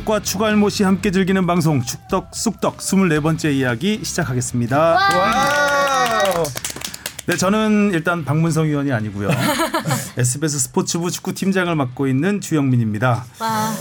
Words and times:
축덕과 0.00 0.20
추갈모 0.20 0.68
씨 0.68 0.82
함께 0.82 1.10
즐기는 1.10 1.46
방송 1.46 1.82
축덕 1.82 2.34
쑥덕 2.34 2.78
24번째 2.78 3.52
이야기 3.52 4.00
시작하겠습니다. 4.02 4.98
네, 7.26 7.36
저는 7.36 7.90
일단 7.92 8.24
박문성 8.24 8.66
의원이 8.66 8.92
아니고요. 8.92 9.28
SBS 10.16 10.58
스포츠부 10.58 11.10
축구팀장을 11.10 11.74
맡고 11.74 12.06
있는 12.06 12.40
주영민입니다. 12.40 13.24
와. 13.38 13.74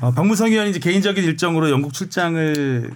어, 0.00 0.10
박문성 0.12 0.48
의원이 0.50 0.70
이제 0.70 0.78
개인적인 0.78 1.22
일정으로 1.24 1.70
영국 1.70 1.92
출장을 1.92 2.90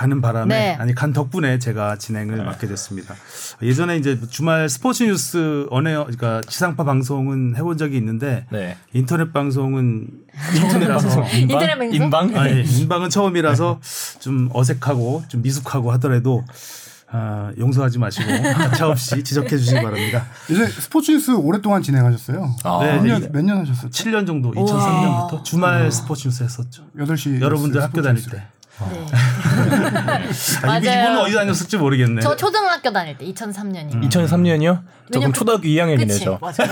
가는 0.00 0.22
바람에 0.22 0.54
네. 0.54 0.74
아니 0.76 0.94
간 0.94 1.12
덕분에 1.12 1.58
제가 1.58 1.98
진행을 1.98 2.42
맡게 2.42 2.66
됐습니다. 2.68 3.14
예전에 3.60 3.98
이제 3.98 4.18
주말 4.30 4.66
스포츠 4.70 5.02
뉴스 5.02 5.66
언에어 5.70 6.04
그러니까 6.04 6.40
지상파 6.48 6.84
방송은 6.84 7.54
해본 7.56 7.76
적이 7.76 7.98
있는데 7.98 8.46
네. 8.50 8.78
인터넷 8.94 9.30
방송은 9.30 10.08
처음이라서 10.70 11.28
인터넷 11.36 11.76
방송? 11.78 11.92
인방? 11.92 12.34
아니, 12.34 12.62
인방은 12.62 13.10
처음이라서 13.10 13.80
좀 14.20 14.48
어색하고 14.54 15.24
좀 15.28 15.42
미숙하고 15.42 15.92
하더라도 15.92 16.44
아, 17.12 17.52
용서하지 17.58 17.98
마시고 17.98 18.26
가차 18.54 18.88
없이 18.88 19.22
지적해 19.22 19.50
주시기 19.50 19.82
바랍니다. 19.82 20.24
이제 20.48 20.66
스포츠 20.66 21.10
뉴스 21.10 21.32
오랫동안 21.32 21.82
진행하셨어요. 21.82 22.56
아. 22.64 22.78
네, 22.82 22.94
몇 22.96 23.02
네, 23.02 23.08
년, 23.08 23.18
이게- 23.20 23.28
몇년 23.30 23.58
하셨어요? 23.58 23.90
7년 23.90 24.26
정도 24.26 24.50
2003년부터 24.52 25.44
주말 25.44 25.92
스포츠 25.92 26.26
뉴스 26.28 26.42
했었죠. 26.42 26.84
8시. 26.96 27.42
여러분들 27.42 27.82
학교 27.82 28.00
다닐 28.00 28.24
때. 28.24 28.46
네. 28.90 29.06
아, 30.62 30.78
이분- 30.78 30.90
맞아요. 30.90 31.02
이분은 31.02 31.18
어디 31.20 31.34
다녔을지 31.34 31.76
모르겠네. 31.76 32.20
저 32.22 32.36
초등학교 32.36 32.92
다닐 32.92 33.16
때 33.18 33.24
2003년이요. 33.26 34.08
2003년이요? 34.08 34.80
저 35.12 35.18
그럼 35.18 35.22
왜냐면 35.22 35.32
초등학교 35.32 35.64
2학년이네 35.64 36.06
그치? 36.06 36.24
저. 36.24 36.38
맞아. 36.40 36.64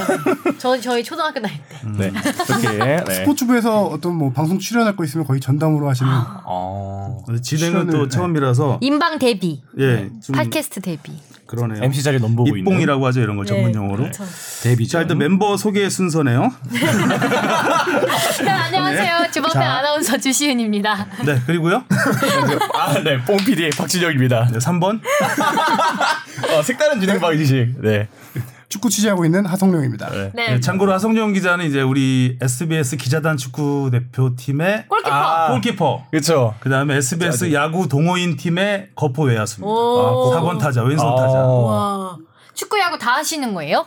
저 0.59 0.81
저희 0.81 1.03
초등학교 1.03 1.41
다닐 1.41 1.59
때. 1.69 1.77
네. 1.99 2.13
그렇게. 2.47 2.79
네. 3.05 3.15
스포츠부에서 3.15 3.85
어떤 3.87 4.15
뭐 4.15 4.33
방송 4.33 4.59
출연할 4.59 4.97
거 4.97 5.05
있으면 5.05 5.27
거의 5.27 5.41
전담으로 5.41 5.89
하시는. 5.89 6.11
어. 6.45 7.25
진행은 7.43 7.91
또 7.91 8.07
출연을- 8.07 8.11
처음이라서 8.11 8.79
인방 8.81 9.19
데뷔. 9.19 9.63
예, 9.79 10.09
좀 10.23 10.37
팟캐스트 10.37 10.81
데뷔. 10.81 11.13
그러네요. 11.49 11.83
MC 11.83 12.03
자리 12.03 12.21
넘보고 12.21 12.57
있는. 12.57 12.61
입봉이라고 12.61 13.07
하죠 13.07 13.21
이런 13.21 13.37
걸 13.37 13.47
전문 13.47 13.73
네, 13.73 13.79
용어로. 13.79 14.03
그렇죠. 14.05 14.25
데뷔. 14.63 14.87
자 14.87 15.01
일단 15.01 15.17
멤버 15.17 15.57
소개 15.57 15.89
순서네요. 15.89 16.53
네, 18.45 18.51
안녕하세요. 18.51 19.31
주범대 19.33 19.59
아나운서 19.59 20.19
주시은입니다. 20.19 21.07
네 21.25 21.41
그리고요 21.47 21.85
아, 22.79 23.03
네. 23.03 23.17
뽕 23.25 23.39
PD의 23.39 23.71
박진혁입니다. 23.71 24.51
네, 24.53 24.59
3번 24.59 25.01
어, 26.53 26.63
색다른 26.63 27.01
진행 27.01 27.19
방식. 27.19 27.75
네. 27.81 28.09
축구 28.69 28.91
취재하고 28.91 29.25
있는 29.25 29.47
하성룡입니다. 29.47 30.11
네. 30.11 30.31
네. 30.35 30.51
네, 30.51 30.61
참고로 30.61 30.93
하성룡 30.93 31.33
기자는 31.33 31.65
이제 31.67 31.81
우리 31.81 32.37
SBS 32.41 32.97
기자단 32.97 33.39
축구 33.39 33.89
대표팀의 33.91 34.87
골키퍼. 34.89 35.15
아. 35.15 35.49
골키퍼. 35.53 36.05
그렇죠. 36.11 36.55
그다음에 36.61 36.97
SBS 36.97 37.53
야구 37.55 37.89
동호인 37.89 38.37
팀의 38.37 38.91
거포 38.95 39.23
외야수입니다. 39.25 39.67
오. 39.73 40.33
4번 40.35 40.59
타자, 40.59 40.83
왼손 40.83 41.07
아. 41.09 41.17
타자. 41.17 41.39
와. 41.39 42.17
축구 42.53 42.79
야구 42.79 42.99
다 42.99 43.13
하시는 43.13 43.55
거예요? 43.55 43.87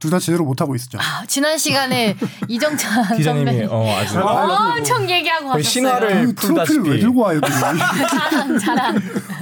둘다 0.00 0.18
제대로 0.18 0.44
못 0.44 0.60
하고 0.60 0.74
있었죠. 0.74 0.98
아, 1.00 1.24
지난 1.26 1.56
시간에 1.56 2.16
이정찬 2.48 3.16
기자님이 3.16 3.66
어 3.70 3.96
아주 3.96 4.20
엄청 4.20 5.08
얘기하고 5.08 5.50
거의 5.50 5.62
가셨어요. 5.62 5.62
신화를 5.62 6.34
풀다시피. 6.34 6.90
왜 6.90 6.98
들고 6.98 7.20
와요? 7.22 7.40
자랑 7.40 8.58
자랑. 8.58 8.96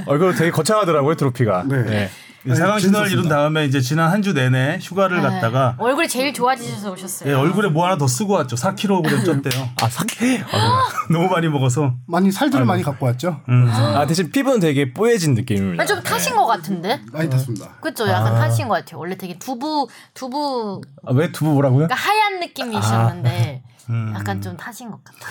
어, 0.07 0.15
이거 0.15 0.33
되게 0.33 0.51
거창하더라고요 0.51 1.17
트로피가. 1.17 1.65
네. 1.67 1.83
네. 1.85 2.11
네, 2.45 2.55
상황 2.57 2.79
신화를. 2.79 3.13
이룬 3.13 3.29
다음에 3.29 3.65
이제 3.67 3.81
지난 3.81 4.11
한 4.11 4.23
주 4.23 4.33
내내 4.33 4.79
휴가를 4.83 5.17
네. 5.19 5.23
갔다가 5.23 5.75
얼굴이 5.79 6.09
제일 6.09 6.33
좋아지셔서 6.33 6.93
오셨어요. 6.93 7.31
예, 7.31 7.35
얼굴에 7.35 7.69
뭐 7.69 7.85
하나 7.87 7.97
더 7.97 8.07
쓰고 8.07 8.33
왔죠. 8.35 8.57
4kg 8.57 9.03
쪘대요. 9.25 9.69
아 9.83 9.89
사케. 9.89 10.45
너무 11.11 11.29
많이 11.29 11.49
먹어서. 11.49 11.95
많이 12.07 12.31
살들을 12.33 12.65
많이 12.65 12.83
갖고 12.83 13.07
왔죠. 13.07 13.41
음. 13.49 13.69
아 13.69 14.07
대신 14.07 14.31
피부는 14.31 14.61
되게 14.61 14.93
뽀얘진 14.93 15.35
느낌입니다. 15.35 15.83
아, 15.83 15.87
좀 15.87 16.03
타신 16.03 16.35
것 16.37 16.47
같은데? 16.47 17.01
많이 17.13 17.29
탔습니다. 17.31 17.69
그쵸? 17.81 18.09
약간 18.09 18.35
타신 18.37 18.69
것 18.69 18.75
같아요. 18.75 18.99
원래 19.01 19.17
되게 19.17 19.39
두부, 19.39 19.89
두부, 20.15 20.81
아, 21.07 21.13
왜 21.13 21.31
두부 21.33 21.53
뭐라고요? 21.53 21.87
그러니까 21.89 21.95
하얀 21.97 22.41
느낌이셨는데, 22.41 23.63
음. 23.91 24.13
약간 24.17 24.41
좀 24.41 24.57
타신 24.57 24.91
것 24.91 25.03
같아요. 25.05 25.31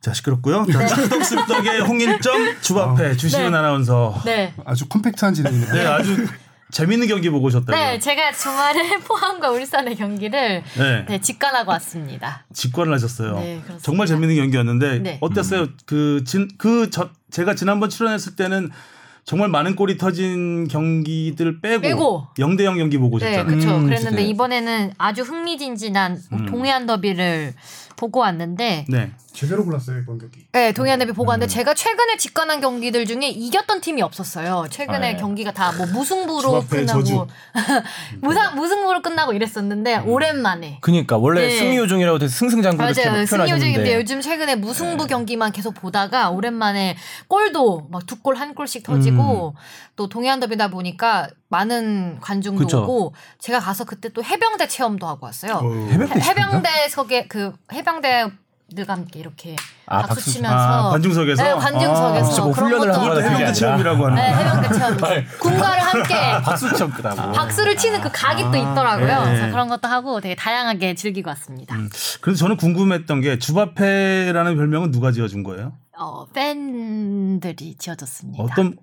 자 0.00 0.12
시끄럽고요. 0.12 0.66
자, 0.72 0.84
축덕슬덕의 0.86 1.80
홍일점 1.82 2.60
주바페 2.60 3.16
주시은 3.16 3.52
네. 3.52 3.56
아나운서. 3.58 4.20
네. 4.24 4.52
아주 4.64 4.88
컴팩트한 4.88 5.32
진행이네요. 5.34 5.72
네, 5.72 5.86
아주 5.86 6.26
재밌는 6.72 7.06
경기 7.06 7.28
보고 7.28 7.46
오셨다고요. 7.46 7.76
네, 7.76 7.98
제가 7.98 8.32
주말에 8.32 8.96
포항과 9.06 9.50
울산의 9.50 9.94
경기를 9.94 10.64
네. 10.76 11.04
네, 11.06 11.20
직관하고 11.20 11.70
왔습니다. 11.72 12.44
직관을 12.52 12.92
하셨어요. 12.94 13.34
네, 13.36 13.56
그렇습니다. 13.56 13.78
정말 13.82 14.06
재밌는 14.06 14.34
경기였는데 14.36 14.98
네. 14.98 15.18
어땠어요? 15.20 15.68
그진그 15.84 16.88
저 16.90 17.10
제가 17.30 17.54
지난번 17.54 17.90
출연했을 17.90 18.36
때는 18.36 18.70
정말 19.24 19.48
많은 19.50 19.76
골이 19.76 19.98
터진 19.98 20.66
경기들 20.66 21.60
빼고, 21.60 21.80
빼고. 21.82 22.26
0대 22.38 22.64
0 22.64 22.76
경기 22.76 22.98
보고 22.98 23.18
네, 23.18 23.26
오셨잖아요. 23.26 23.46
그렇죠. 23.46 23.76
음, 23.76 23.84
그랬는데 23.84 24.16
네. 24.16 24.22
이번에는 24.24 24.92
아주 24.98 25.22
흥미진진한 25.22 26.18
동해안 26.48 26.86
더비를 26.86 27.54
보고 27.96 28.20
왔는데 28.20 28.86
네. 28.88 29.12
제대로 29.32 29.64
골랐어요 29.64 29.98
이번 29.98 30.18
경기. 30.18 30.46
네, 30.52 30.72
동해안 30.72 30.98
더비 30.98 31.12
보고 31.12 31.24
음. 31.24 31.28
왔는데 31.30 31.50
제가 31.52 31.74
최근에 31.74 32.16
직관한 32.18 32.60
경기들 32.60 33.06
중에 33.06 33.28
이겼던 33.28 33.80
팀이 33.80 34.02
없었어요. 34.02 34.66
최근에 34.70 34.96
아, 34.96 35.12
네. 35.12 35.16
경기가 35.16 35.52
다 35.52 35.72
뭐 35.72 35.86
무승부로 35.86 36.62
끝나고. 36.68 37.26
무상 38.20 38.54
무승부로 38.56 39.00
끝나고 39.02 39.32
이랬었는데 39.32 39.98
오랜만에 39.98 40.78
그니까 40.82 41.16
원래 41.16 41.46
네. 41.48 41.56
승리 41.58 41.76
요정이라고 41.76 42.16
해서 42.16 42.28
승승장구를 42.28 42.90
이렇게 42.90 43.08
맞아요. 43.08 43.26
승리요정인데 43.26 43.96
요즘 43.96 44.20
최근에 44.20 44.56
무승부 44.56 45.06
경기만 45.06 45.52
계속 45.52 45.74
보다가 45.74 46.30
오랜만에 46.30 46.96
골도 47.28 47.88
막 47.90 48.02
두 48.06 48.16
골 48.22 48.36
한 48.36 48.54
골씩 48.54 48.82
터지고 48.84 49.54
또 49.96 50.08
동해안 50.08 50.40
더비다 50.40 50.68
보니까 50.68 51.28
많은 51.48 52.18
관중도 52.20 52.64
그쵸. 52.64 52.82
오고 52.82 53.14
제가 53.38 53.58
가서 53.60 53.84
그때 53.84 54.08
또 54.10 54.22
해병대 54.22 54.68
체험도 54.68 55.06
하고 55.06 55.26
왔어요. 55.26 55.54
해병대 55.90 56.14
해- 56.20 56.22
해병대석에 56.28 57.26
그 57.28 57.52
해병대 57.72 58.30
들과 58.74 58.94
함께 58.94 59.18
이렇게 59.20 59.56
아, 59.86 60.02
박수, 60.02 60.14
박수 60.16 60.30
치면서 60.32 60.56
아, 60.56 60.90
관중석에서? 60.90 61.42
네, 61.42 61.54
관중석에서 61.54 62.26
진짜 62.26 62.42
뭐 62.42 62.52
그런 62.52 62.72
훈련을 62.72 62.92
것도 62.92 63.22
해병대. 63.22 63.52
체험이라고 63.52 64.06
하는. 64.06 64.16
네, 64.16 64.34
해병대 64.34 64.68
체험. 64.74 64.96
군가를 65.40 65.82
함께 65.82 66.14
박수 66.42 66.68
쳤다고. 66.76 67.32
박수를 67.32 67.76
치는 67.76 68.00
그 68.00 68.10
각이 68.12 68.42
또 68.44 68.56
있더라고요. 68.56 69.20
네. 69.20 69.24
그래서 69.24 69.50
그런 69.50 69.68
것도 69.68 69.88
하고 69.88 70.20
되게 70.20 70.34
다양하게 70.34 70.94
즐기고 70.94 71.28
왔습니다. 71.30 71.76
그래서 72.20 72.38
저는 72.38 72.56
궁금했던 72.56 73.20
게 73.20 73.38
주바페라는 73.38 74.56
별명은 74.56 74.90
누가 74.90 75.12
지어준 75.12 75.42
거예요? 75.42 75.72
어, 75.98 76.26
팬들이 76.32 77.76
지어졌습니다. 77.78 78.42
어떤 78.42 78.76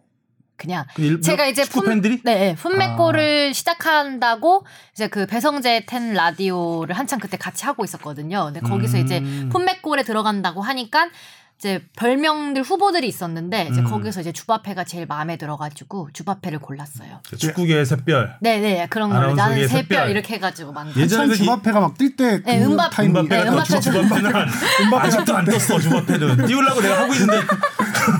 그냥 0.60 0.86
그 0.96 1.02
일- 1.02 1.22
제가 1.22 1.46
이제 1.48 1.64
품- 1.66 1.86
팬들이? 1.86 2.22
네, 2.24 2.54
품맥골을 2.56 3.54
시작한다고 3.54 4.66
이제 4.94 5.08
그 5.08 5.26
배성재 5.26 5.86
텐 5.88 6.14
라디오를 6.14 6.96
한창 6.98 7.20
그때 7.20 7.38
같이 7.38 7.66
하고 7.66 7.84
있었거든요. 7.86 8.46
근데 8.46 8.60
거기서 8.60 8.98
음. 8.98 9.04
이제 9.06 9.24
품맥골에 9.50 10.04
들어간다고 10.04 10.62
하니까 10.62 11.10
이제 11.58 11.84
별명들 11.98 12.62
후보들이 12.62 13.06
있었는데 13.06 13.68
이제 13.70 13.82
음. 13.82 13.86
거기서 13.86 14.22
이제 14.22 14.32
주바페가 14.32 14.86
제일 14.86 15.06
마음에 15.06 15.36
들어가지고 15.36 16.08
주바페를 16.14 16.60
골랐어요. 16.60 17.20
그 17.30 17.36
축구계의 17.36 17.86
샛별. 17.86 18.38
네, 18.40 18.60
네, 18.60 18.88
그런 18.90 19.12
아나운서계의 19.12 19.36
나는 19.36 19.68
샛별. 19.68 19.84
새별 19.98 20.10
이렇게 20.10 20.36
해가지고 20.36 20.72
만든. 20.72 21.02
예전에 21.02 21.36
주바페가 21.36 21.80
막 21.82 21.98
뛸때그 21.98 22.44
네, 22.46 22.60
음바- 22.66 22.92
타이밍. 22.92 23.16
음바페가 23.18 23.52
음바페가 23.52 23.52
음바페 23.52 23.74
또 23.74 23.80
주바페는 23.82 24.36
아직도 25.00 25.36
안 25.36 25.46
떴어 25.46 25.80
주바페는 25.80 26.46
띄우려고 26.48 26.80
내가 26.82 27.02
하고 27.02 27.14
있는데 27.14 27.42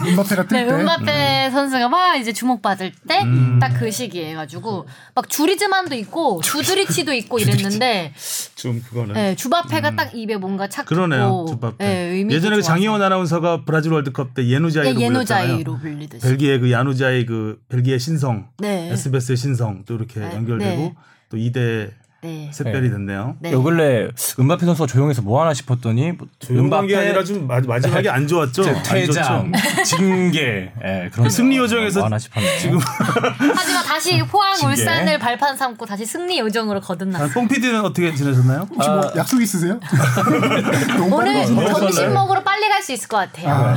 음바페가 0.08 0.44
뛸 0.44 0.48
네, 0.50 0.66
때. 0.66 0.72
음바페 0.74 1.50
선수가 1.52 1.90
막 1.90 2.16
이제 2.18 2.34
주목받을 2.34 2.92
때 3.08 3.20
딱 3.60 3.80
그 3.80 3.92
시기에 3.92 4.32
해가지고 4.32 4.88
막 5.16 5.30
주리즈만도 5.30 5.96
있고 5.96 6.42
주드리치도 6.42 7.14
있고 7.14 7.40
이랬는데 7.40 8.14
좀 8.56 8.82
그거는 8.82 9.14
네, 9.14 9.36
주바페가 9.36 9.96
딱 9.96 10.14
입에 10.16 10.36
뭔가 10.38 10.68
착 10.68 10.86
그러네요 10.86 11.46
주바페. 11.48 11.86
네, 11.86 12.26
예전에 12.30 12.58
그. 12.58 12.62
장희원 12.62 13.02
아나운서가 13.02 13.64
브라질 13.66 13.94
월드컵 13.94 14.34
때 14.34 14.48
예누자이로 14.48 15.00
네, 15.00 15.06
불렸잖아요. 15.08 15.46
예노자이로 15.50 15.78
불리듯이. 15.80 16.28
벨기에 16.28 16.60
그 16.60 16.72
야누자이 16.72 17.26
그 17.26 17.60
벨기에 17.70 17.98
신성, 18.00 18.48
네. 18.58 18.90
SBS의 18.92 19.38
신성 19.38 19.84
또 19.86 19.96
이렇게 19.96 20.20
네, 20.20 20.34
연결되고 20.36 20.82
네. 20.82 20.96
또 21.30 21.38
2대 21.38 21.92
네. 22.22 22.50
샛별이 22.54 22.90
됐네요. 22.90 23.38
네. 23.40 23.52
요 23.54 23.64
근래 23.64 24.10
은바페 24.40 24.66
선수가 24.66 24.88
조용해서 24.88 25.22
뭐 25.22 25.42
하나 25.42 25.54
싶었더니 25.54 26.12
뭐 26.12 26.28
조용한 26.40 26.88
게 26.88 26.98
아니라 26.98 27.24
좀 27.24 27.48
마, 27.48 27.60
마지막에 27.62 28.10
안 28.10 28.28
좋았죠. 28.28 28.64
안 28.68 28.84
퇴장. 28.84 29.52
징계, 29.86 30.72
예, 30.84 31.10
그런 31.14 31.30
승리 31.30 31.58
요정에서 31.58 32.00
뭐 32.00 32.06
하나 32.08 32.20
싶었네. 32.20 32.58
지금 32.60 32.78
하지만 33.56 33.84
다시 33.86 34.22
포항 34.24 34.54
징계. 34.56 34.74
울산을 34.74 35.18
발판 35.20 35.56
삼고 35.56 35.86
다시 35.86 36.06
승리 36.06 36.40
요정으로 36.40 36.82
거듭났어요. 36.82 37.30
뽕 37.30 37.48
PD는 37.48 37.82
어떻게 37.86 38.14
지내셨나요? 38.14 38.68
혹시 38.70 38.90
뭐 38.90 39.12
약속 39.16 39.42
있으세요? 39.42 39.80
오늘. 41.12 41.46
점심 41.46 42.14
먹으러 42.14 42.44
빨리 42.44 42.68
갈 42.68 42.80
수 42.80 42.94
있을 42.94 43.08
것 43.10 43.18
같아요. 43.18 43.50
아, 43.50 43.76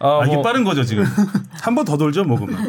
아, 0.00 0.22
이게 0.26 0.34
뭐, 0.34 0.42
빠른 0.42 0.64
거죠 0.64 0.84
지금. 0.84 1.04
한 1.62 1.74
번 1.74 1.84
더 1.84 1.96
돌죠 1.96 2.24
먹으면. 2.24 2.56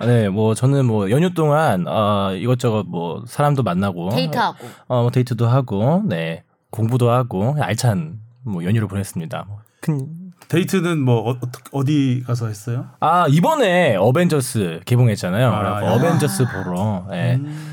네, 0.00 0.28
뭐 0.28 0.54
저는 0.54 0.84
뭐 0.86 1.10
연휴 1.10 1.32
동안 1.32 1.86
어, 1.86 2.32
이것저것 2.34 2.84
뭐 2.88 3.22
사람도 3.26 3.62
만나고 3.62 4.10
데이트하고. 4.10 4.66
어, 4.88 5.02
뭐 5.02 5.10
데이트도 5.10 5.46
하고, 5.46 6.02
네 6.06 6.42
공부도 6.70 7.10
하고 7.10 7.56
알찬 7.60 8.18
뭐 8.44 8.64
연휴를 8.64 8.88
보냈습니다. 8.88 9.46
뭐큰 9.48 10.08
데이트는 10.48 10.98
뭐 11.00 11.30
어, 11.30 11.38
어디 11.72 12.22
가서 12.26 12.48
했어요? 12.48 12.86
아 13.00 13.26
이번에 13.28 13.96
어벤져스 13.96 14.80
개봉했잖아요. 14.84 15.48
아. 15.50 15.94
어벤져스 15.94 16.44
보러 16.46 17.06
예, 17.12 17.34
음. 17.36 17.71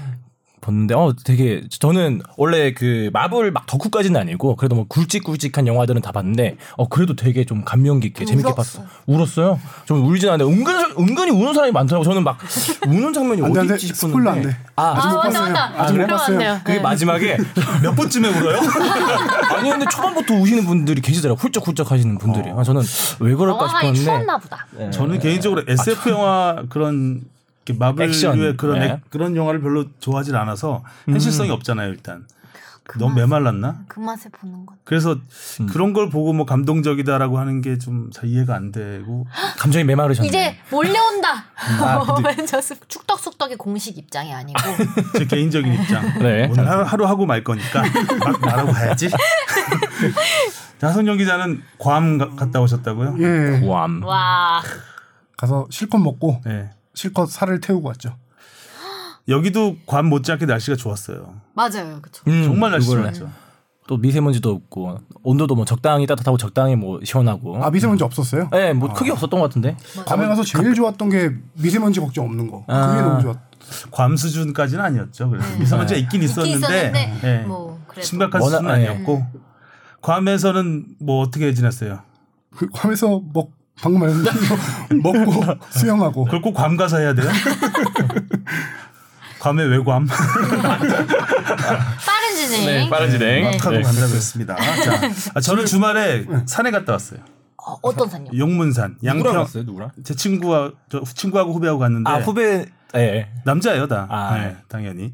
봤는데 0.61 0.93
어 0.95 1.13
되게 1.23 1.61
저는 1.69 2.21
원래 2.37 2.73
그 2.73 3.09
마블 3.13 3.51
막 3.51 3.65
덕후까지는 3.65 4.19
아니고 4.19 4.55
그래도 4.55 4.75
뭐 4.75 4.85
굵직굵직한 4.87 5.67
영화들은 5.67 6.01
다 6.01 6.11
봤는데 6.11 6.57
어 6.77 6.87
그래도 6.87 7.15
되게 7.15 7.45
좀 7.45 7.63
감명 7.63 7.99
깊게 7.99 8.25
재밌게 8.25 8.47
울었어. 8.49 8.55
봤어. 8.55 8.83
울었어요. 9.07 9.59
좀 9.85 10.05
울진 10.05 10.29
않는데 10.29 10.51
은근 10.51 10.75
은근히 10.99 11.31
우는 11.31 11.53
사람이 11.53 11.71
많더라고. 11.71 12.03
저는 12.03 12.23
막 12.23 12.37
우는 12.87 13.13
장면이 13.13 13.41
어디 13.47 13.67
돼. 13.67 13.73
있지 13.75 13.87
싶었는데 13.87 13.95
스포일러 13.97 14.31
안 14.31 14.41
돼. 14.41 14.57
아, 14.75 14.83
아, 14.83 14.93
못 15.09 15.15
맞다, 15.15 15.21
봤어요. 15.21 15.43
맞다. 15.53 15.83
아직 15.83 15.93
못 15.93 15.97
그러면 15.97 16.01
안 16.03 16.17
봤어요. 16.17 16.59
그게 16.63 16.73
네. 16.77 16.79
마지막에 16.81 17.37
몇 17.83 17.95
번쯤에 17.95 18.29
울어요? 18.29 18.59
아니 19.55 19.69
근데 19.69 19.85
초반부터 19.89 20.33
우시는 20.35 20.65
분들이 20.65 21.01
계시더라고. 21.01 21.39
훌쩍훌쩍 21.39 21.91
하시는 21.91 22.17
분들이. 22.17 22.49
아, 22.51 22.63
저는 22.63 22.81
왜 23.19 23.33
그럴까 23.35 23.59
영화관이 23.65 23.95
싶었는데 23.97 24.03
추웠나 24.03 24.37
보다. 24.37 24.65
예. 24.79 24.89
저는 24.91 25.19
개인적으로 25.19 25.63
SF 25.67 26.09
영화 26.09 26.63
그런 26.69 27.21
마블류의 27.77 28.09
액션. 28.09 28.57
그런 28.57 28.79
네. 28.79 28.85
액- 28.85 29.09
그런 29.09 29.35
영화를 29.35 29.61
별로 29.61 29.85
좋아하진 29.99 30.35
않아서 30.35 30.83
현실성이 31.05 31.51
없잖아요 31.51 31.89
일단. 31.89 32.25
너무 32.97 33.13
메말랐나? 33.13 33.81
그 33.87 33.99
맛에 33.99 34.29
보는 34.29 34.65
건. 34.65 34.75
그래서 34.83 35.15
그런 35.71 35.93
걸 35.93 36.09
보고 36.09 36.33
뭐 36.33 36.47
감동적이다라고 36.47 37.37
하는 37.37 37.61
게 37.61 37.77
좀 37.77 38.09
잘 38.11 38.27
이해가 38.27 38.55
안 38.55 38.71
되고 38.71 39.27
감정이 39.59 39.83
메마르셨네. 39.83 40.27
이제 40.27 40.57
몰려온다. 40.71 41.45
아, 41.79 41.99
근데- 42.03 42.29
어벤져스 42.33 42.79
축덕숙덕의 42.87 43.57
공식 43.57 43.95
입장이 43.99 44.33
아니고 44.33 44.59
제 45.19 45.25
개인적인 45.27 45.71
입장. 45.71 46.01
네. 46.17 46.47
오늘 46.49 46.67
하루, 46.67 46.83
하루 46.83 47.05
하고 47.05 47.27
말 47.27 47.43
거니까 47.43 47.83
막 48.19 48.41
말하고 48.41 48.71
가야지. 48.71 49.07
하성영 50.81 51.17
기자는 51.17 51.61
괌 51.77 52.17
가- 52.17 52.29
갔다 52.35 52.59
오셨다고요? 52.61 53.17
예. 53.19 53.59
괌. 53.67 54.01
와 54.03 54.63
가서 55.37 55.67
실컷 55.69 55.99
먹고 55.99 56.41
네. 56.45 56.71
실컷 56.99 57.29
살을 57.29 57.61
태우고 57.61 57.87
왔죠. 57.87 58.15
여기도 59.29 59.77
괌 59.85 60.07
못지않게 60.07 60.45
날씨가 60.45 60.75
좋았어요. 60.75 61.35
맞아요, 61.53 61.99
그렇죠. 62.01 62.23
음, 62.27 62.43
정말 62.43 62.71
날씨 62.71 62.89
그거를 62.89 63.13
좋았죠. 63.13 63.31
또 63.87 63.97
미세먼지도 63.97 64.51
없고 64.51 64.99
온도도 65.23 65.55
뭐 65.55 65.65
적당히 65.65 66.05
따뜻하고 66.05 66.37
적당히 66.37 66.75
뭐 66.75 66.99
시원하고. 67.03 67.63
아 67.63 67.71
미세먼지 67.71 68.03
없었어요? 68.03 68.49
네, 68.51 68.73
뭐 68.73 68.93
크게 68.93 69.11
없었던 69.11 69.39
것 69.39 69.47
같은데. 69.47 69.77
밤에 70.05 70.27
가서 70.27 70.43
제일 70.43 70.73
좋았던 70.75 71.09
게 71.09 71.31
미세먼지 71.53 71.99
걱정 72.01 72.25
없는 72.25 72.51
거. 72.51 72.59
그게 72.65 72.73
아. 72.73 73.01
너무 73.01 73.21
좋았. 73.21 73.37
괌 73.91 74.15
수준까지는 74.17 74.83
아니었죠. 74.83 75.29
그래서 75.29 75.57
미세먼지가 75.59 75.99
있긴 76.01 76.21
있었는데, 76.23 76.57
있었는데 76.57 77.19
예. 77.23 77.37
뭐 77.47 77.81
그래도 77.87 78.05
심각한 78.05 78.41
워낙- 78.41 78.57
수준은 78.57 78.81
예. 78.81 78.87
아니었고 78.89 79.25
괌에서는 80.01 80.85
뭐 80.99 81.21
어떻게 81.21 81.53
지냈어요? 81.53 81.99
그 82.55 82.67
괌에서 82.71 83.21
먹 83.33 83.51
방금 83.81 84.01
말한 84.01 84.23
대로 84.23 84.35
먹고 85.01 85.43
수영하고 85.71 86.25
그걸 86.25 86.41
꼭 86.41 86.53
괌 86.53 86.75
가서 86.77 86.97
해야 86.99 87.13
돼요? 87.13 87.29
괌의 89.39 89.67
외괌 89.69 90.05
빠른 92.05 92.35
진행. 92.35 92.65
네, 92.65 92.89
빠른 92.89 93.09
진행. 93.09 93.51
네. 93.51 93.57
하고 93.57 93.81
간다고 93.81 94.13
했습니다. 94.13 94.55
자, 94.55 95.01
아, 95.35 95.39
저는 95.39 95.65
주말에 95.65 96.25
산에 96.45 96.71
갔다 96.71 96.91
왔어요. 96.93 97.21
어, 97.57 97.77
어떤 97.81 98.09
산요? 98.09 98.31
용문산 98.37 98.97
양평 99.03 99.33
갔어요? 99.33 99.63
누구랑? 99.63 99.91
제 100.03 100.13
친구와 100.13 100.71
저 100.89 101.01
친구하고 101.03 101.53
후배하고 101.53 101.79
갔는데 101.79 102.09
아 102.09 102.17
후배. 102.19 102.65
예. 102.95 103.29
남자예요 103.45 103.87
다. 103.87 104.07
아, 104.09 104.35
네, 104.37 104.45
네. 104.47 104.57
당연히. 104.67 105.13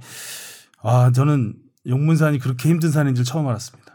아 0.81 1.11
저는 1.13 1.53
용문산이 1.87 2.39
그렇게 2.39 2.69
힘든 2.69 2.89
산인 2.91 3.13
줄 3.15 3.25
처음 3.25 3.47
알았습니다. 3.47 3.93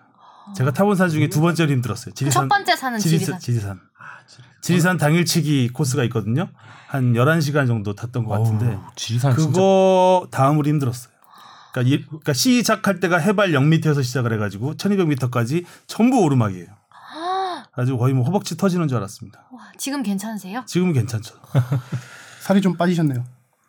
제가 0.56 0.72
타본 0.72 0.96
산 0.96 1.08
중에 1.08 1.28
두 1.28 1.40
번째로 1.40 1.70
힘들었어요. 1.72 2.12
지리산. 2.14 2.42
첫 2.44 2.48
번째 2.48 2.76
산은 2.76 2.98
지리산. 2.98 3.38
지리산. 3.38 3.40
지리산. 3.40 3.80
지리산 4.60 4.96
당일치기 4.98 5.70
코스가 5.72 6.04
있거든요. 6.04 6.48
한 6.88 7.12
11시간 7.14 7.66
정도 7.66 7.94
탔던 7.94 8.24
것 8.24 8.38
같은데 8.38 8.66
어우, 8.74 8.80
지리산 8.96 9.36
진짜. 9.36 9.46
그거 9.46 10.26
다음으로 10.30 10.68
힘들었어요. 10.68 11.12
그러니까, 11.72 11.94
이- 11.96 12.04
그러니까 12.06 12.32
시작할 12.32 12.98
때가 13.00 13.18
해발 13.18 13.52
0m에서 13.52 14.02
시작을 14.02 14.32
해가지고 14.34 14.74
1200m까지 14.74 15.64
전부 15.86 16.20
오르막이에요. 16.20 16.66
아주 17.76 17.96
거의 17.96 18.12
뭐 18.12 18.24
허벅지 18.24 18.56
터지는 18.56 18.88
줄 18.88 18.98
알았습니다. 18.98 19.44
와, 19.52 19.60
지금 19.78 20.02
괜찮으세요? 20.02 20.64
지금은 20.66 20.92
괜찮죠. 20.92 21.36
살이 22.42 22.60
좀 22.60 22.76
빠지셨네요. 22.76 23.24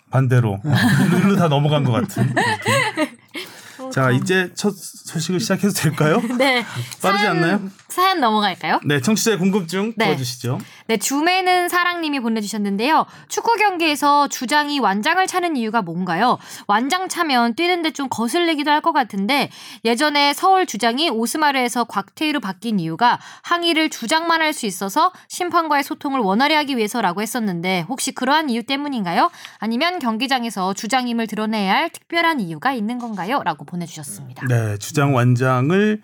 반대로 0.10 0.60
일로, 0.66 1.18
일로 1.20 1.36
다 1.38 1.48
넘어간 1.48 1.84
것 1.84 1.92
같은. 1.92 2.28
느낌. 2.28 3.92
자 3.92 4.12
이제 4.12 4.52
첫 4.56 4.74
소식을 4.76 5.40
시작해도 5.40 5.72
될까요? 5.74 6.20
네. 6.38 6.66
빠르지 7.02 7.26
않나요? 7.28 7.62
사연 7.92 8.20
넘어갈까요? 8.20 8.80
네, 8.86 9.02
청취자의 9.02 9.38
궁금증 9.38 9.94
네. 9.98 10.06
풀어주시죠. 10.06 10.60
네, 10.88 10.98
줌에는 10.98 11.70
사랑님이 11.70 12.20
보내주셨는데요. 12.22 13.06
축구 13.28 13.56
경기에서 13.56 14.28
주장이 14.28 14.80
완장을 14.80 15.26
차는 15.28 15.56
이유가 15.58 15.82
뭔가요? 15.82 16.38
완장 16.68 17.08
차면 17.10 17.54
뛰는데 17.56 17.92
좀 17.92 18.08
거슬리기도 18.10 18.70
할 18.70 18.82
것 18.82 18.94
같은데 18.94 19.52
예전에 19.86 20.34
서울 20.34 20.66
주장이 20.66 21.10
오스마르에서 21.12 21.84
곽태희로 21.84 22.40
바뀐 22.40 22.80
이유가 22.80 23.20
항의를 23.44 23.90
주장만 23.92 24.42
할 24.42 24.52
수 24.54 24.66
있어서 24.66 25.12
심판과의 25.30 25.84
소통을 25.84 26.20
원활히 26.20 26.56
하기 26.56 26.76
위해서라고 26.78 27.22
했었는데 27.22 27.86
혹시 27.88 28.12
그러한 28.12 28.50
이유 28.50 28.64
때문인가요? 28.64 29.30
아니면 29.60 30.00
경기장에서 30.00 30.74
주장임을 30.74 31.28
드러내야 31.28 31.74
할 31.74 31.90
특별한 31.90 32.40
이유가 32.40 32.74
있는 32.74 32.98
건가요? 32.98 33.42
라고 33.46 33.64
보내주셨습니다. 33.66 34.48
네, 34.48 34.78
주장 34.78 35.14
완장을 35.16 36.02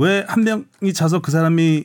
왜 0.00 0.24
한 0.28 0.44
명이 0.44 0.92
차서 0.94 1.20
그 1.20 1.30
사람이 1.30 1.84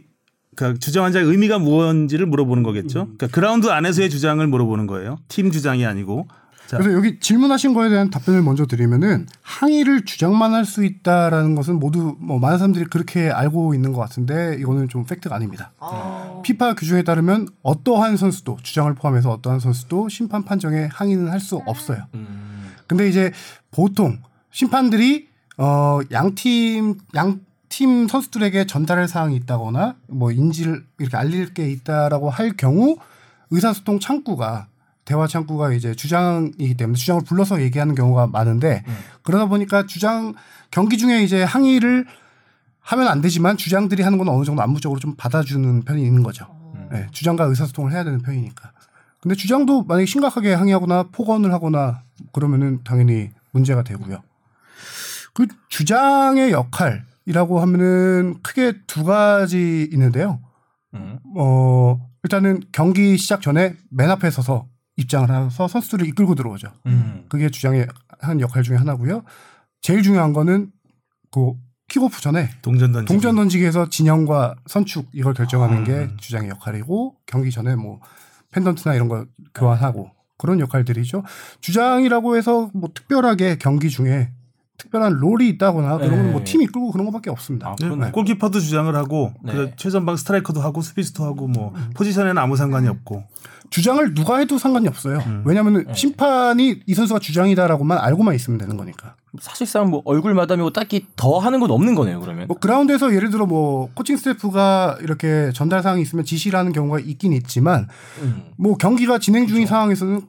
그러니까 0.55 0.79
주장 0.79 1.03
완장의 1.03 1.27
의미가 1.29 1.59
무엇인지를 1.59 2.25
물어보는 2.27 2.63
거겠죠. 2.63 3.05
그러니까 3.17 3.27
그라운드 3.27 3.67
안에서의 3.67 4.09
주장을 4.09 4.45
물어보는 4.47 4.87
거예요. 4.87 5.17
팀 5.27 5.51
주장이 5.51 5.85
아니고. 5.85 6.27
자, 6.67 6.77
그래서 6.77 6.93
여기 6.97 7.19
질문하신 7.19 7.75
거에 7.75 7.89
대한 7.89 8.09
답변을 8.09 8.41
먼저 8.41 8.65
드리면은 8.65 9.27
항의를 9.43 10.03
주장만 10.05 10.53
할 10.55 10.65
수 10.65 10.83
있다라는 10.83 11.53
것은 11.53 11.79
모두 11.79 12.15
뭐 12.19 12.39
많은 12.39 12.57
사람들이 12.57 12.85
그렇게 12.85 13.29
알고 13.29 13.75
있는 13.75 13.91
것 13.93 13.99
같은데 13.99 14.57
이거는 14.59 14.89
좀 14.89 15.05
팩트가 15.05 15.35
아닙니다. 15.35 15.73
어... 15.79 16.41
피파 16.43 16.73
규정에 16.73 17.03
따르면 17.03 17.49
어떠한 17.61 18.17
선수도 18.17 18.57
주장을 18.63 18.91
포함해서 18.95 19.29
어떠한 19.31 19.59
선수도 19.59 20.09
심판 20.09 20.43
판정에 20.43 20.89
항의는 20.91 21.27
할 21.29 21.39
수 21.39 21.57
없어요. 21.67 22.05
근데 22.87 23.07
이제 23.09 23.31
보통 23.69 24.17
심판들이 24.51 25.27
어 25.57 25.99
양 26.11 26.33
팀 26.33 26.97
양 27.15 27.41
팀 27.75 28.07
선수들에게 28.07 28.67
전달할 28.67 29.05
사항이 29.09 29.35
있다거나 29.35 29.97
뭐 30.07 30.31
인지를 30.31 30.85
이렇게 30.97 31.17
알릴 31.17 31.53
게 31.53 31.69
있다라고 31.69 32.29
할 32.29 32.55
경우 32.55 32.95
의사소통 33.51 33.99
창구가 33.99 34.67
대화 35.03 35.27
창구가 35.27 35.73
이제 35.73 35.93
주장이기 35.93 36.75
때문에 36.75 36.95
주장을 36.95 37.21
불러서 37.25 37.61
얘기하는 37.61 37.93
경우가 37.93 38.27
많은데 38.27 38.85
그러다 39.23 39.47
보니까 39.47 39.85
주장 39.87 40.35
경기 40.71 40.97
중에 40.97 41.21
이제 41.21 41.43
항의를 41.43 42.05
하면 42.79 43.07
안 43.09 43.19
되지만 43.19 43.57
주장들이 43.57 44.03
하는 44.03 44.17
건 44.19 44.29
어느 44.29 44.45
정도 44.45 44.61
안무적으로 44.61 45.01
좀 45.01 45.15
받아주는 45.17 45.83
편이 45.83 46.01
있는 46.01 46.23
거죠. 46.23 46.47
네, 46.91 47.07
주장과 47.11 47.43
의사소통을 47.43 47.91
해야 47.91 48.05
되는 48.05 48.21
편이니까. 48.21 48.71
근데 49.19 49.35
주장도 49.35 49.83
만약에 49.83 50.05
심각하게 50.05 50.53
항의하거나 50.53 51.09
폭언을 51.11 51.51
하거나 51.51 52.03
그러면은 52.31 52.79
당연히 52.85 53.31
문제가 53.51 53.83
되고요. 53.83 54.23
그 55.33 55.47
주장의 55.67 56.53
역할 56.53 57.03
이라고 57.25 57.59
하면은 57.59 58.35
크게 58.43 58.73
두 58.87 59.03
가지 59.03 59.87
있는데요. 59.91 60.41
음. 60.93 61.19
어, 61.37 61.99
일단은 62.23 62.61
경기 62.71 63.17
시작 63.17 63.41
전에 63.41 63.75
맨 63.89 64.09
앞에 64.09 64.29
서서 64.29 64.67
입장을 64.97 65.29
해서 65.29 65.67
선수들을 65.67 66.07
이끌고 66.07 66.35
들어오죠. 66.35 66.71
음. 66.85 67.25
그게 67.29 67.49
주장의 67.49 67.87
한 68.19 68.39
역할 68.39 68.63
중에 68.63 68.77
하나고요. 68.77 69.23
제일 69.81 70.03
중요한 70.03 70.33
거는 70.33 70.71
그 71.31 71.53
킥오프 71.87 72.21
전에 72.21 72.49
동전 72.61 72.91
던지기. 72.91 73.07
동전 73.13 73.35
던지기에서 73.35 73.89
진영과 73.89 74.55
선축 74.67 75.09
이걸 75.13 75.33
결정하는 75.33 75.83
게 75.83 75.91
음. 75.91 76.17
주장의 76.19 76.49
역할이고 76.49 77.15
경기 77.25 77.51
전에 77.51 77.75
뭐 77.75 77.99
펜던트나 78.51 78.95
이런 78.95 79.07
거 79.09 79.25
교환하고 79.53 80.09
그런 80.37 80.59
역할들이죠. 80.59 81.23
주장이라고 81.61 82.37
해서 82.37 82.71
뭐 82.73 82.89
특별하게 82.93 83.57
경기 83.57 83.89
중에 83.89 84.31
특별한 84.77 85.13
롤이 85.13 85.47
있다거나 85.49 85.97
그런 85.97 86.11
건뭐 86.27 86.39
네. 86.39 86.43
팀 86.43 86.61
이 86.61 86.65
끌고 86.67 86.91
그런 86.91 87.05
것밖에 87.05 87.29
없습니다. 87.29 87.69
아, 87.69 87.75
네. 87.79 88.11
골키퍼도 88.11 88.59
주장을 88.59 88.93
하고 88.95 89.33
네. 89.43 89.53
그 89.53 89.71
최전방 89.77 90.15
스트라이커도 90.17 90.61
하고 90.61 90.81
수비수도 90.81 91.23
하고 91.23 91.47
뭐 91.47 91.73
포지션에는 91.95 92.37
아무 92.37 92.55
상관이 92.55 92.87
없고 92.87 93.23
주장을 93.71 94.13
누가 94.13 94.37
해도 94.37 94.57
상관이 94.57 94.87
없어요. 94.87 95.19
왜냐하면 95.43 95.85
심판이 95.93 96.81
이 96.85 96.93
선수가 96.93 97.19
주장이다라고만 97.19 97.97
알고만 97.97 98.35
있으면 98.35 98.57
되는 98.59 98.77
거니까. 98.77 99.15
사실상 99.39 99.89
뭐 99.89 100.01
얼굴 100.05 100.33
마담이고 100.33 100.71
딱히 100.71 101.07
더 101.15 101.39
하는 101.39 101.59
건 101.59 101.71
없는 101.71 101.95
거네요. 101.95 102.21
그러면. 102.21 102.47
뭐 102.47 102.57
그라운드에서 102.57 103.13
예를 103.13 103.31
들어 103.31 103.45
뭐 103.45 103.89
코칭 103.93 104.15
스태프가 104.17 104.99
이렇게 105.01 105.51
전달 105.53 105.81
사항이 105.81 106.01
있으면 106.01 106.23
지시를 106.25 106.57
하는 106.57 106.71
경우가 106.71 106.99
있긴 106.99 107.33
있지만 107.33 107.87
음. 108.21 108.43
뭐 108.57 108.77
경기가 108.77 109.17
진행 109.19 109.47
중인 109.47 109.65
상황에서는 109.67 110.21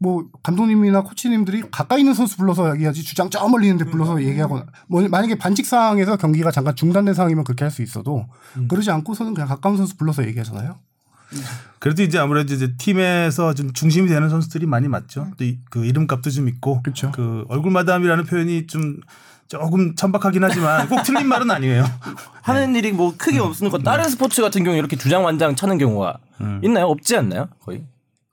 뭐 0.00 0.26
감독님이나 0.42 1.02
코치님들이 1.02 1.64
가까이 1.70 2.00
있는 2.00 2.14
선수 2.14 2.36
불러서 2.36 2.72
얘기하지 2.74 3.02
주장 3.02 3.30
저 3.30 3.46
멀리 3.48 3.66
있는데 3.68 3.90
불러서 3.90 4.22
얘기하거나 4.22 4.66
뭐 4.86 5.06
만약에 5.08 5.36
반칙 5.36 5.66
상황에서 5.66 6.16
경기가 6.16 6.50
잠깐 6.52 6.76
중단된 6.76 7.14
상황이면 7.14 7.44
그렇게 7.44 7.64
할 7.64 7.70
수 7.72 7.82
있어도 7.82 8.26
그러지 8.68 8.90
않고서는 8.90 9.34
그냥 9.34 9.48
가까운 9.48 9.76
선수 9.76 9.96
불러서 9.96 10.24
얘기하잖아요. 10.26 10.76
그래도 11.78 12.02
이제 12.02 12.18
아무래도 12.18 12.54
이제 12.54 12.74
팀에서 12.78 13.52
좀 13.54 13.72
중심이 13.74 14.08
되는 14.08 14.28
선수들이 14.30 14.66
많이 14.66 14.88
맞죠. 14.88 15.28
또 15.36 15.44
그 15.70 15.84
이름값도 15.84 16.30
좀 16.30 16.48
있고 16.48 16.82
그쵸. 16.82 17.12
그 17.14 17.44
얼굴 17.48 17.70
마담이라는 17.72 18.24
표현이 18.24 18.66
좀 18.66 19.00
조금 19.46 19.94
천박하긴 19.94 20.42
하지만 20.44 20.88
꼭 20.88 21.02
틀린 21.02 21.26
말은 21.26 21.50
아니에요. 21.50 21.84
하는 22.42 22.74
일이 22.76 22.92
뭐 22.92 23.14
크게 23.16 23.38
없는 23.40 23.70
거 23.70 23.78
다른 23.78 24.08
스포츠 24.08 24.40
같은 24.42 24.64
경우 24.64 24.76
이렇게 24.76 24.96
주장 24.96 25.24
완장 25.24 25.54
차는 25.54 25.76
경우가 25.78 26.18
있나요? 26.62 26.86
없지 26.86 27.16
않나요? 27.16 27.48
거의 27.60 27.84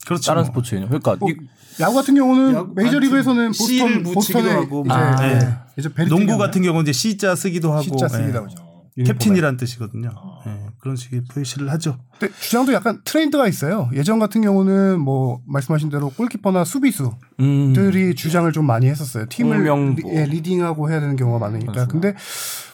그렇죠. 0.06 0.24
다른 0.26 0.42
뭐. 0.42 0.46
스포츠에는 0.46 0.88
그러니까 0.88 1.16
뭐 1.20 1.30
이- 1.30 1.36
야구 1.80 1.96
같은 1.96 2.16
경우는 2.16 2.54
야구 2.56 2.74
메이저리그에서는 2.76 3.52
C를 3.54 4.04
보스턴 4.04 4.14
보스턴에 4.14 4.50
하고 4.52 4.82
이제, 4.86 4.88
뭐. 4.90 4.98
아. 4.98 5.28
예. 5.32 5.58
이제 5.78 5.94
베리 5.94 6.10
농구. 6.10 6.38
같은 6.38 6.62
경우는 6.62 6.84
이제 6.84 6.94
C자 6.94 7.36
쓰기도 7.36 7.72
하고 7.74 7.82
C자 7.84 8.08
쓰기도 8.08 8.38
예. 8.38 8.42
하죠. 8.44 8.66
캡틴이란 8.98 9.58
뜻이거든요. 9.58 10.10
예. 10.48 10.68
그런 10.80 10.96
식의 10.96 11.26
표시를 11.26 11.70
하죠. 11.74 11.98
근데 12.18 12.34
주장도 12.40 12.72
약간 12.72 13.02
트렌드가 13.04 13.46
있어요. 13.50 13.90
예전 13.94 14.20
같은 14.20 14.42
경우는 14.42 15.02
뭐 15.02 15.42
말씀하신 15.48 15.90
대로 15.90 16.12
골키퍼나 16.12 16.64
수비수 16.64 17.12
음. 17.42 17.74
들이 17.74 18.16
주장을 18.16 18.50
좀 18.54 18.66
많이 18.66 18.88
했었어요. 18.88 19.26
팀을. 19.28 19.64
리, 19.66 20.04
예, 20.14 20.26
leading하고 20.26 20.90
해야 20.90 21.02
되는 21.02 21.18
경우가 21.18 21.40
많으니까. 21.40 21.88
근데 21.88 22.16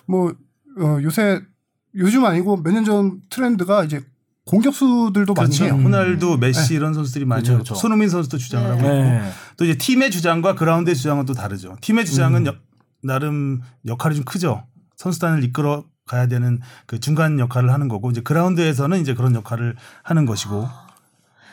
뭐 0.06 0.32
어, 0.80 1.00
요새 1.02 1.42
요즘 1.96 2.24
아니고 2.24 2.58
몇 2.58 2.72
년 2.72 2.86
전 2.86 3.22
트렌드가 3.32 3.84
이제 3.84 4.02
공격수들도 4.52 5.34
그렇죠. 5.34 5.64
많이 5.64 5.72
해요. 5.74 5.82
호날두, 5.84 6.38
메시 6.38 6.74
이런 6.76 6.94
선수들이 6.94 7.24
많이 7.26 7.42
그렇죠, 7.44 7.64
그렇죠. 7.64 7.76
손흥민 7.76 8.10
선수도 8.10 8.38
주장을 8.38 8.68
하고 8.70 8.80
있고 8.80 8.90
네. 8.90 9.32
또 9.58 9.64
이제 9.66 9.78
팀의 9.78 10.12
주장과 10.12 10.56
그라운드의 10.56 10.96
주장은 10.96 11.26
또 11.26 11.34
다르죠. 11.34 11.78
팀의 11.82 12.06
주장은 12.06 12.46
여- 12.48 12.56
나름 13.02 13.62
역할이 13.88 14.16
좀 14.16 14.26
크죠. 14.26 14.66
선수단을 14.98 15.44
이끌어 15.46 15.86
가야 16.06 16.28
되는 16.28 16.60
그 16.86 17.00
중간 17.00 17.40
역할을 17.40 17.72
하는 17.72 17.88
거고 17.88 18.12
이제 18.12 18.22
그라운드에서는 18.22 19.00
이제 19.00 19.14
그런 19.14 19.34
역할을 19.36 19.76
하는 20.04 20.26
것이고 20.26 20.68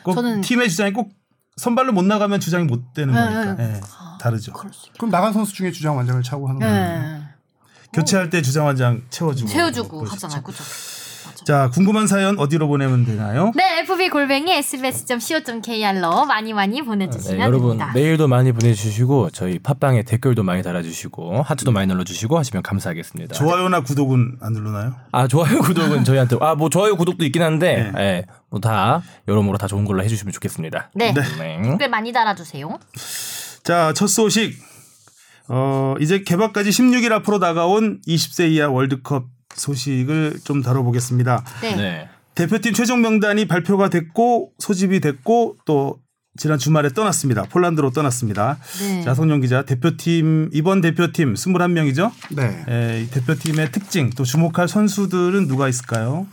꼭 0.03 0.15
저는- 0.15 0.43
팀의 0.43 0.69
주장이 0.69 0.91
꼭 0.91 1.11
선발로 1.55 1.93
못 1.93 2.03
나가면 2.03 2.39
주장이 2.41 2.65
못 2.65 2.93
되는 2.93 3.13
네, 3.13 3.19
거니까 3.21 3.53
네. 3.55 3.73
예, 3.75 3.81
다르죠. 4.19 4.53
그럼 4.97 5.09
나간 5.11 5.31
선수 5.33 5.53
중에 5.53 5.71
주장 5.71 5.95
완장을 5.97 6.21
차고 6.23 6.47
하는 6.47 6.59
거예요. 6.59 6.73
네. 7.01 7.21
교체할 7.93 8.29
때 8.29 8.41
주장 8.41 8.67
한장 8.67 9.01
채워주고 9.09 9.49
채워주고. 9.49 10.05
하잖아요. 10.05 10.43
그죠? 10.43 10.63
자 11.45 11.69
궁금한 11.73 12.07
사연 12.07 12.37
어디로 12.39 12.67
보내면 12.67 13.05
되나요? 13.05 13.51
네, 13.55 13.79
fb 13.81 14.09
골뱅이 14.09 14.51
sbs.co.kr로 14.53 16.25
많이 16.25 16.53
많이 16.53 16.81
보내주시면 16.81 17.37
네, 17.37 17.43
여러분 17.43 17.69
됩니다. 17.77 17.91
메일도 17.93 18.27
많이 18.27 18.51
보내주시고 18.51 19.29
저희 19.31 19.59
팟빵에 19.59 20.03
댓글도 20.03 20.43
많이 20.43 20.61
달아주시고 20.63 21.41
하트도 21.43 21.71
많이 21.71 21.87
눌러주시고 21.87 22.37
하시면 22.37 22.63
감사하겠습니다. 22.63 23.35
좋아요나 23.35 23.81
구독은 23.81 24.37
안 24.41 24.53
누르나요? 24.53 24.95
아 25.11 25.27
좋아요 25.27 25.59
구독은 25.61 26.03
저희한테 26.03 26.37
아 26.41 26.55
뭐 26.55 26.69
좋아요 26.69 26.95
구독도 26.97 27.23
있긴 27.25 27.41
한데 27.41 27.91
네. 27.95 28.01
예, 28.01 28.25
뭐다 28.49 29.01
여러모로 29.27 29.57
다 29.57 29.67
좋은 29.67 29.85
걸로 29.85 30.03
해주시면 30.03 30.31
좋겠습니다. 30.33 30.91
네. 30.95 31.13
네. 31.13 31.61
댓글 31.63 31.89
많이 31.89 32.11
달아주세요. 32.11 32.79
자, 33.63 33.93
첫 33.93 34.07
소식. 34.07 34.57
어, 35.47 35.95
이제 35.99 36.21
개막까지 36.23 36.69
16일 36.69 37.11
앞으로 37.11 37.39
다가온 37.39 38.01
20세 38.07 38.51
이하 38.51 38.69
월드컵 38.69 39.25
소식을 39.55 40.39
좀 40.43 40.61
다뤄보겠습니다. 40.61 41.43
네. 41.61 41.75
네. 41.75 42.09
대표팀 42.35 42.73
최종 42.73 43.01
명단이 43.01 43.47
발표가 43.47 43.89
됐고 43.89 44.51
소집이 44.59 45.01
됐고 45.01 45.57
또 45.65 45.99
지난 46.37 46.57
주말에 46.57 46.89
떠났습니다. 46.89 47.43
폴란드로 47.43 47.91
떠났습니다. 47.91 48.57
네. 48.79 49.01
자, 49.01 49.13
성룡 49.13 49.41
기자, 49.41 49.63
대표팀 49.63 50.51
이번 50.53 50.79
대표팀 50.79 51.33
21명이죠? 51.33 52.11
네. 52.31 52.63
에, 52.69 53.01
이 53.01 53.09
대표팀의 53.09 53.71
특징 53.71 54.09
또 54.11 54.23
주목할 54.23 54.69
선수들은 54.69 55.47
누가 55.47 55.67
있을까요? 55.67 56.27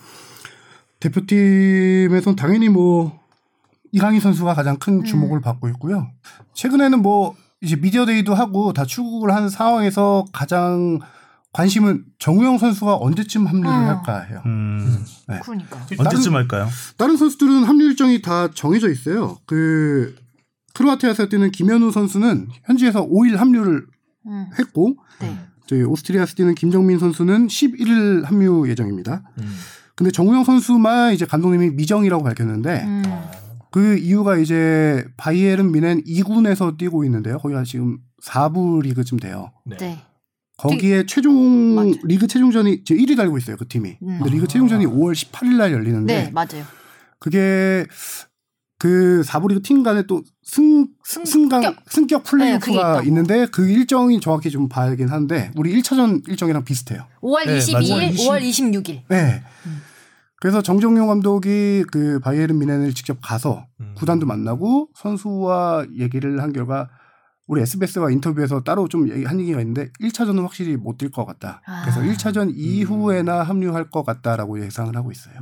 대표팀에선 1.00 2.36
당연히 2.36 2.68
뭐 2.68 3.18
이강인 3.92 4.20
선수가 4.20 4.54
가장 4.54 4.76
큰 4.78 5.04
주목을 5.04 5.40
받고 5.40 5.68
있고요. 5.70 6.10
최근에는 6.54 7.02
뭐 7.02 7.34
이제 7.60 7.76
미디어데이도 7.76 8.34
하고 8.34 8.72
다 8.72 8.84
출국을 8.84 9.34
한 9.34 9.48
상황에서 9.48 10.24
가장 10.32 11.00
관심은 11.56 12.04
정우영 12.18 12.58
선수가 12.58 12.96
언제쯤 12.96 13.46
합류를 13.46 13.70
음. 13.70 13.86
할까 13.86 14.20
해요. 14.20 14.42
음, 14.44 15.02
그러니까. 15.42 15.86
언제쯤 15.96 16.34
할까요? 16.34 16.68
다른 16.98 17.16
선수들은 17.16 17.64
합류 17.64 17.86
일정이 17.86 18.20
다 18.20 18.50
정해져 18.52 18.90
있어요. 18.90 19.38
그 19.46 20.14
크로아티아에서 20.74 21.30
뛰는 21.30 21.50
김현우 21.52 21.92
선수는 21.92 22.48
현지에서 22.64 23.06
5일 23.06 23.36
합류를 23.36 23.86
음. 24.26 24.46
했고 24.58 24.96
네. 25.22 25.34
저희 25.66 25.82
오스트리아에서 25.82 26.34
뛰는 26.34 26.54
김정민 26.54 26.98
선수는 26.98 27.46
11일 27.46 28.24
합류 28.24 28.68
예정입니다. 28.68 29.22
음. 29.38 29.56
근데 29.94 30.10
정우영 30.10 30.44
선수만 30.44 31.14
이제 31.14 31.24
감독님이 31.24 31.70
미정이라고 31.70 32.22
밝혔는데 32.22 32.84
음. 32.84 33.02
그 33.70 33.96
이유가 33.96 34.36
이제 34.36 35.06
바이에른 35.16 35.72
미넨 35.72 36.04
2군에서 36.04 36.76
뛰고 36.76 37.04
있는데요. 37.04 37.38
거기가 37.38 37.64
지금 37.64 37.96
4부 38.22 38.82
리그쯤 38.82 39.18
돼요. 39.18 39.52
네. 39.64 40.02
네. 40.58 40.68
거기에 40.76 41.06
최종 41.06 41.74
맞아. 41.74 41.90
리그 42.04 42.26
최종전이 42.26 42.84
지금 42.84 43.02
1위 43.02 43.16
달고 43.16 43.36
있어요. 43.38 43.56
그 43.56 43.68
팀이. 43.68 43.98
음. 44.02 44.18
근데 44.18 44.30
리그 44.30 44.46
최종전이 44.46 44.86
5월 44.86 45.12
18일 45.14 45.56
날 45.56 45.72
열리는데 45.72 46.24
네, 46.24 46.30
맞아요. 46.30 46.64
그게 47.18 47.86
그 48.78 49.22
4부 49.24 49.48
리그 49.48 49.62
팀 49.62 49.82
간에 49.82 50.02
또 50.06 50.22
승, 50.42 50.86
승격. 51.04 51.26
승강, 51.26 51.76
승격 51.88 52.22
네, 52.24 52.30
그게 52.30 52.30
플레이오프가 52.30 52.90
있다고. 52.92 53.06
있는데 53.08 53.46
그 53.46 53.68
일정이 53.68 54.20
정확히 54.20 54.50
좀 54.50 54.68
봐야긴 54.68 55.08
하는데 55.08 55.50
우리 55.56 55.74
1차전 55.80 56.26
일정이랑 56.28 56.64
비슷해요. 56.64 57.06
5월 57.22 57.46
네, 57.46 57.58
22일, 57.58 57.88
맞아요. 57.90 58.10
5월 58.12 58.42
26일. 58.42 59.02
네. 59.08 59.42
그래서 60.40 60.60
정정용 60.62 61.06
감독이 61.08 61.84
그 61.90 62.20
바이에른 62.20 62.58
미넨을 62.58 62.92
직접 62.92 63.18
가서 63.22 63.66
음. 63.80 63.94
구단도 63.96 64.26
만나고 64.26 64.88
선수와 64.94 65.86
얘기를 65.98 66.42
한 66.42 66.52
결과 66.52 66.88
우리 67.46 67.62
SBS와 67.62 68.10
인터뷰에서 68.10 68.60
따로 68.62 68.88
좀 68.88 69.08
한 69.24 69.38
얘기가 69.40 69.60
있는데 69.60 69.90
1차전은 70.00 70.42
확실히 70.42 70.76
못 70.76 70.98
뛸 70.98 71.10
것 71.12 71.24
같다. 71.24 71.60
그래서 71.84 72.00
아. 72.00 72.04
1차전 72.04 72.52
이후에나 72.56 73.42
합류할 73.42 73.90
것 73.90 74.04
같다라고 74.04 74.60
예상을 74.64 74.94
하고 74.96 75.12
있어요. 75.12 75.34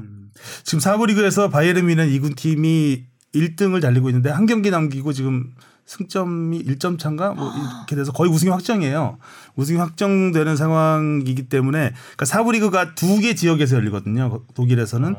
지금 0.64 0.80
4부 0.80 1.06
리그에서 1.08 1.49
바이에른 1.49 1.87
미넨 1.87 2.08
2군 2.11 2.37
팀이 2.37 3.04
1등을 3.34 3.80
달리고 3.80 4.11
있는데 4.11 4.30
한 4.30 4.46
경기 4.46 4.70
남기고 4.70 5.12
지금 5.12 5.54
승점이 5.87 6.62
1점 6.64 6.99
차인가 6.99 7.34
뭐 7.34 7.50
이렇게 7.52 7.96
돼서 7.96 8.12
거의 8.12 8.30
우승이 8.30 8.50
확정이에요. 8.50 9.18
우승이 9.56 9.78
확정되는 9.78 10.56
상황이기 10.56 11.49
때문에 11.49 11.92
그러니까 12.16 12.25
4부 12.25 12.52
리그가 12.52 12.94
두 12.94 13.18
개 13.20 13.34
지역에서 13.34 13.76
열리거든요. 13.76 14.42
독일에서는. 14.54 15.14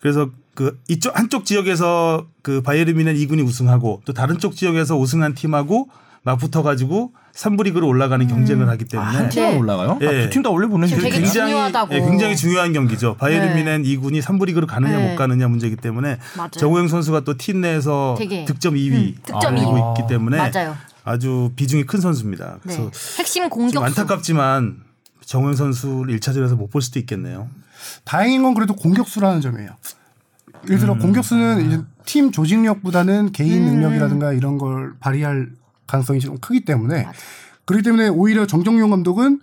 그래서 0.00 0.30
그 0.54 0.78
이쪽 0.88 1.16
한쪽 1.18 1.44
지역에서 1.44 2.26
그 2.42 2.62
바이에른 2.62 2.96
미넨 2.96 3.16
2군이 3.16 3.44
우승하고 3.44 4.02
또 4.04 4.12
다른 4.12 4.38
쪽 4.38 4.54
지역에서 4.56 4.96
우승한 4.96 5.34
팀하고 5.34 5.88
맞붙어 6.26 6.62
가지고 6.64 7.12
3부 7.34 7.62
리그로 7.64 7.86
올라가는 7.86 8.26
경쟁을 8.26 8.68
하기 8.70 8.84
아, 8.84 8.88
때문에 8.90 9.10
한 9.16 9.28
팀만 9.28 9.52
네. 9.52 9.58
올라가요? 9.58 9.98
예. 10.02 10.06
아, 10.06 10.10
두팀 10.24 10.42
다 10.42 10.50
원래. 10.50 10.66
되게 10.88 11.10
굉장히 11.10 11.30
중요하다고. 11.32 11.94
예, 11.94 12.00
굉장히 12.00 12.36
중요한 12.36 12.72
경기죠. 12.72 13.14
바이에른 13.16 13.48
네. 13.50 13.54
미넨 13.54 13.82
2군이 13.84 14.20
3부 14.22 14.44
리그로 14.46 14.66
가느냐 14.66 14.96
네. 14.98 15.10
못 15.10 15.16
가느냐 15.16 15.46
문제이기 15.46 15.76
때문에 15.76 16.18
맞아요. 16.36 16.50
정우영 16.50 16.88
선수가 16.88 17.20
또 17.20 17.34
팀 17.36 17.60
내에서 17.60 18.16
되게. 18.18 18.44
득점 18.44 18.74
2위 18.74 18.92
음, 18.92 19.14
득점 19.22 19.54
그리고 19.54 19.72
2위. 19.94 19.98
있기 20.00 20.08
때문에 20.12 20.36
맞아요. 20.50 20.76
아주 21.04 21.52
비중이 21.54 21.84
큰 21.86 22.00
선수입니다. 22.00 22.58
그래서 22.62 22.90
네. 22.90 23.18
핵심 23.18 23.42
좀 23.44 23.50
공격수. 23.50 23.84
안타깝지만 23.84 24.78
정우영 25.24 25.54
선수를 25.54 26.18
1차전에서 26.18 26.56
못 26.56 26.70
볼 26.70 26.82
수도 26.82 26.98
있겠네요. 26.98 27.48
다행인 28.04 28.42
건 28.42 28.54
그래도 28.54 28.74
공격수라는 28.74 29.40
점이에요. 29.40 29.70
예를 30.64 30.78
들어 30.80 30.94
공격수는 30.94 31.66
이제 31.68 31.80
팀 32.04 32.32
조직력보다는 32.32 33.30
개인 33.30 33.62
음. 33.68 33.74
능력이라든가 33.74 34.32
이런 34.32 34.58
걸 34.58 34.94
발휘할 34.98 35.50
가능성이 35.86 36.20
좀 36.20 36.38
크기 36.38 36.64
때문에 36.64 37.06
그렇기 37.64 37.82
때문에 37.82 38.08
오히려 38.08 38.46
정정용 38.46 38.90
감독은 38.90 39.40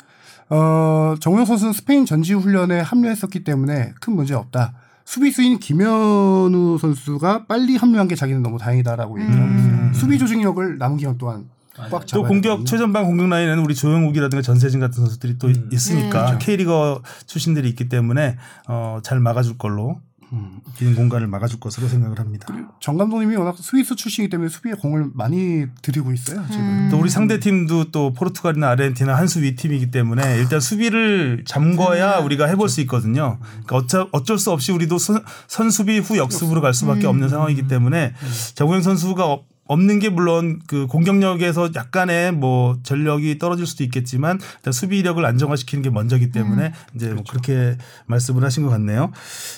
어, 0.49 1.15
정우영 1.19 1.45
선수는 1.45 1.73
스페인 1.73 2.05
전지 2.05 2.33
훈련에 2.33 2.79
합류했었기 2.81 3.43
때문에 3.43 3.93
큰 3.99 4.15
문제 4.15 4.33
없다. 4.33 4.73
수비수인 5.05 5.59
김현우 5.59 6.77
선수가 6.79 7.45
빨리 7.45 7.75
합류한 7.75 8.07
게 8.07 8.15
자기는 8.15 8.41
너무 8.41 8.57
다행이다라고 8.57 9.19
얘기를 9.19 9.41
하고 9.41 9.53
있어요. 9.59 9.93
수비 9.93 10.17
조직력을 10.17 10.77
남은 10.77 10.97
기간 10.97 11.17
동안 11.17 11.49
꽉 11.75 12.07
잡아야 12.07 12.23
또 12.23 12.23
공격 12.23 12.41
되거든요. 12.49 12.65
최전방 12.65 13.05
공격 13.05 13.27
라인에는 13.27 13.63
우리 13.63 13.75
조영욱이라든가 13.75 14.41
전세진 14.41 14.79
같은 14.79 14.95
선수들이 14.95 15.39
또 15.39 15.47
음. 15.47 15.69
있으니까 15.73 16.33
네. 16.33 16.37
K리거 16.39 17.01
출신들이 17.25 17.67
있기 17.69 17.89
때문에 17.89 18.37
어, 18.67 18.99
잘 19.03 19.19
막아줄 19.19 19.57
걸로 19.57 19.99
음. 20.33 20.59
빈 20.77 20.95
공간을 20.95 21.27
막아줄 21.27 21.59
것으로 21.59 21.87
생각을 21.87 22.19
합니다. 22.19 22.47
정 22.79 22.97
감독님이 22.97 23.35
워낙 23.35 23.55
스위스 23.59 23.95
출신이기 23.95 24.31
때문에 24.31 24.49
수비에 24.49 24.73
공을 24.73 25.11
많이 25.13 25.65
들이고 25.81 26.11
있어요. 26.11 26.43
지금. 26.49 26.63
음. 26.65 26.87
또 26.91 26.97
우리 26.99 27.09
상대 27.09 27.39
팀도 27.39 27.91
또 27.91 28.13
포르투갈이나 28.13 28.69
아르헨티나 28.71 29.13
한 29.15 29.27
수 29.27 29.41
위 29.41 29.55
팀이기 29.55 29.91
때문에 29.91 30.37
일단 30.39 30.59
수비를 30.59 31.43
잠궈야 31.45 32.19
음. 32.19 32.25
우리가 32.25 32.45
해볼 32.47 32.67
수 32.69 32.81
있거든요. 32.81 33.37
그러니까 33.65 33.75
어차, 33.77 34.07
어쩔 34.11 34.37
수 34.39 34.51
없이 34.51 34.71
우리도 34.71 34.97
선, 34.97 35.23
선수비 35.47 35.99
후 35.99 36.17
역습으로 36.17 36.61
갈 36.61 36.73
수밖에 36.73 37.05
음. 37.05 37.09
없는 37.09 37.29
상황이기 37.29 37.67
때문에 37.67 38.13
정우영 38.55 38.81
선수가 38.81 39.25
어- 39.25 39.43
없는 39.65 39.99
게 39.99 40.09
물론 40.09 40.59
그 40.67 40.87
공격력에서 40.87 41.69
약간의 41.75 42.33
뭐 42.33 42.77
전력이 42.83 43.39
떨어질 43.39 43.65
수도 43.65 43.83
있겠지만 43.85 44.39
일단 44.57 44.73
수비력을 44.73 45.23
안정화시키는 45.25 45.81
게 45.83 45.89
먼저기 45.89 46.31
때문에 46.31 46.73
이제 46.95 47.09
뭐 47.13 47.23
그렇게 47.29 47.77
말씀을 48.07 48.43
하신 48.43 48.63
것 48.63 48.69
같네요. 48.69 49.11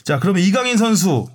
자, 0.03 0.19
그러면 0.19 0.43
이강인 0.43 0.77
선수 0.77 1.27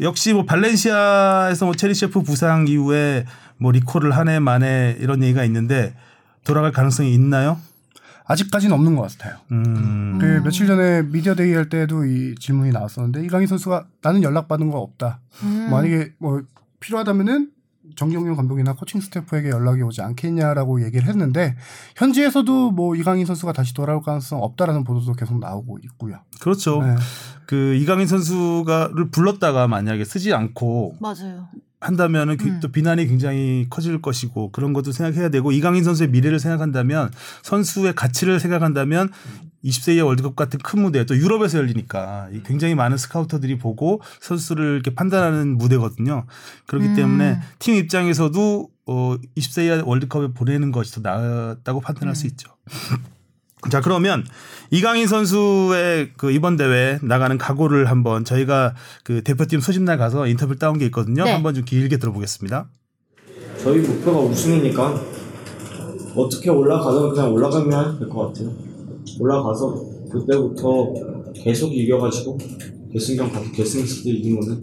역시 0.00 0.32
뭐 0.32 0.44
발렌시아에서 0.44 1.64
뭐 1.66 1.74
체리셰프 1.74 2.22
부상 2.22 2.66
이후에 2.68 3.24
뭐 3.58 3.72
리콜을 3.72 4.14
한 4.16 4.28
해 4.28 4.38
만에 4.40 4.96
이런 5.00 5.22
얘기가 5.22 5.44
있는데 5.44 5.94
돌아갈 6.44 6.72
가능성이 6.72 7.14
있나요? 7.14 7.58
아직까지는 8.28 8.74
없는 8.74 8.96
것 8.96 9.02
같아요. 9.02 9.38
음. 9.52 10.18
그 10.20 10.42
며칠 10.42 10.66
전에 10.66 11.02
미디어데이 11.02 11.54
할 11.54 11.68
때도 11.68 12.04
이 12.04 12.34
질문이 12.40 12.72
나왔었는데 12.72 13.24
이강인 13.24 13.46
선수가 13.46 13.86
나는 14.02 14.24
연락받은 14.24 14.68
거 14.70 14.78
없다. 14.78 15.20
음. 15.44 15.68
만약에 15.70 16.12
뭐 16.18 16.42
필요하다면은 16.80 17.50
정정용 17.96 18.36
감독이나 18.36 18.74
코칭 18.74 19.00
스태프에게 19.00 19.50
연락이 19.50 19.82
오지 19.82 20.02
않겠냐라고 20.02 20.84
얘기를 20.84 21.08
했는데 21.08 21.56
현지에서도 21.96 22.70
뭐 22.70 22.94
이강인 22.94 23.26
선수가 23.26 23.52
다시 23.52 23.74
돌아올 23.74 24.02
가능성 24.02 24.42
없다라는 24.42 24.84
보도도 24.84 25.14
계속 25.14 25.38
나오고 25.38 25.78
있고요. 25.84 26.20
그렇죠. 26.40 26.82
네. 26.82 26.94
그 27.46 27.74
이강인 27.74 28.06
선수가를 28.06 29.10
불렀다가 29.10 29.66
만약에 29.66 30.04
쓰지 30.04 30.32
않고 30.34 30.96
맞아요. 31.00 31.48
한다면은 31.86 32.36
그 32.36 32.46
음. 32.48 32.60
또 32.60 32.68
비난이 32.68 33.06
굉장히 33.06 33.66
커질 33.70 34.02
것이고 34.02 34.50
그런 34.50 34.72
것도 34.72 34.92
생각해야 34.92 35.28
되고 35.28 35.52
이강인 35.52 35.84
선수의 35.84 36.10
미래를 36.10 36.38
생각한다면 36.38 37.10
선수의 37.42 37.94
가치를 37.94 38.40
생각한다면 38.40 39.10
20세 39.64 39.96
이하 39.96 40.04
월드컵 40.04 40.36
같은 40.36 40.58
큰 40.60 40.82
무대 40.82 41.04
또 41.06 41.16
유럽에서 41.16 41.58
열리니까 41.58 42.28
이 42.32 42.42
굉장히 42.44 42.74
많은 42.74 42.96
스카우터들이 42.96 43.58
보고 43.58 44.00
선수를 44.20 44.74
이렇게 44.74 44.94
판단하는 44.94 45.56
무대거든요. 45.58 46.26
그렇기 46.66 46.88
음. 46.88 46.94
때문에 46.94 47.40
팀 47.58 47.74
입장에서도 47.74 48.68
어 48.86 49.16
20세 49.36 49.66
이하 49.66 49.82
월드컵에 49.84 50.28
보내는 50.28 50.72
것이 50.72 50.94
더 50.94 51.00
나았다고 51.00 51.80
판단할 51.80 52.14
수 52.14 52.26
있죠. 52.28 52.50
자 53.70 53.80
그러면 53.80 54.24
이강인 54.70 55.06
선수의 55.06 56.10
그 56.16 56.30
이번 56.32 56.56
대회 56.56 56.98
나가는 57.02 57.36
각오를 57.38 57.90
한번 57.90 58.24
저희가 58.24 58.74
그 59.04 59.22
대표팀 59.22 59.60
소집날 59.60 59.98
가서 59.98 60.26
인터뷰를 60.26 60.58
따온 60.58 60.78
게 60.78 60.84
있거든요. 60.86 61.24
네. 61.24 61.32
한번 61.32 61.54
좀 61.54 61.64
길게 61.64 61.98
들어보겠습니다. 61.98 62.68
저희 63.58 63.78
목표가 63.80 64.20
우승이니까 64.20 65.00
어떻게 66.14 66.50
올라가든 66.50 67.10
그냥 67.10 67.32
올라가면 67.32 67.98
될 67.98 68.08
것 68.08 68.28
같아요. 68.28 68.52
올라가서 69.20 69.84
그때부터 70.12 70.92
계속 71.34 71.72
이겨가지고 71.74 72.38
결승전 72.92 73.32
가서 73.32 73.52
결승에서 73.52 74.08
이기면은 74.08 74.60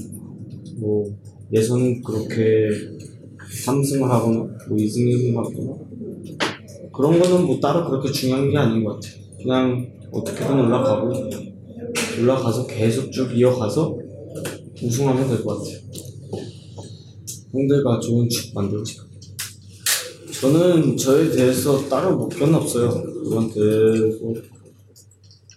뭐 0.80 1.06
예선은 1.54 2.02
그렇게 2.02 2.68
3승을 3.66 4.02
하거나 4.08 4.38
뭐 4.68 4.78
2승 4.78 5.06
1승 5.06 5.36
하거나 5.36 5.78
그런 6.94 7.20
거는 7.20 7.46
뭐 7.46 7.60
따로 7.60 7.90
그렇게 7.90 8.12
중요한 8.12 8.50
게 8.50 8.58
아닌 8.58 8.84
것 8.84 8.94
같아요. 9.00 9.14
그냥 9.42 9.88
어떻게든 10.12 10.60
올라가고 10.60 11.12
올라가서 12.22 12.68
계속 12.68 13.12
쭉 13.12 13.36
이어가서 13.36 13.98
우승하면 14.82 15.28
될 15.28 15.44
것 15.44 15.58
같아요. 15.58 15.78
형들과 17.52 18.00
좋은 18.00 18.28
축 18.30 18.54
만들지. 18.54 18.98
저는 20.42 20.98
저에 20.98 21.30
대해서 21.32 21.88
다른 21.88 22.18
목표는 22.18 22.56
없어요. 22.56 22.90
이번 23.26 23.50
대회에서 23.52 24.18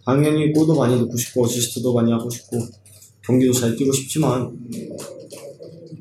당연히 0.04 0.52
골도 0.52 0.74
많이 0.76 0.96
넣고 1.00 1.16
싶고 1.16 1.44
어시스트도 1.44 1.92
많이 1.92 2.12
하고 2.12 2.30
싶고 2.30 2.58
경기도 3.24 3.52
잘 3.52 3.74
뛰고 3.74 3.90
싶지만 3.92 4.42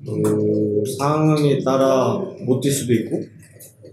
어, 0.08 0.84
상황에 1.00 1.64
따라 1.64 2.16
못 2.46 2.62
뛸 2.62 2.72
수도 2.72 2.94
있고 2.94 3.20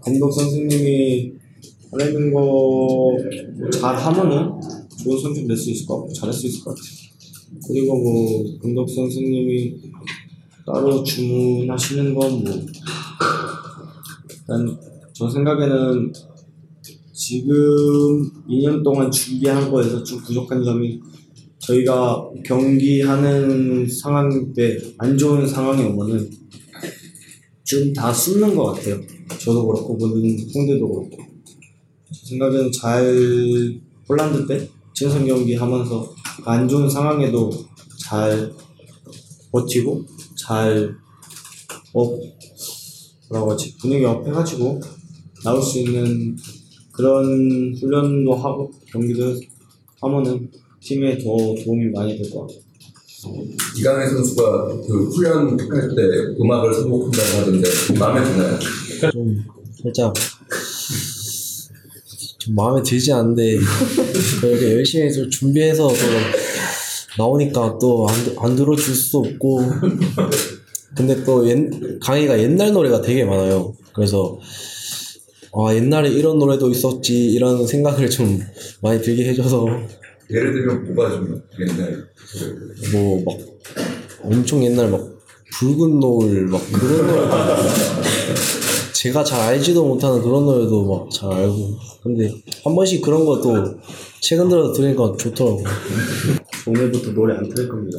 감독 0.03 0.31
선생님이 0.31 1.33
하라는 1.91 2.33
거 2.33 3.15
잘하면은 3.71 4.51
좋은 5.03 5.19
성적 5.21 5.45
낼 5.45 5.55
수 5.57 5.71
있을 5.71 5.85
것 5.85 5.97
같고 5.99 6.13
잘할 6.13 6.33
수 6.33 6.47
있을 6.47 6.63
것 6.63 6.71
같아요. 6.71 6.87
그리고 7.67 7.95
뭐 7.97 8.43
감독 8.61 8.89
선생님이 8.89 9.75
따로 10.65 11.03
주문하시는 11.03 12.13
건 12.15 12.43
뭐 12.43 12.65
일단 14.29 14.77
저 15.13 15.29
생각에는 15.29 16.11
지금 17.13 17.53
2년 18.49 18.83
동안 18.83 19.09
준비한 19.09 19.69
거에서 19.71 20.03
좀 20.03 20.19
부족한 20.21 20.63
점이 20.63 20.99
저희가 21.59 22.29
경기하는 22.43 23.87
상황 23.87 24.51
때 24.53 24.77
안 24.97 25.17
좋은 25.17 25.47
상황이 25.47 25.83
오면은 25.83 26.29
좀 27.63 27.93
다 27.93 28.11
숨는 28.11 28.55
것 28.55 28.73
같아요. 28.73 28.99
저도 29.39 29.67
그렇고 29.67 29.93
모든 29.95 30.23
형들도 30.53 30.87
그렇고 30.87 31.17
제 32.11 32.27
생각에는 32.29 32.71
잘 32.71 33.81
폴란드 34.07 34.47
때 34.47 34.69
친선 34.93 35.25
경기 35.25 35.55
하면서 35.55 36.13
안 36.45 36.67
좋은 36.67 36.89
상황에도 36.89 37.49
잘 37.99 38.51
버티고 39.51 40.05
잘 40.35 40.95
어, 41.93 42.03
뭐라고 43.29 43.51
하지 43.51 43.75
분위기 43.77 44.05
업해가지고 44.05 44.79
나올 45.43 45.61
수 45.61 45.79
있는 45.79 46.35
그런 46.91 47.73
훈련도 47.75 48.33
하고 48.35 48.71
경기도 48.87 49.35
하면은 50.01 50.49
팀에 50.81 51.17
더 51.17 51.23
도움이 51.63 51.91
많이 51.91 52.17
될 52.17 52.29
것 52.31 52.41
같아요. 52.41 52.62
이강인 53.77 54.09
선수가 54.09 54.67
그 54.87 55.09
훈련 55.09 55.57
할 55.59 55.95
때 55.95 56.01
음악을 56.39 56.73
선곡한다고 56.73 57.37
하던데 57.39 57.69
마음에 57.99 58.23
드나요? 58.23 58.59
좀 59.11 59.43
살짝 59.81 60.13
좀 62.39 62.55
마음에 62.55 62.81
들지 62.83 63.11
않는데 63.13 63.57
그렇게 64.41 64.73
열심히 64.75 65.05
해서 65.05 65.27
준비해서 65.29 65.87
또 65.87 65.93
나오니까 67.17 67.77
또안 67.79 68.13
안 68.37 68.55
들어줄 68.55 68.93
수도 68.95 69.19
없고 69.19 69.61
근데 70.95 71.23
또 71.23 71.47
옛, 71.49 71.69
강희가 72.01 72.39
옛날 72.39 72.71
노래가 72.73 73.01
되게 73.01 73.23
많아요 73.23 73.73
그래서 73.93 74.39
아 75.53 75.73
옛날에 75.73 76.09
이런 76.09 76.39
노래도 76.39 76.69
있었지 76.69 77.27
이런 77.31 77.65
생각을 77.65 78.09
좀 78.09 78.39
많이 78.81 79.01
들게 79.01 79.25
해줘서 79.29 79.67
예를 80.29 80.53
들면 80.53 80.93
뭐가 80.95 81.11
좀 81.11 81.41
옛날 81.59 82.07
뭐 82.91 83.23
막 83.25 83.37
엄청 84.23 84.63
옛날 84.63 84.89
막 84.89 85.01
붉은 85.59 85.99
노을 85.99 86.47
막 86.47 86.61
그런 86.71 87.07
노래도 87.07 87.31
제가 88.93 89.23
잘 89.23 89.41
알지도 89.41 89.85
못하는 89.85 90.21
그런 90.21 90.45
노래도 90.45 90.85
막 90.85 91.09
잘 91.11 91.31
알고. 91.31 91.77
근데 92.03 92.33
한 92.63 92.73
번씩 92.75 93.01
그런 93.01 93.25
것도 93.25 93.75
최근 94.21 94.47
들어 94.49 94.71
들으니까 94.73 95.13
좋더라고 95.17 95.63
오늘부터 96.67 97.11
노래 97.11 97.35
안 97.35 97.49
틀 97.49 97.67
겁니다. 97.67 97.97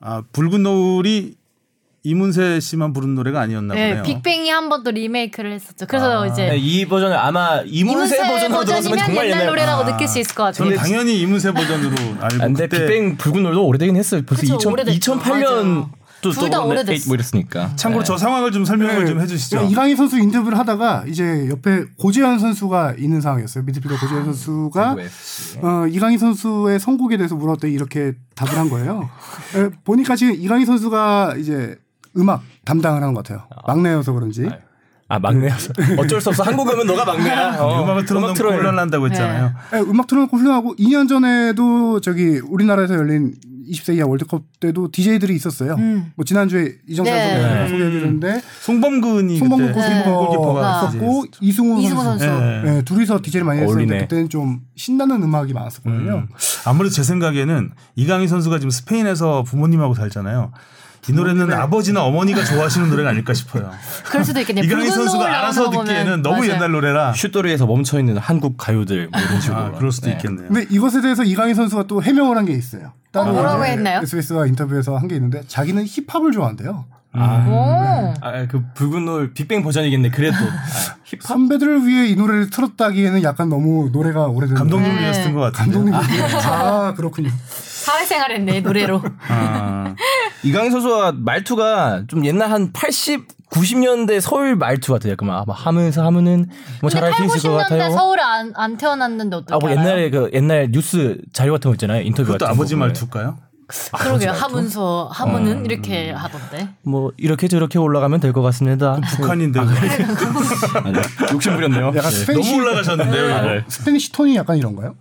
아 0.00 0.22
붉은 0.32 0.62
노을이 0.62 1.34
이문세 2.10 2.60
씨만 2.60 2.92
부른 2.92 3.14
노래가 3.16 3.40
아니었나 3.40 3.74
네, 3.74 3.88
보네요. 3.96 4.02
빅뱅이 4.04 4.48
한 4.50 4.68
번 4.68 4.84
또 4.84 4.90
리메이크를 4.92 5.52
했었죠. 5.52 5.86
그래서 5.86 6.22
아. 6.22 6.26
이제 6.26 6.50
네, 6.50 6.56
이 6.56 6.86
버전을 6.86 7.16
아마 7.16 7.60
이문세, 7.64 8.16
버전으로 8.18 8.64
들었으면 8.64 8.98
정말 8.98 9.26
옛날 9.26 9.30
옛날 9.40 9.46
노래라고 9.46 9.82
아. 9.82 9.86
느낄 9.86 10.06
수 10.06 10.18
있을 10.20 10.34
것 10.34 10.44
같아요. 10.44 10.64
저는 10.70 10.76
당연히 10.76 11.20
이문세 11.20 11.52
버전으로 11.52 11.96
알고 12.20 12.24
아, 12.24 12.28
근데 12.46 12.68
그때 12.68 12.86
빅뱅 12.86 13.16
붉은 13.16 13.42
노을도 13.42 13.66
오래되긴 13.66 13.96
했어요. 13.96 14.22
벌써 14.24 14.42
그쵸, 14.42 14.54
2000, 14.56 14.72
오래됐죠. 14.72 15.18
2008년 15.18 15.88
또 16.22 16.30
둘다 16.32 16.62
오래됐어. 16.62 17.08
뭐 17.08 17.14
이랬으니까. 17.14 17.72
참고로 17.76 18.02
저 18.04 18.16
상황을 18.16 18.50
좀 18.52 18.64
설명을 18.64 19.04
네. 19.04 19.10
좀 19.10 19.20
해주시죠. 19.20 19.68
이강인 19.70 19.96
선수 19.96 20.18
인터뷰를 20.18 20.58
하다가 20.58 21.04
이제 21.08 21.46
옆에 21.50 21.84
고재현 21.98 22.38
선수가 22.38 22.94
있는 22.98 23.20
상황이었어요. 23.20 23.64
미드필더 23.64 23.98
고재현 23.98 24.24
선수가 24.24 24.94
네. 24.94 25.06
어, 25.62 25.86
이강인 25.88 26.18
선수의 26.18 26.80
선곡에 26.80 27.16
대해서 27.16 27.34
물었더니 27.36 27.72
이렇게 27.72 28.12
답을 28.34 28.56
한 28.58 28.70
거예요. 28.70 29.08
에, 29.56 29.68
보니까 29.84 30.16
지금 30.16 30.34
이강인 30.34 30.64
선수가 30.66 31.34
이제 31.38 31.76
음악 32.16 32.42
담당을 32.64 33.02
하는 33.02 33.14
것 33.14 33.24
같아요. 33.24 33.46
막내여서 33.66 34.12
그런지. 34.12 34.48
아 35.08 35.20
막내여서 35.20 35.72
어쩔 35.98 36.20
수 36.20 36.30
없어. 36.30 36.42
한국 36.42 36.68
음은 36.68 36.86
너가 36.86 37.04
막내야. 37.04 37.58
어, 37.60 37.84
음악을 37.84 38.04
틀어놓고. 38.06 38.34
곤란한다고 38.34 39.06
했잖아요. 39.08 39.52
에, 39.74 39.78
음악 39.80 40.08
틀어놓고 40.08 40.36
훌륭하고 40.36 40.74
2년 40.76 41.08
전에도 41.08 42.00
저기 42.00 42.40
우리나라에서 42.40 42.94
열린 42.94 43.34
20세 43.70 43.96
이하 43.96 44.06
월드컵 44.06 44.42
때도 44.60 44.90
DJ들이 44.92 45.34
있었어요. 45.34 45.74
음. 45.74 46.12
뭐 46.16 46.24
지난주에 46.24 46.74
이정찬 46.88 47.14
네. 47.14 47.30
선수가 47.34 47.48
네. 47.54 47.68
송해해드렸는데 47.68 48.42
송범근이 48.62 49.38
송범근 49.38 49.66
그때 49.72 49.88
네. 49.88 50.04
골키퍼가 50.04 50.88
있었고 50.88 51.24
이승우, 51.40 51.82
선수. 51.82 52.02
선수. 52.04 52.26
네. 52.26 52.62
네, 52.64 52.82
둘이서 52.82 53.20
DJ를 53.22 53.44
많이 53.44 53.60
했었는데. 53.62 53.98
그때는 54.02 54.28
좀 54.28 54.60
신나는 54.76 55.22
음악이 55.22 55.52
많았었거든요. 55.52 56.14
음. 56.14 56.28
아무래도 56.64 56.94
제 56.94 57.02
생각에는 57.02 57.70
이강인 57.96 58.28
선수가 58.28 58.58
지금 58.58 58.70
스페인에서 58.70 59.42
부모님하고 59.44 59.94
살잖아요. 59.94 60.52
이 61.08 61.12
노래는 61.12 61.52
아버지나 61.52 62.02
어머니가 62.04 62.44
좋아하시는 62.44 62.88
노래가 62.90 63.10
아닐까 63.10 63.32
싶어요. 63.34 63.70
그럴 64.06 64.24
수도 64.24 64.40
있겠네요. 64.40 64.64
이강인 64.64 64.90
선수가 64.90 65.24
알아서 65.24 65.70
듣기에는 65.70 66.22
너무 66.22 66.38
맞아요. 66.38 66.52
옛날 66.52 66.70
노래라. 66.72 67.12
슛도리에서 67.12 67.66
멈춰 67.66 67.98
있는 67.98 68.16
한국 68.18 68.56
가요들 68.56 69.08
뭐 69.12 69.20
이런 69.20 69.40
식으로. 69.40 69.58
아, 69.58 69.70
그럴 69.72 69.92
수도 69.92 70.06
네. 70.08 70.12
있겠네요. 70.14 70.48
근데 70.48 70.66
이것에 70.70 71.00
대해서 71.00 71.22
이강인 71.24 71.54
선수가 71.54 71.84
또 71.86 72.02
해명을 72.02 72.36
한 72.36 72.46
게 72.46 72.52
있어요. 72.52 72.92
따로 73.12 73.30
어, 73.30 73.32
뭐라고 73.32 73.62
이제 73.64 73.72
했나요? 73.72 74.00
SBS가 74.02 74.46
인터뷰에서 74.46 74.96
한 74.96 75.08
게 75.08 75.14
있는데 75.16 75.42
자기는 75.46 75.84
힙합을 75.86 76.32
좋아한대요. 76.32 76.84
오. 77.14 78.12
아, 78.20 78.46
그 78.48 78.62
붉은 78.74 79.06
노을 79.06 79.32
빅뱅 79.32 79.62
버전이겠네. 79.62 80.10
그래도 80.10 80.36
아, 80.44 80.96
힙합 81.04 81.22
선배들을 81.22 81.86
위해 81.86 82.06
이 82.08 82.14
노래를 82.14 82.50
틀었다기에는 82.50 83.22
약간 83.22 83.48
너무 83.48 83.88
노래가 83.90 84.26
오래된 84.26 84.54
감독님을 84.54 84.96
네. 84.96 85.00
위해서 85.02 85.22
뜬것 85.22 85.52
같은데. 85.52 85.78
감독님 85.78 85.94
아 86.44 86.92
그렇군요. 86.94 87.30
사회생활 87.48 88.32
했네, 88.32 88.60
노래로. 88.60 89.00
아, 89.28 89.94
이강인 90.42 90.70
선수가 90.70 91.12
말투가 91.18 92.04
좀 92.08 92.24
옛날 92.24 92.50
한 92.50 92.72
80, 92.72 93.26
90년대 93.50 94.20
서울 94.20 94.56
말투 94.56 94.92
같아요. 94.92 95.12
약간 95.12 95.28
막 95.28 95.44
하면서 95.48 96.04
하면은 96.04 96.46
뭐 96.80 96.90
잘할 96.90 97.12
수 97.12 97.18
8, 97.18 97.26
있을 97.36 97.50
것 97.50 97.56
90년대 97.56 97.68
같아요. 97.68 97.90
서울에 97.90 98.22
안, 98.22 98.52
안 98.56 98.76
태어났는데 98.76 99.36
어떻게 99.36 99.54
아, 99.54 99.58
뭐 99.58 99.70
알아요? 99.70 99.80
옛날에 99.86 100.10
그 100.10 100.30
옛날 100.32 100.68
뉴스 100.70 101.18
자료 101.32 101.52
같은 101.52 101.70
거 101.70 101.74
있잖아요. 101.74 102.02
인터뷰 102.02 102.26
그것도 102.26 102.44
같은 102.44 102.54
아버지 102.54 102.74
거. 102.74 102.80
말투일까요? 102.80 103.38
그러게요. 103.98 104.30
하면서 104.30 105.08
하면은 105.12 105.58
어. 105.58 105.62
이렇게 105.64 106.12
하던데. 106.12 106.68
뭐 106.84 107.10
이렇게 107.16 107.48
저렇게 107.48 107.80
올라가면 107.80 108.20
될 108.20 108.32
것 108.32 108.40
같습니다. 108.42 109.00
북한인데 109.16 109.58
욕심 111.32 111.54
부렸네요. 111.54 111.86
약간 111.88 112.02
네. 112.02 112.10
Spanish 112.10 112.50
너무 112.52 112.62
올라가셨는데요. 112.62 113.34
아, 113.34 113.38
이거. 113.40 113.50
네. 113.54 113.64
Spanish 113.66 114.12
톤이 114.12 114.36
약간 114.36 114.56
이런가요? 114.56 114.94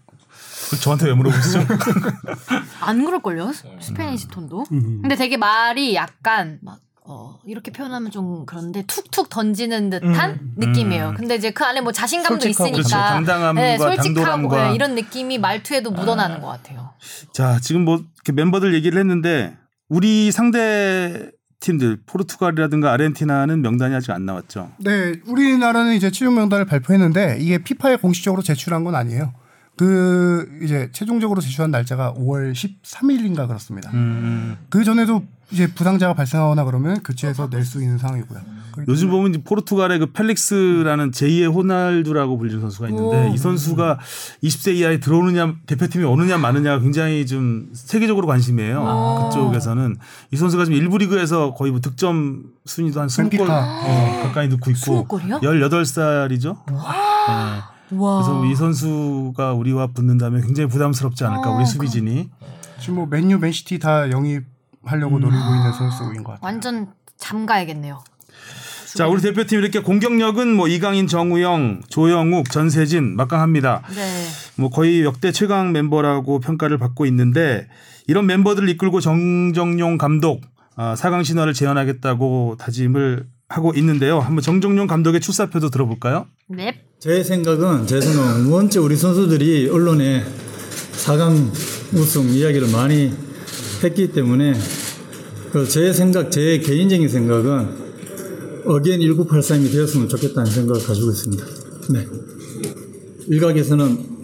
그 0.70 0.80
저한테 0.80 1.08
왜 1.08 1.14
물어보시죠? 1.14 1.60
안 2.82 3.06
그럴걸요? 3.06 3.52
Spanish 3.80 4.28
톤도. 4.30 4.66
근데 4.70 5.16
되게 5.16 5.38
말이 5.38 5.96
약간 5.96 6.60
막 6.62 6.80
어, 7.08 7.40
이렇게 7.46 7.72
표현하면 7.72 8.10
좀 8.10 8.46
그런데 8.48 8.84
툭툭 8.88 9.30
던지는 9.30 9.92
듯한 9.92 10.54
느낌이에요. 10.58 11.14
근데 11.16 11.36
이제 11.36 11.52
그 11.52 11.64
안에 11.64 11.82
뭐 11.82 11.92
자신감도 11.92 12.42
솔직하고 12.42 12.70
있으니까. 12.70 12.88
그렇죠. 12.88 13.14
당당함과 13.14 13.62
네, 13.62 13.78
솔직하고 13.78 14.04
당돌함과. 14.16 14.68
네, 14.70 14.76
이런 14.76 14.96
느낌이 14.96 15.38
말투에도 15.38 15.92
묻어나는 15.92 16.42
것 16.42 16.48
같아요. 16.48 16.94
자, 17.32 17.60
지금 17.62 17.86
뭐 17.86 17.98
이렇게 18.16 18.32
멤버들 18.32 18.74
얘기를 18.74 19.00
했는데 19.00 19.56
우리 19.88 20.32
상대 20.32 21.30
팀들 21.60 22.00
포르투갈이라든가 22.08 22.92
아르헨티나는 22.92 23.62
명단이 23.62 23.94
아직 23.94 24.12
안 24.12 24.26
나왔죠. 24.26 24.72
네, 24.80 25.14
우리나라는 25.28 25.94
이제 25.94 26.10
최종 26.10 26.36
명단을 26.36 26.66
발표했는데 26.66 27.38
이게 27.40 27.60
피파에 27.60 27.98
공식적으로 27.98 28.42
제출한 28.42 28.84
건 28.84 28.96
아니에요. 28.96 29.34
그 29.78 30.48
이제 30.64 30.90
최종적으로 30.94 31.42
제출한 31.42 31.72
날짜가 31.72 32.14
5월 32.14 32.54
13일인가 32.54 33.48
그렇습니다. 33.48 33.92
음. 33.94 34.58
그 34.70 34.84
전에도 34.84 35.24
이제 35.52 35.68
부상자가 35.74 36.14
발생하거나 36.14 36.64
그러면 36.66 37.02
교체해서 37.04 37.50
낼 37.52 37.64
수 37.66 37.82
있는 37.82 37.98
상황이고요. 37.98 38.40
요즘 38.88 39.10
보면 39.10 39.30
이제 39.34 39.42
포르투갈의 39.44 40.00
그 40.00 40.06
펠릭스라는 40.12 41.12
제2의 41.12 41.54
호날두라고 41.54 42.38
불리는 42.38 42.60
선수가 42.62 42.90
있는데 42.90 43.30
오. 43.30 43.34
이 43.34 43.38
선수가 43.38 44.00
20세 44.44 44.76
이하에 44.76 45.00
들어오느냐 45.00 45.56
대표팀이 45.66 46.04
오느냐 46.04 46.38
마느냐가 46.38 46.80
굉장히 46.82 47.26
좀 47.26 47.70
세계적으로 47.74 48.28
관심이에요. 48.28 48.82
오. 48.82 49.30
그쪽에서는 49.30 49.96
이 50.32 50.36
선수가 50.36 50.66
지금 50.66 50.78
일부 50.78 50.98
리그에서 50.98 51.54
거의 51.54 51.72
뭐 51.72 51.80
득점 51.80 52.44
순위도 52.66 53.00
한 53.02 53.08
20골 53.08 53.18
팬피파. 53.30 53.44
어, 53.86 54.20
가까이 54.24 54.48
넣고 54.50 54.72
있고 54.72 55.08
20골이요? 55.08 55.42
18살이죠. 55.42 56.72
와. 56.74 57.75
그래서 57.90 58.46
이 58.46 58.56
선수가 58.56 59.54
우리와 59.54 59.88
붙는다면 59.88 60.42
굉장히 60.42 60.70
부담스럽지 60.70 61.24
않을까 61.24 61.52
어, 61.52 61.56
우리 61.58 61.66
수비진이. 61.66 62.30
지금 62.80 62.96
뭐 62.96 63.06
맨유, 63.06 63.40
맨시티 63.40 63.80
다 63.80 64.10
영입하려고 64.12 65.20
노리고 65.20 65.56
있는 65.56 65.72
선수인 65.74 66.24
것 66.24 66.34
같아요. 66.34 66.40
완전 66.42 66.88
잠가야겠네요. 67.18 68.04
자, 68.96 69.08
우리 69.08 69.22
대표팀 69.22 69.60
이렇게 69.60 69.82
공격력은 69.82 70.56
뭐 70.56 70.70
이강인, 70.70 71.08
정우영, 71.08 71.82
조영욱, 71.90 72.50
전세진 72.50 73.18
막강합니다. 73.18 73.82
네. 73.94 74.26
뭐 74.56 74.70
거의 74.70 75.04
역대 75.04 75.34
최강 75.34 75.74
멤버라고 75.74 76.40
평가를 76.40 76.78
받고 76.78 77.06
있는데 77.08 77.68
이런 78.08 78.26
멤버들을 78.26 78.70
이끌고 78.70 79.02
정정용 79.02 79.98
감독 79.98 80.42
아, 80.78 80.94
4강 80.96 81.26
신화를 81.26 81.54
재현하겠다고 81.54 82.56
다짐을 82.58 83.28
하고 83.50 83.74
있는데요. 83.76 84.20
한번 84.20 84.42
정정용 84.42 84.88
감독의 84.88 85.20
출사표도 85.20 85.70
들어볼까요? 85.72 86.28
넵. 86.48 86.76
제 87.00 87.22
생각은 87.24 87.86
제 87.86 88.02
생각은 88.02 88.48
원체 88.48 88.80
우리 88.80 88.96
선수들이 88.96 89.70
언론에 89.70 90.24
4강 90.94 91.52
우승 91.94 92.30
이야기를 92.30 92.70
많이 92.72 93.12
했기 93.84 94.12
때문에 94.12 94.54
그 95.52 95.77
제 95.77 95.94
생각, 95.94 96.32
제 96.32 96.58
개인적인 96.60 97.08
생각은 97.08 97.86
again 98.66 99.02
1983이 99.02 99.72
되었으면 99.72 100.10
좋겠다는 100.10 100.52
생각을 100.52 100.84
가지고 100.84 101.12
있습니다. 101.12 101.46
네. 101.92 102.08
일각에서는 103.28 104.16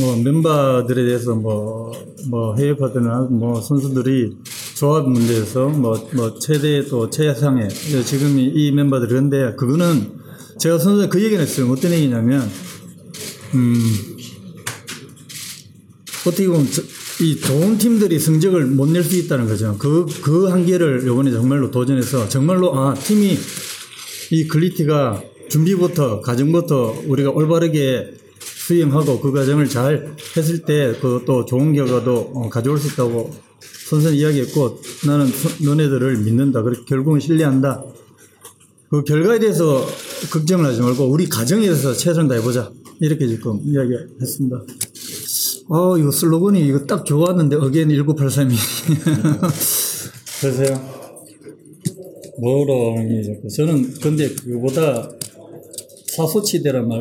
뭐 0.00 0.16
멤버들에 0.22 1.04
대해서 1.04 1.34
뭐, 1.34 1.92
뭐 2.30 2.54
해외 2.56 2.76
파트너나 2.76 3.28
뭐 3.30 3.60
선수들이 3.60 4.36
조합 4.76 5.08
문제에서 5.08 5.68
뭐, 5.68 6.08
뭐 6.14 6.38
최대 6.38 6.86
또 6.86 7.10
최상의 7.10 7.68
지금 8.04 8.38
이, 8.38 8.44
이 8.44 8.72
멤버들 8.72 9.08
그런데 9.08 9.54
그거는 9.56 10.25
제가 10.58 10.78
선수 10.78 11.08
그 11.08 11.22
얘기는 11.22 11.42
했어요. 11.42 11.70
어떤 11.70 11.92
얘기냐면 11.92 12.48
음 13.54 13.74
어떻게 16.26 16.46
보면 16.48 16.66
저- 16.70 16.82
이 17.24 17.38
좋은 17.40 17.78
팀들이 17.78 18.18
성적을 18.18 18.66
못 18.66 18.90
낼 18.90 19.02
수 19.02 19.16
있다는 19.16 19.46
거죠. 19.46 19.76
그, 19.78 20.04
그 20.22 20.46
한계를 20.48 21.06
요번에 21.06 21.30
정말로 21.30 21.70
도전해서 21.70 22.28
정말로 22.28 22.78
아, 22.78 22.94
팀이 22.94 23.38
이 24.32 24.46
글리티가 24.48 25.22
준비부터 25.48 26.20
가정부터 26.20 27.02
우리가 27.06 27.30
올바르게 27.30 28.12
수행하고 28.40 29.20
그 29.20 29.32
과정을 29.32 29.68
잘 29.68 30.14
했을 30.36 30.58
때그또 30.64 31.46
좋은 31.46 31.72
결과도 31.72 32.32
어, 32.34 32.48
가져올 32.50 32.78
수 32.78 32.88
있다고 32.88 33.32
선생님 33.88 34.20
이야기했고 34.20 34.80
나는 35.06 35.26
서- 35.28 35.48
너네들을 35.64 36.18
믿는다. 36.18 36.62
그렇게 36.62 36.82
결국은 36.86 37.20
신뢰한다. 37.20 37.82
그 38.96 39.04
결과에 39.04 39.38
대해서 39.38 39.84
걱정을 40.32 40.64
하지 40.64 40.80
말고 40.80 41.04
우리 41.04 41.28
가정에 41.28 41.66
대해서 41.66 41.92
최선을 41.92 42.30
다해보자. 42.30 42.72
이렇게 43.00 43.28
지금 43.28 43.60
이야기했습니다. 43.62 44.56
어, 45.68 45.98
이거 45.98 46.10
슬로건이 46.10 46.66
이거 46.66 46.78
딱 46.86 47.04
좋았는데 47.04 47.56
어게인 47.56 47.88
1983이. 47.88 48.56
그러세요? 50.40 50.96
뭐라 52.40 52.98
하는 52.98 53.22
게 53.22 53.22
자꾸. 53.22 53.48
저는 53.48 53.94
근데 54.00 54.30
그보다 54.30 55.10
사소치대란 56.16 56.88
말 56.88 57.00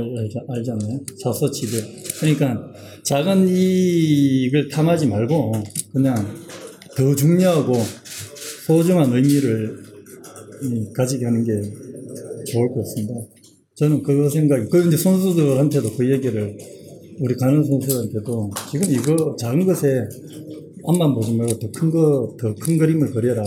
알잖아요. 0.49 0.99
사소치대. 1.23 2.03
그러니까 2.19 2.73
작은 3.03 3.47
이익을 3.47 4.67
탐하지 4.67 5.07
말고 5.07 5.63
그냥 5.93 6.27
더 6.97 7.15
중요하고 7.15 7.73
소중한 8.65 9.13
의미를 9.13 9.85
음, 10.63 10.91
가지게 10.93 11.23
하는 11.25 11.43
게 11.43 11.84
좋을 12.45 12.69
것 12.69 12.75
같습니다. 12.81 13.13
저는 13.75 14.03
그 14.03 14.29
생각이, 14.29 14.67
그 14.69 14.87
이제 14.87 14.97
선수들한테도 14.97 15.91
그 15.97 16.11
얘기를 16.11 16.57
우리 17.19 17.35
가는 17.35 17.63
선수들한테도 17.63 18.51
지금 18.71 18.91
이거 18.91 19.35
작은 19.37 19.65
것에 19.65 20.03
앞만 20.87 21.13
보지 21.15 21.35
말고 21.35 21.59
더 21.59 21.71
큰 21.71 21.89
거, 21.91 22.35
더 22.39 22.53
큰 22.55 22.77
그림을 22.77 23.11
그려라. 23.11 23.43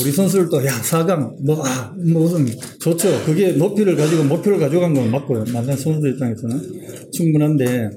우리 0.00 0.10
선수들도 0.10 0.64
야, 0.64 0.70
4강, 0.70 1.44
뭐, 1.44 1.56
아, 1.62 1.94
뭐, 2.10 2.22
우승, 2.22 2.46
좋죠. 2.80 3.08
그게 3.26 3.52
높이를 3.52 3.94
가지고 3.94 4.24
목표를 4.24 4.58
가져간 4.58 4.94
건 4.94 5.10
맞고요. 5.10 5.44
만난 5.52 5.76
선수들 5.76 6.12
입장에서는 6.12 7.10
충분한데, 7.12 7.90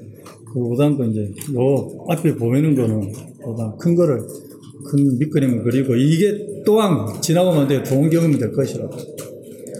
그보다는 0.52 0.98
또 0.98 1.04
이제, 1.04 1.20
요 1.54 2.04
앞에 2.08 2.34
보이는 2.34 2.74
거는 2.74 3.12
보다 3.42 3.74
큰 3.78 3.94
거를, 3.94 4.18
큰 4.90 5.18
밑그림을 5.18 5.62
그리고 5.62 5.94
이게 5.94 6.62
또한 6.66 7.20
지나가면 7.20 7.68
돼 7.68 7.82
좋은 7.82 8.10
경험이 8.10 8.38
될 8.38 8.52
것이라. 8.52 8.88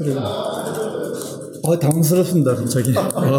그래서, 0.01 0.21
아, 1.63 1.79
당황스럽습니다, 1.79 2.57
갑자기. 2.57 2.95
아. 2.97 3.39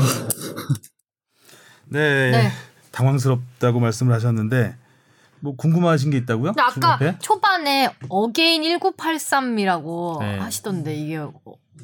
네. 1.90 2.32
네. 2.32 2.52
당황스럽다고 2.92 3.80
말씀을 3.80 4.14
하셨는데 4.14 4.76
뭐 5.40 5.56
궁금하신 5.56 6.12
게 6.12 6.18
있다고요? 6.18 6.52
근데 6.54 6.62
아까 6.62 6.98
주변에? 6.98 7.18
초반에 7.20 7.90
again 8.10 8.62
1983이라고 8.62 10.20
네. 10.20 10.38
하시던데 10.38 10.96
이게 10.96 11.18
어, 11.18 11.34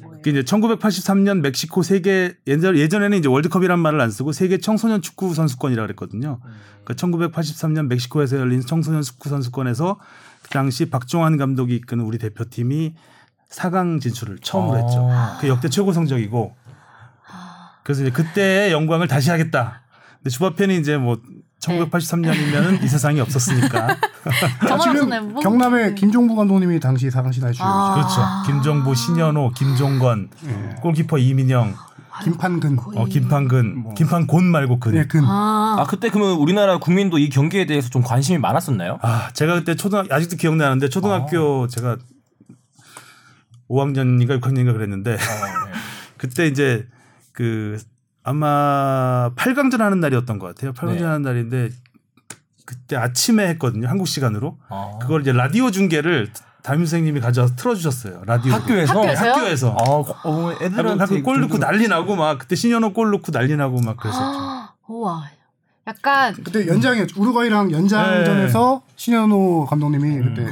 뭐예요? 0.00 0.22
그 0.22 0.30
이제 0.30 0.42
1983년 0.42 1.40
멕시코 1.40 1.82
세계 1.82 2.36
예전 2.46 2.76
예전에는 2.76 3.18
이제 3.18 3.28
월드컵이란 3.28 3.80
말을 3.80 4.00
안 4.00 4.10
쓰고 4.10 4.32
세계 4.32 4.58
청소년 4.58 5.02
축구 5.02 5.34
선수권이라 5.34 5.82
그랬거든요. 5.82 6.38
그러니까 6.84 6.94
1983년 6.94 7.88
멕시코에서 7.88 8.36
열린 8.36 8.60
청소년 8.60 9.02
축구 9.02 9.28
선수권에서 9.28 9.98
그 10.42 10.50
당시 10.50 10.88
박종환 10.88 11.36
감독이 11.36 11.74
이끄는 11.76 12.04
우리 12.04 12.18
대표팀이 12.18 12.94
4강 13.50 14.00
진출을 14.00 14.38
처음으로 14.42 14.78
아. 14.78 14.82
했죠. 14.82 15.10
그 15.40 15.48
역대 15.48 15.68
최고 15.68 15.92
성적이고 15.92 16.54
그래서 17.82 18.02
이제 18.02 18.10
그때의 18.10 18.72
영광을 18.72 19.08
다시 19.08 19.30
하겠다. 19.30 19.80
근데 20.18 20.30
주바페는 20.30 20.74
이제 20.74 20.96
뭐 20.98 21.18
1983년이면은 21.60 22.82
이 22.84 22.86
세상이 22.88 23.20
없었으니까. 23.20 23.96
저만 24.68 24.94
지금? 24.94 25.32
뭐- 25.32 25.42
경남의 25.42 25.94
김종부 25.94 26.36
감독님이 26.36 26.80
당시 26.80 27.08
4강 27.08 27.32
신화에 27.32 27.52
출연. 27.52 27.68
아. 27.70 27.94
그렇죠. 27.94 28.20
김정부, 28.46 28.94
신현호, 28.94 29.52
김종건, 29.56 30.28
골키퍼 30.82 31.18
이민영, 31.18 31.74
김판근. 32.24 32.78
어, 32.94 33.04
김판근, 33.06 33.94
김판곤 33.94 34.44
말고 34.44 34.80
근. 34.80 34.92
네, 34.92 35.06
근. 35.06 35.24
아, 35.24 35.76
아 35.78 35.84
그때 35.88 36.10
그러면 36.10 36.36
우리나라 36.36 36.78
국민도 36.78 37.18
이 37.18 37.28
경기에 37.28 37.66
대해서 37.66 37.88
좀 37.88 38.02
관심이 38.02 38.38
많았었나요? 38.38 38.98
아, 39.02 39.30
제가 39.32 39.54
그때 39.54 39.74
초등 39.74 40.04
아직도 40.10 40.36
기억나는데 40.36 40.88
초등학교 40.88 41.68
제가 41.68 41.96
5학년인가 43.68 44.40
6학년인가 44.40 44.72
그랬는데 44.72 45.12
어, 45.12 45.16
네. 45.16 45.72
그때 46.16 46.46
이제 46.46 46.86
그 47.32 47.78
아마 48.22 49.30
8강전 49.36 49.78
하는 49.78 50.00
날이었던 50.00 50.38
것 50.38 50.46
같아요. 50.48 50.72
8강전 50.72 50.98
네. 50.98 51.04
하는 51.04 51.22
날인데 51.22 51.70
그때 52.66 52.96
아침에 52.96 53.46
했거든요. 53.48 53.88
한국 53.88 54.06
시간으로. 54.06 54.58
아. 54.68 54.98
그걸 55.00 55.22
이제 55.22 55.32
라디오 55.32 55.70
중계를 55.70 56.30
담임 56.62 56.84
선생님이 56.84 57.20
가져와서 57.20 57.56
틀어주셨어요. 57.56 58.24
라디오 58.26 58.52
학교에서 58.52 59.00
학교에서요? 59.00 59.30
학교에서. 59.32 59.70
아, 59.70 60.28
어, 60.28 60.52
애들한테 60.60 61.00
학교 61.00 61.22
골 61.22 61.40
넣고 61.40 61.58
난리 61.58 61.88
나고 61.88 62.16
막 62.16 62.38
그때 62.38 62.56
신현호 62.56 62.92
골 62.92 63.10
넣고 63.12 63.32
난리 63.32 63.56
나고 63.56 63.80
막 63.80 63.96
그랬었죠. 63.96 64.22
아, 64.22 64.74
우와. 64.86 65.30
약간 65.86 66.34
그때 66.34 66.66
연장에 66.66 67.06
우루과이랑 67.16 67.72
연장전에서 67.72 68.82
신현호 68.96 69.64
감독님이 69.64 70.22
그때 70.22 70.46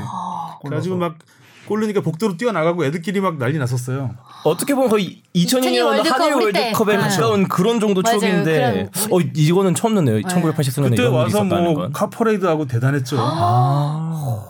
그래가지고 0.62 0.96
막 0.96 1.18
골 1.66 1.80
넣으니까 1.80 2.00
복도로 2.00 2.36
뛰어나가고 2.36 2.84
애들끼리 2.84 3.20
막 3.20 3.36
난리 3.38 3.58
났었어요. 3.58 4.14
어떻게 4.44 4.74
보면 4.74 4.88
거의 4.90 5.22
2002년 5.34 5.84
월드컵 5.86 6.20
한일. 6.20 6.34
월드컵에 6.34 6.96
네. 6.96 7.02
가까운 7.02 7.48
그런 7.48 7.80
정도 7.80 8.02
맞아요. 8.02 8.18
추억인데 8.18 8.90
어 9.10 9.20
이거는 9.20 9.74
처음 9.74 9.94
듣네요. 9.96 10.20
1983년에 10.20 10.90
그때 10.90 11.04
와서 11.06 11.44
뭐 11.44 11.74
건. 11.74 11.92
카퍼레이드하고 11.92 12.66
대단했죠. 12.66 13.16
아. 13.18 14.44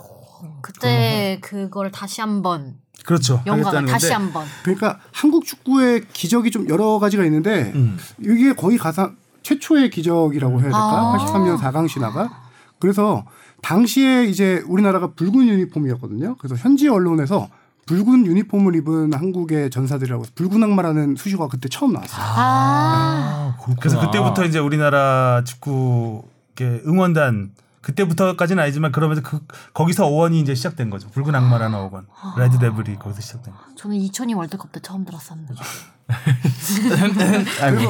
그때 0.61 1.39
그걸 1.41 1.91
다시 1.91 2.21
한번 2.21 2.75
그렇죠. 3.05 3.41
영광을 3.45 3.85
다시 3.85 4.11
한번. 4.11 4.45
그러니까 4.63 4.99
한국 5.11 5.45
축구의 5.45 6.03
기적이 6.13 6.51
좀 6.51 6.67
여러 6.69 6.99
가지가 6.99 7.23
있는데 7.25 7.71
음. 7.73 7.97
이게 8.19 8.53
거의 8.53 8.77
가상 8.77 9.15
최초의 9.43 9.89
기적이라고 9.89 10.55
해야 10.55 10.63
될까? 10.63 10.77
아. 10.77 11.17
83년 11.17 11.57
4강 11.57 11.87
신화가 11.87 12.47
그래서 12.79 13.25
당시에 13.61 14.25
이제 14.25 14.63
우리나라가 14.67 15.11
붉은 15.11 15.47
유니폼이었거든요. 15.47 16.35
그래서 16.37 16.55
현지 16.55 16.87
언론에서 16.87 17.49
붉은 17.85 18.25
유니폼을 18.25 18.75
입은 18.75 19.13
한국의 19.13 19.69
전사들이라고 19.69 20.23
해서 20.23 20.31
붉은 20.35 20.61
악마라는 20.63 21.15
수식어가 21.15 21.49
그때 21.49 21.69
처음 21.69 21.93
나왔어요. 21.93 22.21
아, 22.21 23.57
그래서 23.79 23.99
그때부터 23.99 24.45
이제 24.45 24.59
우리나라 24.59 25.41
축구 25.45 26.23
이렇게 26.57 26.83
응원단 26.85 27.51
그때부터까지는 27.87 28.61
아니지만 28.63 28.91
그러면서 28.91 29.21
그 29.21 29.39
거기서 29.73 30.05
어원이 30.07 30.41
이제 30.41 30.53
시작된 30.53 30.89
거죠. 30.89 31.09
붉은 31.09 31.33
악마라는 31.33 31.77
어원, 31.77 32.05
레드 32.37 32.59
데블이 32.59 32.99
거기서 32.99 33.21
시작된 33.21 33.53
거죠. 33.53 33.75
저는 33.77 33.95
2002 33.95 34.33
월드컵 34.33 34.71
때 34.73 34.81
처음 34.81 35.05
들었었는데. 35.05 35.53
아이고. 37.61 37.89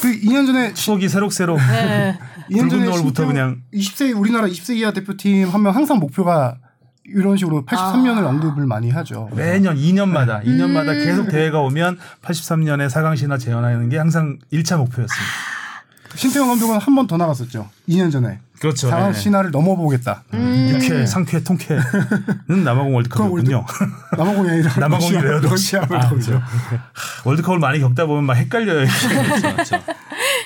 그 0.00 0.20
2년 0.20 0.46
전에 0.46 0.72
추억이 0.74 1.08
새록새록 1.08 1.58
네. 1.58 2.18
2년 2.50 2.68
붉은 2.68 2.86
전에 2.86 2.96
신태용 2.96 3.28
그냥 3.28 3.62
20세 3.72 4.18
우리나라 4.18 4.46
20세 4.46 4.76
이하 4.76 4.92
대표팀 4.92 5.48
하면 5.48 5.74
항상 5.74 5.98
목표가 5.98 6.56
이런 7.06 7.36
식으로 7.36 7.66
83년을 7.66 8.24
언급을 8.24 8.66
많이 8.66 8.90
하죠. 8.90 9.28
매년 9.34 9.76
2년마다 9.76 10.42
음. 10.42 10.46
2년마다 10.46 10.92
계속 11.04 11.28
대회가 11.28 11.60
오면 11.60 11.98
83년에 12.22 12.88
4강 12.88 13.14
신화 13.16 13.36
재현하는 13.36 13.90
게 13.90 13.98
항상 13.98 14.38
1차 14.52 14.78
목표였습니다. 14.78 15.32
신태용 16.16 16.48
감독은 16.48 16.78
한 16.78 16.94
번 16.94 17.06
더 17.06 17.16
나갔었죠. 17.18 17.68
2년 17.88 18.10
전에. 18.10 18.40
그렇죠. 18.64 18.90
4강 18.90 19.12
네. 19.12 19.18
신화를 19.18 19.50
넘어보겠다. 19.50 20.24
음. 20.32 20.78
6회, 20.78 21.06
상쾌, 21.06 21.42
통쾌는 21.44 22.64
남아공 22.64 22.94
월드컵이군요. 22.94 23.64
남아공이 24.16 24.48
아니라 24.50 24.72
남아공이래요, 24.80 25.40
러시아 25.40 25.82
아, 25.82 25.86
월드컵이죠. 25.90 26.42
월드컵을 27.26 27.58
많이 27.58 27.80
겪다 27.80 28.06
보면 28.06 28.24
막 28.24 28.34
헷갈려요. 28.34 28.86
그렇죠. 29.52 29.76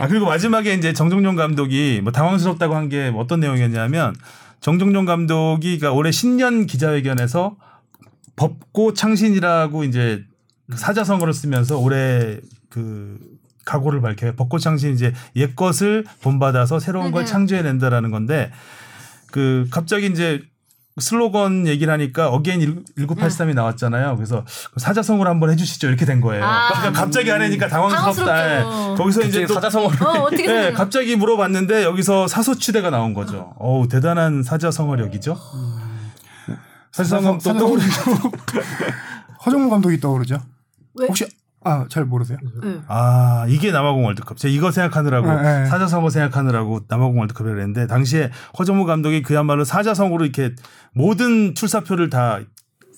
아 0.01 0.09
그리고 0.09 0.27
마지막에 0.27 0.75
이제 0.75 0.93
정정용 0.93 1.37
감독이 1.37 2.01
뭐 2.03 2.13
당황스럽다고 2.13 2.75
한 2.75 2.89
게 2.89 3.13
어떤 3.15 3.41
내용이었냐면 3.41 4.15
정정용 4.61 5.05
감독이 5.05 5.79
그러니까 5.79 5.93
올해 5.97 6.11
신년 6.11 6.67
기자회견에서 6.67 7.57
법고 8.37 8.95
창신이라고 8.95 9.85
이제 9.85 10.25
사자성어를 10.75 11.33
쓰면서 11.35 11.79
올해 11.79 12.39
그 12.71 13.19
각오를 13.69 14.01
밝혀요. 14.01 14.33
법고 14.35 14.63
창신 14.63 14.95
이제 14.95 15.13
옛 15.37 15.55
것을 15.55 16.05
본받아서 16.23 16.79
새로운 16.81 17.11
걸 17.13 17.25
네네. 17.25 17.27
창조해낸다라는 17.27 18.11
건데 18.11 18.51
그 19.31 19.67
갑자기 19.71 20.07
이제 20.07 20.41
슬로건 21.01 21.67
얘기를 21.69 21.93
하니까 21.93 22.29
again 22.29 22.83
1983이 22.99 23.55
나왔잖아요. 23.55 24.17
그래서 24.17 24.45
사자성어를 24.79 25.31
한번 25.31 25.51
해주시죠. 25.51 25.87
이렇게 25.87 26.05
된 26.05 26.21
거예요. 26.21 26.45
아. 26.45 26.71
그러니까 26.71 26.93
갑자기 27.01 27.31
하니까 27.31 27.69
당황스럽다. 27.69 28.95
거기서 28.97 29.23
이제 29.23 29.47
또 29.47 29.55
사자성어를 29.55 30.03
어, 30.03 30.11
어떻게 30.23 30.47
네? 30.47 30.73
갑자기 30.73 31.15
물어봤는데 31.15 31.85
여기서 31.85 32.27
사소치대가 32.27 32.91
나온 32.91 33.15
거죠. 33.15 33.53
어 33.59 33.79
우 33.81 33.87
대단한 33.89 34.43
사자성어력이죠. 34.43 35.37
사자성어 36.93 37.39
또 37.45 37.53
떠오르 37.57 37.81
허정무 39.47 39.71
감독이 39.71 40.01
떠오르죠. 40.01 40.39
왜? 40.95 41.07
혹시 41.07 41.27
아 41.69 41.87
잘 41.89 42.05
모르세요? 42.05 42.39
네. 42.63 42.81
아 42.89 43.45
이게 43.49 43.71
남아공 43.71 44.05
월드컵. 44.05 44.37
제가 44.39 44.53
이거 44.53 44.71
생각하느라고 44.71 45.27
네, 45.27 45.43
네. 45.63 45.67
사자성어 45.67 46.11
생각하느라고 46.11 46.81
남아공 46.89 47.19
월드컵이라 47.19 47.57
했는데 47.57 47.87
당시에 47.87 48.31
허정무 48.59 48.85
감독이 48.87 49.23
그야말로 49.23 49.65
사자성어로 49.65 50.25
이렇게 50.25 50.55
모든 50.93 51.55
출사표를 51.55 52.11
다 52.11 52.41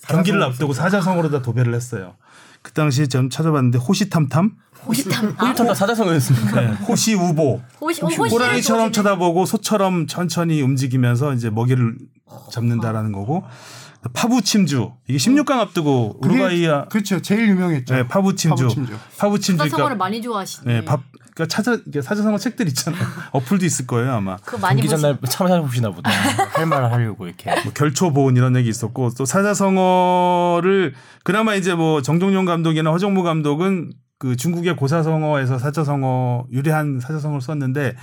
경기를 0.07 0.41
앞두고 0.43 0.73
사자성어로 0.73 1.29
다 1.29 1.41
도배를 1.41 1.73
했어요. 1.73 2.15
그 2.63 2.71
당시에 2.73 3.07
좀 3.07 3.29
찾아봤는데 3.29 3.79
호시탐탐, 3.79 4.51
호시탐. 4.87 5.33
아, 5.37 5.53
다 5.53 5.73
사자성어였습니까? 5.73 6.61
네, 6.61 6.67
호시우보, 6.67 7.61
호시, 7.81 8.03
어, 8.03 8.07
호시를 8.07 8.29
호랑이처럼. 8.31 8.91
쳐다보고 8.91 9.45
소처럼 9.47 10.05
천천히 10.07 10.61
움직이면서 10.61 11.33
이제 11.33 11.49
먹이를 11.49 11.95
잡는다라는 12.51 13.11
거고 13.11 13.43
파부 14.13 14.41
침주 14.41 14.91
이게 15.07 15.17
16강 15.17 15.51
앞두고 15.59 16.19
그게- 16.21 16.33
우루과이야 16.35 16.85
그렇죠. 16.85 17.21
제일 17.21 17.47
유명했죠. 17.49 17.93
네, 17.93 18.07
파부 18.07 18.35
침주 18.35 18.63
파부 18.63 18.73
침주. 18.73 18.93
파부침주 19.17 19.57
사자성어를 19.57 19.83
그러니까 19.85 20.03
많이 20.03 20.21
좋아하시네. 20.21 20.73
네, 20.73 20.85
밥 20.85 21.01
그러니까 21.33 21.45
찾아 21.55 21.77
사자성어 22.01 22.37
책들 22.39 22.67
있잖아요. 22.69 23.01
어플도 23.31 23.65
있을 23.65 23.87
거예요 23.87 24.11
아마. 24.13 24.35
그거 24.37 24.57
많이 24.57 24.81
보시. 24.81 24.89
전날 24.89 25.17
참 25.29 25.47
찾아보시나 25.47 25.91
보다. 25.91 26.09
할 26.53 26.65
말을 26.65 26.91
하려고 26.91 27.25
이렇게. 27.27 27.51
뭐 27.63 27.71
결초보온 27.73 28.35
이런 28.35 28.55
얘기 28.57 28.69
있었고 28.69 29.11
또 29.17 29.25
사자성어를 29.25 30.93
그나마 31.23 31.55
이제 31.55 31.73
뭐 31.75 32.01
정종용 32.01 32.45
감독이나 32.45 32.91
허정무 32.91 33.23
감독은 33.23 33.93
그 34.19 34.35
중국의 34.35 34.75
고사성어에서 34.75 35.57
사자성어 35.57 36.45
유래한 36.51 36.99
사자성어를 36.99 37.41
썼는데 37.41 37.95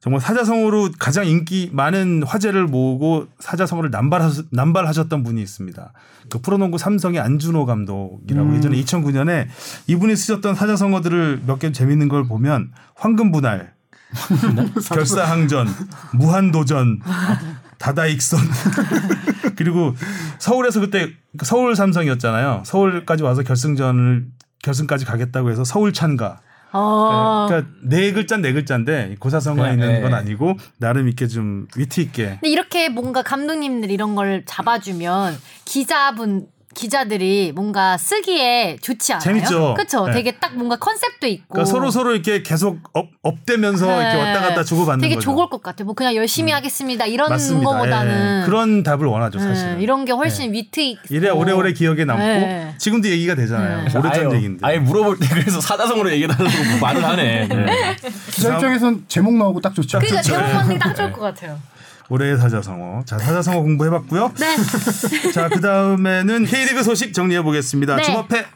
정말 0.00 0.22
사자성어로 0.22 0.90
가장 0.98 1.26
인기 1.26 1.68
많은 1.74 2.22
화제를 2.22 2.66
모으고 2.66 3.26
사자성어를 3.38 3.90
남발하, 3.90 4.30
남발하셨던 4.50 5.22
분이 5.22 5.42
있습니다. 5.42 5.92
그 6.30 6.40
프로농구 6.40 6.78
삼성의 6.78 7.20
안준호 7.20 7.66
감독이라고 7.66 8.56
예전에 8.56 8.80
2009년에 8.80 9.48
이분이 9.88 10.16
쓰셨던 10.16 10.54
사자성어들을 10.54 11.42
몇 11.46 11.58
개 11.58 11.70
재밌는 11.70 12.08
걸 12.08 12.24
보면 12.24 12.72
황금분할, 12.94 13.74
결사항전, 14.88 15.68
무한도전, 16.14 17.00
다다익선 17.76 18.40
그리고 19.56 19.94
서울에서 20.38 20.80
그때 20.80 21.10
서울 21.42 21.76
삼성이었잖아요. 21.76 22.62
서울까지 22.64 23.22
와서 23.22 23.42
결승전을 23.42 24.26
결승까지 24.62 25.04
가겠다고 25.04 25.50
해서 25.50 25.64
서울 25.64 25.92
찬가. 25.92 26.40
어. 26.72 27.46
그러니까 27.48 27.70
네 27.82 28.12
글자 28.12 28.36
네 28.36 28.52
글자인데 28.52 29.16
고사성어에 29.18 29.68
네, 29.68 29.72
있는 29.74 29.88
네. 29.94 30.00
건 30.00 30.14
아니고 30.14 30.54
나름 30.78 31.08
있게 31.08 31.26
좀 31.26 31.66
위트 31.76 32.00
있게 32.00 32.38
근데 32.40 32.48
이렇게 32.48 32.88
뭔가 32.88 33.22
감독님들 33.22 33.90
이런 33.90 34.14
걸 34.14 34.44
잡아주면 34.46 35.36
기자분 35.64 36.46
기자들이 36.74 37.52
뭔가 37.52 37.98
쓰기에 37.98 38.78
좋지 38.80 39.12
않아요? 39.14 39.22
재밌죠. 39.24 39.74
그렇죠. 39.74 40.06
네. 40.06 40.12
되게 40.12 40.32
딱 40.38 40.54
뭔가 40.54 40.76
컨셉도 40.76 41.26
있고. 41.26 41.44
그러니까 41.48 41.70
서로 41.70 41.90
서로 41.90 42.12
이렇게 42.12 42.42
계속 42.42 42.78
up, 42.92 43.08
up되면서 43.22 43.86
이렇게 44.00 44.16
네. 44.16 44.22
왔다 44.22 44.40
갔다 44.40 44.62
주고 44.62 44.86
받는 44.86 45.02
되게 45.02 45.16
거죠. 45.16 45.24
좋을 45.32 45.50
것 45.50 45.62
같아요. 45.62 45.86
뭐 45.86 45.94
그냥 45.94 46.14
열심히 46.14 46.52
하겠습니다. 46.52 47.06
이런 47.06 47.28
맞습니다. 47.28 47.70
거보다는 47.70 48.42
예. 48.42 48.46
그런 48.46 48.82
답을 48.84 49.06
원하죠 49.06 49.38
네, 49.38 49.46
사실. 49.46 49.80
이런 49.80 50.04
게 50.04 50.12
훨씬 50.12 50.52
위트 50.52 50.80
있고. 50.80 51.02
이래 51.10 51.30
오래오래 51.30 51.72
기억에 51.72 52.04
남고 52.04 52.22
네. 52.22 52.74
지금도 52.78 53.08
얘기가 53.08 53.34
되잖아요. 53.34 53.88
네. 53.88 53.98
오래전 53.98 54.32
얘기인데. 54.34 54.64
아예 54.64 54.78
물어볼 54.78 55.18
때 55.18 55.26
그래서 55.28 55.60
사자성어로 55.60 56.12
얘기해달라고 56.12 56.78
말을 56.80 57.04
하네. 57.04 57.48
네. 57.48 57.96
기자 58.30 58.54
입장에선 58.54 59.04
제목 59.08 59.34
나오고 59.34 59.60
딱 59.60 59.74
좋죠. 59.74 59.98
그러니까 59.98 60.22
좋죠. 60.22 60.36
제목 60.36 60.52
만들기 60.54 60.78
딱 60.78 60.94
좋을 60.94 61.12
것 61.12 61.20
같아요. 61.20 61.58
올해의 62.10 62.36
사자성어. 62.38 63.04
자, 63.06 63.18
사자성어 63.18 63.62
공부해봤고요. 63.62 64.32
네. 64.38 64.56
자, 65.32 65.48
그 65.48 65.60
다음에는 65.60 66.44
K리그 66.46 66.82
소식 66.82 67.14
정리해 67.14 67.42
보겠습니다. 67.42 67.96
네. 67.96 68.02
주먹회 68.02 68.46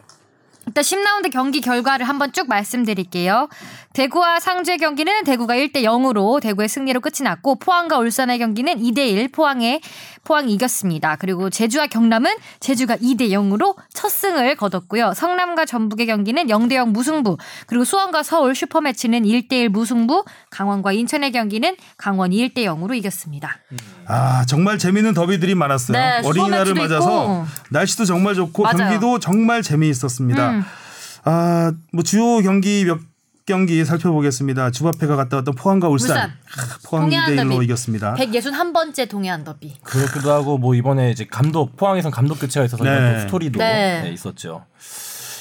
일단 0.66 0.83
10라운드 0.83 1.31
경기 1.31 1.61
결과를 1.61 2.09
한번 2.09 2.33
쭉 2.33 2.48
말씀드릴게요. 2.48 3.48
대구와 3.92 4.40
상주의 4.40 4.79
경기는 4.79 5.22
대구가 5.24 5.55
1대 5.55 5.77
0으로 5.85 6.40
대구의 6.42 6.68
승리로 6.68 7.00
끝이 7.00 7.22
났고 7.22 7.55
포항과 7.57 7.98
울산의 7.98 8.38
경기는 8.38 8.74
2대 8.83 8.98
1 9.09 9.29
포항에 9.29 9.81
포항이 10.24 10.53
이겼습니다. 10.55 11.16
그리고 11.16 11.48
제주와 11.48 11.87
경남은 11.87 12.35
제주가 12.59 12.96
2대 12.96 13.29
0으로 13.31 13.77
첫 13.92 14.09
승을 14.09 14.57
거뒀고요. 14.57 15.12
성남과 15.14 15.64
전북의 15.66 16.07
경기는 16.07 16.46
0대 16.46 16.74
0 16.74 16.92
무승부. 16.92 17.37
그리고 17.66 17.85
수원과 17.85 18.22
서울 18.24 18.55
슈퍼매치는 18.55 19.22
1대 19.22 19.53
1 19.53 19.68
무승부. 19.68 20.24
강원과 20.50 20.92
인천의 20.92 21.31
경기는 21.31 21.77
강원이 21.96 22.37
1대 22.48 22.64
0으로 22.64 22.96
이겼습니다. 22.96 23.59
아 24.07 24.44
정말 24.46 24.79
재미있는 24.79 25.14
더비들이 25.14 25.55
많았어요. 25.55 25.96
네, 25.96 26.20
어린이날을 26.24 26.74
맞아서 26.74 27.22
있고. 27.22 27.46
날씨도 27.70 28.07
정말 28.07 28.35
좋고 28.35 28.62
맞아요. 28.64 28.77
경기도 28.77 29.18
정말 29.18 29.62
재미있었습니다. 29.62 30.50
음. 30.50 30.53
아 31.24 31.72
뭐 31.92 32.02
주요 32.02 32.40
경기 32.42 32.84
몇 32.84 32.98
경기 33.46 33.84
살펴보겠습니다. 33.84 34.70
주바페가 34.70 35.16
갔다 35.16 35.37
왔던 35.37 35.54
포항과 35.54 35.88
울산, 35.88 36.10
울산. 36.16 36.30
아, 36.30 36.78
포항 36.84 37.04
동해안 37.04 37.30
2대 37.37 37.40
1로 37.40 37.52
더비. 37.52 37.64
이겼습니다. 37.66 38.14
161번째 38.14 39.08
동해안 39.10 39.44
더비. 39.44 39.74
그렇기도 39.82 40.32
하고 40.32 40.56
뭐 40.56 40.74
이번에 40.74 41.10
이제 41.10 41.26
감독 41.30 41.76
포항에선 41.76 42.10
감독 42.10 42.40
교체가 42.40 42.64
있어서 42.64 42.82
네. 42.84 43.20
스토리도 43.20 43.58
네. 43.58 44.02
네, 44.02 44.12
있었죠. 44.12 44.64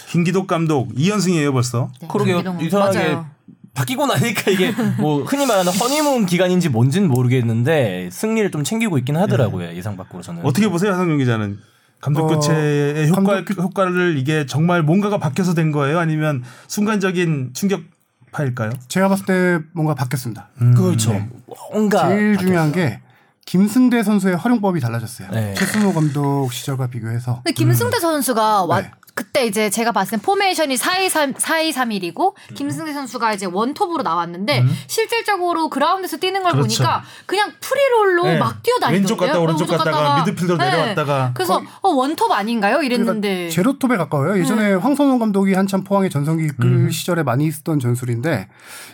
김기독 0.09 0.47
감독 0.47 0.93
2연승이에요 0.95 1.53
벌써. 1.53 1.91
네, 2.01 2.07
그러게요. 2.09 2.39
이상하게 2.61 2.97
맞아요. 2.99 3.25
바뀌고 3.73 4.05
나니까 4.05 4.51
이게 4.51 4.71
뭐 4.99 5.23
흔히 5.23 5.45
말하는 5.45 5.71
허니문 5.71 6.25
기간인지 6.27 6.69
뭔지는 6.69 7.07
모르겠는데 7.09 8.09
승리를 8.11 8.51
좀 8.51 8.63
챙기고 8.63 8.97
있긴 8.99 9.15
하더라고요 9.17 9.73
예상 9.75 9.95
밖으로 9.97 10.21
저는. 10.21 10.45
어떻게 10.45 10.67
보세요, 10.67 10.91
하성룡 10.91 11.17
기자는? 11.19 11.57
감독 12.03 12.25
어, 12.25 12.35
교체의 12.35 13.07
효과, 13.07 13.35
감독 13.45 13.63
효과를 13.63 14.17
이게 14.17 14.45
정말 14.45 14.83
뭔가가 14.83 15.17
바뀌어서 15.19 15.53
된 15.53 15.71
거예요? 15.71 15.99
아니면 15.99 16.43
순간적인 16.67 17.51
충격파일까요? 17.53 18.71
제가 18.89 19.07
봤을 19.07 19.25
때 19.25 19.59
뭔가 19.71 19.95
바뀌었습니다. 19.95 20.49
그렇죠. 20.75 21.25
뭔가 21.71 22.09
제일 22.09 22.37
중요한 22.37 22.73
게 22.73 22.99
김승대 23.45 24.03
선수의 24.03 24.35
활용법이 24.35 24.81
달라졌어요. 24.81 25.29
네. 25.31 25.53
최순호 25.53 25.93
감독 25.93 26.51
시절과 26.51 26.87
비교해서 26.87 27.35
근데 27.35 27.53
김승대 27.53 28.01
선수가 28.01 28.65
와, 28.65 28.81
네. 28.81 28.91
그때 29.15 29.45
이제 29.45 29.69
제가 29.69 29.91
봤을 29.91 30.17
땐 30.17 30.19
포메이션이 30.21 30.75
4-2-3, 30.75 31.35
4-2-3-1이고 31.35 32.33
김승대 32.55 32.93
선수가 32.93 33.33
이제 33.33 33.45
원톱으로 33.45 34.01
나왔는데 34.01 34.65
실질적으로 34.87 35.69
그라운드에서 35.69 36.17
뛰는 36.17 36.41
걸 36.41 36.53
그렇죠. 36.53 36.67
보니까 36.83 37.03
그냥 37.27 37.51
free 37.59 37.85
role로 37.85 38.23
네. 38.23 38.37
막 38.39 38.63
뛰어다니던데요. 38.63 38.99
왼쪽 39.01 39.17
갔다 39.17 39.39
오른쪽 39.39 39.67
갔다가 39.67 40.19
미드필더 40.25 40.57
내려왔다가 40.57 41.31
그래서 41.35 41.61
어, 41.81 41.89
원톱 41.89 42.31
아닌가요? 42.31 42.81
이랬는데 42.81 43.29
그러니까 43.29 43.53
제로톱에 43.53 43.97
가까워요. 43.97 44.39
예전에 44.39 44.69
네. 44.69 44.73
황선홍 44.73 45.19
감독이 45.19 45.53
한참 45.53 45.83
포항의 45.83 46.09
전성기 46.09 46.45
이끌 46.45 46.91
시절에 46.91 47.21
많이 47.23 47.45
있었던 47.45 47.79
전술인데 47.79 48.49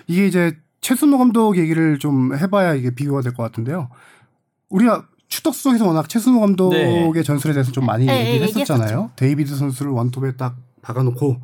이게 0.08 0.28
이제 0.28 0.58
최순호 0.82 1.18
감독 1.18 1.58
얘기를 1.58 1.98
좀 2.00 2.36
해봐야 2.36 2.74
이게 2.74 2.94
비교가 2.94 3.22
될 3.22 3.34
것 3.34 3.44
같은데요. 3.44 3.90
우리가 4.70 5.06
축덕쑥덕에서 5.30 5.86
워낙 5.86 6.10
최순호 6.10 6.40
감독의 6.42 7.12
네. 7.14 7.24
전술에 7.24 7.54
대해서 7.54 7.72
좀 7.72 7.86
많이 7.86 8.06
네, 8.06 8.14
얘기를 8.28 8.48
얘기했었죠. 8.48 8.74
했었잖아요. 8.74 9.12
데이비드 9.16 9.56
선수를 9.56 9.92
원톱에 9.92 10.36
딱 10.36 10.58
박아놓고 10.82 11.38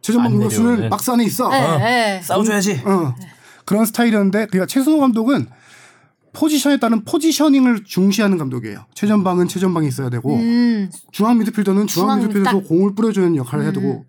최전방 0.00 0.38
내려오는. 0.38 0.88
박스 0.88 1.10
안에 1.10 1.24
있어. 1.24 1.48
네, 1.50 1.78
네. 1.78 2.20
싸워줘야지. 2.22 2.82
어. 2.84 3.14
그런 3.64 3.84
스타일이었는데 3.84 4.46
그러니까 4.46 4.66
최순호 4.66 4.98
감독은 5.00 5.46
포지션에 6.32 6.78
따른 6.78 7.04
포지셔닝을 7.04 7.84
중시하는 7.84 8.38
감독이에요. 8.38 8.86
최전방은 8.94 9.48
최전방에 9.48 9.86
있어야 9.88 10.08
되고 10.08 10.34
음, 10.36 10.88
중앙 11.10 11.38
미드필더는 11.38 11.86
중앙 11.88 12.06
중앙 12.08 12.20
미드필더에서 12.20 12.60
딱. 12.60 12.68
공을 12.68 12.94
뿌려주는 12.94 13.36
역할을 13.36 13.64
해야 13.64 13.72
음. 13.72 13.74
되고 13.74 14.06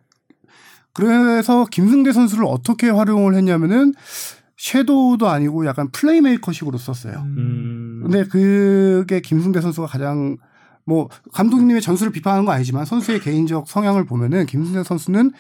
그래서 0.94 1.66
김승대 1.66 2.14
선수를 2.14 2.46
어떻게 2.46 2.90
활용을 2.90 3.36
했냐면은 3.36 3.94
shadow도 4.58 5.28
아니고 5.28 5.66
약간 5.66 5.90
플레이메이커식으로 5.92 6.78
썼어요. 6.78 7.16
음. 7.26 7.83
근데 8.04 8.26
그게 8.26 9.20
김승대 9.22 9.62
선수가 9.62 9.88
가장 9.88 10.38
뭐 10.86 11.10
감독님의 11.34 11.82
전술을 11.82 12.12
비판하는 12.12 12.46
건 12.46 12.56
아니지만 12.56 12.86
선수의 12.86 13.22
개인적 13.22 13.68
성향을 13.68 14.06
보면은 14.06 14.46
김승대 14.46 14.84
선수는 14.84 15.32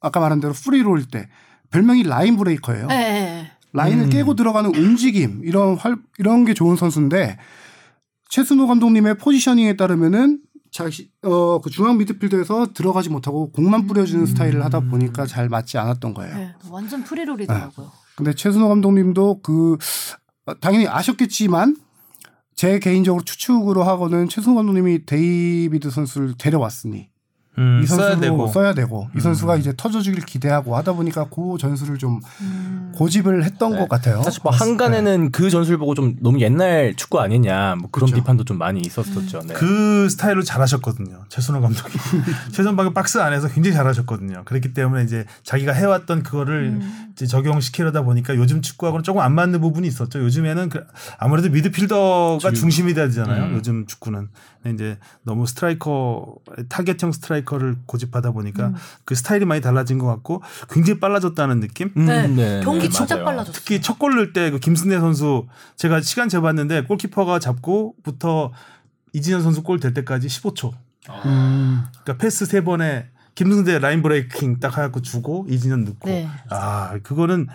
아까 0.00 0.20
말한 0.20 0.40
대로 0.40 0.52
free 0.52 0.78
role 0.78 1.04
때 1.06 1.28
별명이 1.70 2.02
line 2.02 2.36
breaker예요. 2.36 2.86
네, 2.88 2.96
네. 2.96 3.50
라인을 3.72 4.04
음. 4.06 4.10
깨고 4.10 4.34
들어가는 4.34 4.74
움직임 4.74 5.42
이런 5.44 5.76
활 5.76 5.96
이런 6.18 6.44
게 6.44 6.54
좋은 6.54 6.76
선수인데 6.76 7.38
최순호 8.28 8.66
감독님의 8.66 9.18
포지셔닝에 9.18 9.76
따르면은 9.76 10.40
자기 10.72 11.10
어그 11.22 11.70
중앙 11.70 11.98
미드필더에서 11.98 12.72
들어가지 12.74 13.08
못하고 13.10 13.50
공만 13.50 13.86
뿌려주는 13.86 14.26
스타일을 14.26 14.64
하다 14.64 14.80
보니까 14.80 15.26
잘 15.26 15.48
맞지 15.48 15.78
않았던 15.78 16.14
거예요. 16.14 16.36
네, 16.36 16.54
완전 16.70 17.02
free 17.04 17.22
role이더라고요. 17.22 17.90
근데 18.16 18.34
최순호 18.34 18.68
감독님도 18.68 19.40
그 19.42 19.76
어, 20.46 20.54
당연히 20.60 20.86
아셨겠지만 20.86 21.76
제 22.60 22.78
개인적으로 22.78 23.24
추측으로 23.24 23.84
하고는 23.84 24.28
최순호 24.28 24.56
감독님이 24.56 25.06
데이비드 25.06 25.88
선수를 25.88 26.34
데려왔으니 26.36 27.08
음, 27.60 27.80
이 27.82 27.86
선수로 27.86 28.08
써야 28.08 28.20
되고. 28.20 28.46
써야 28.48 28.74
되고 28.74 29.08
이 29.14 29.20
선수가 29.20 29.56
이제 29.56 29.74
터져주길 29.76 30.24
기대하고 30.24 30.76
하다 30.76 30.94
보니까 30.94 31.26
그 31.28 31.56
전술을 31.60 31.98
좀 31.98 32.20
음. 32.40 32.92
고집을 32.94 33.44
했던 33.44 33.76
것 33.76 33.88
같아요. 33.88 34.16
네. 34.16 34.22
사실 34.22 34.40
뭐 34.42 34.50
항간에는 34.52 35.30
그 35.30 35.50
전술 35.50 35.76
보고 35.76 35.94
좀 35.94 36.16
너무 36.20 36.40
옛날 36.40 36.94
축구 36.96 37.20
아니냐 37.20 37.76
뭐 37.76 37.90
그런 37.90 38.06
그렇죠. 38.06 38.16
비판도 38.22 38.44
좀 38.44 38.56
많이 38.56 38.80
있었었죠. 38.80 39.42
네. 39.46 39.54
그 39.54 40.08
스타일로 40.08 40.42
잘하셨거든요. 40.42 41.24
최순호 41.28 41.60
감독이 41.60 41.98
최전방의 42.52 42.94
박스 42.94 43.18
안에서 43.18 43.48
굉장히 43.48 43.76
잘하셨거든요. 43.76 44.42
그렇기 44.46 44.72
때문에 44.72 45.04
이제 45.04 45.26
자기가 45.42 45.72
해왔던 45.72 46.22
그거를 46.22 46.80
이제 47.12 47.26
적용시키려다 47.26 48.02
보니까 48.02 48.36
요즘 48.36 48.62
축구하고는 48.62 49.02
조금 49.02 49.20
안 49.20 49.34
맞는 49.34 49.60
부분이 49.60 49.86
있었죠. 49.86 50.20
요즘에는 50.20 50.70
그 50.70 50.84
아무래도 51.18 51.50
미드필더가 51.50 52.52
중심이 52.52 52.94
되잖아요. 52.94 53.44
음. 53.44 53.54
요즘 53.56 53.86
축구는 53.86 54.28
이제 54.74 54.98
너무 55.22 55.46
스트라이커 55.46 56.36
타겟형 56.68 57.12
스트라이커 57.12 57.49
를 57.58 57.76
고집하다 57.86 58.30
보니까 58.32 58.72
그 59.04 59.14
스타일이 59.14 59.44
많이 59.44 59.60
달라진 59.60 59.98
것 59.98 60.06
같고 60.06 60.42
굉장히 60.70 61.00
빨라졌다는 61.00 61.60
느낌. 61.60 61.90
음, 61.96 62.06
네, 62.06 62.26
네, 62.28 62.60
경기 62.62 62.88
네, 62.88 62.88
진짜. 62.88 63.22
빨라졌어요. 63.24 63.52
특히 63.52 63.80
첫 63.80 63.98
골 63.98 64.14
넣을 64.16 64.32
때 64.32 64.50
그 64.50 64.58
김승대 64.60 64.98
선수 65.00 65.46
제가 65.76 66.00
시간 66.00 66.28
재봤는데 66.28 66.84
골키퍼가 66.84 67.38
잡고부터 67.40 68.52
이진현 69.12 69.42
선수 69.42 69.62
골 69.62 69.80
될 69.80 69.94
때까지 69.94 70.28
15초. 70.28 70.72
음. 71.24 71.82
그러니까 72.02 72.16
패스 72.18 72.46
세 72.46 72.62
번에 72.62 73.08
김승대 73.34 73.78
line 73.78 74.02
breaking 74.02 74.60
딱 74.60 74.76
해갖고 74.76 75.02
주고 75.02 75.46
이진현 75.48 75.84
넣고. 75.84 76.08
네. 76.08 76.28
아 76.50 76.98
그거는 77.02 77.48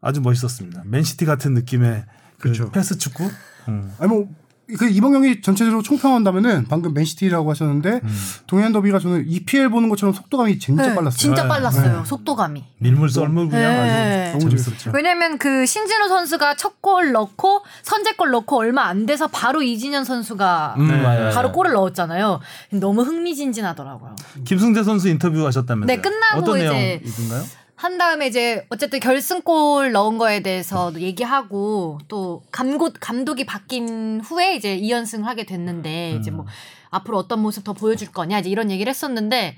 아주 0.00 0.20
멋있었습니다. 0.20 0.82
맨시티 0.86 1.24
같은 1.24 1.54
느낌의 1.54 2.04
그 2.38 2.42
그렇죠. 2.44 2.70
패스 2.70 2.98
축구. 2.98 3.30
음. 3.68 3.94
아니 3.98 4.08
뭐 4.10 4.28
그 4.78 4.88
이번 4.88 5.12
경기 5.12 5.40
전체적으로 5.42 5.82
총평한다면은 5.82 6.66
방금 6.68 6.94
맨시티라고 6.94 7.50
하셨는데 7.50 8.00
동해안 8.46 8.72
더비가 8.72 8.98
저는 8.98 9.24
EPL 9.28 9.68
보는 9.70 9.88
것처럼 9.88 10.14
속도감이 10.14 10.58
진짜 10.58 10.88
네, 10.88 10.94
빨랐어요. 10.94 11.16
진짜 11.18 11.42
네. 11.42 11.48
빨랐어요. 11.48 12.04
속도감이. 12.06 12.64
밀물 12.78 13.08
썰물 13.10 13.48
그냥 13.48 13.72
네. 13.86 14.32
아주 14.34 14.38
너무 14.46 14.50
재밌었죠. 14.50 14.90
왜냐면 14.94 15.38
그 15.38 15.66
신진호 15.66 16.08
선수가 16.08 16.56
첫 16.56 16.70
골 16.80 17.12
넣고 17.12 17.62
선제골 17.82 18.30
넣고 18.30 18.56
얼마 18.58 18.84
안 18.86 19.04
돼서 19.04 19.26
바로 19.26 19.60
이진현 19.62 20.04
선수가 20.04 20.76
음, 20.78 20.88
네. 20.88 20.96
맞아요. 21.02 21.30
바로 21.34 21.52
골을 21.52 21.72
넣었잖아요. 21.72 22.40
너무 22.72 23.02
흥미진진하더라고요. 23.02 24.16
김승대 24.46 24.82
선수 24.82 25.08
인터뷰 25.10 25.44
하셨다면서요? 25.46 25.86
네, 25.94 26.00
끝나고 26.00 26.40
어떤 26.40 26.56
이제 26.58 26.68
내용 26.68 27.00
이던가요? 27.04 27.44
한 27.80 27.96
다음에 27.96 28.26
이제 28.26 28.66
어쨌든 28.68 29.00
결승골 29.00 29.92
넣은 29.92 30.18
거에 30.18 30.40
대해서도 30.40 31.00
얘기하고 31.00 31.98
또 32.08 32.42
감독 32.52 32.92
감독이 33.00 33.46
바뀐 33.46 34.20
후에 34.20 34.54
이제 34.54 34.78
2연승을 34.78 35.22
하게 35.22 35.46
됐는데 35.46 36.10
이제 36.20 36.30
뭐 36.30 36.44
앞으로 36.90 37.16
어떤 37.16 37.40
모습 37.40 37.64
더 37.64 37.72
보여줄 37.72 38.12
거냐 38.12 38.38
이제 38.38 38.50
이런 38.50 38.70
얘기를 38.70 38.90
했었는데 38.90 39.56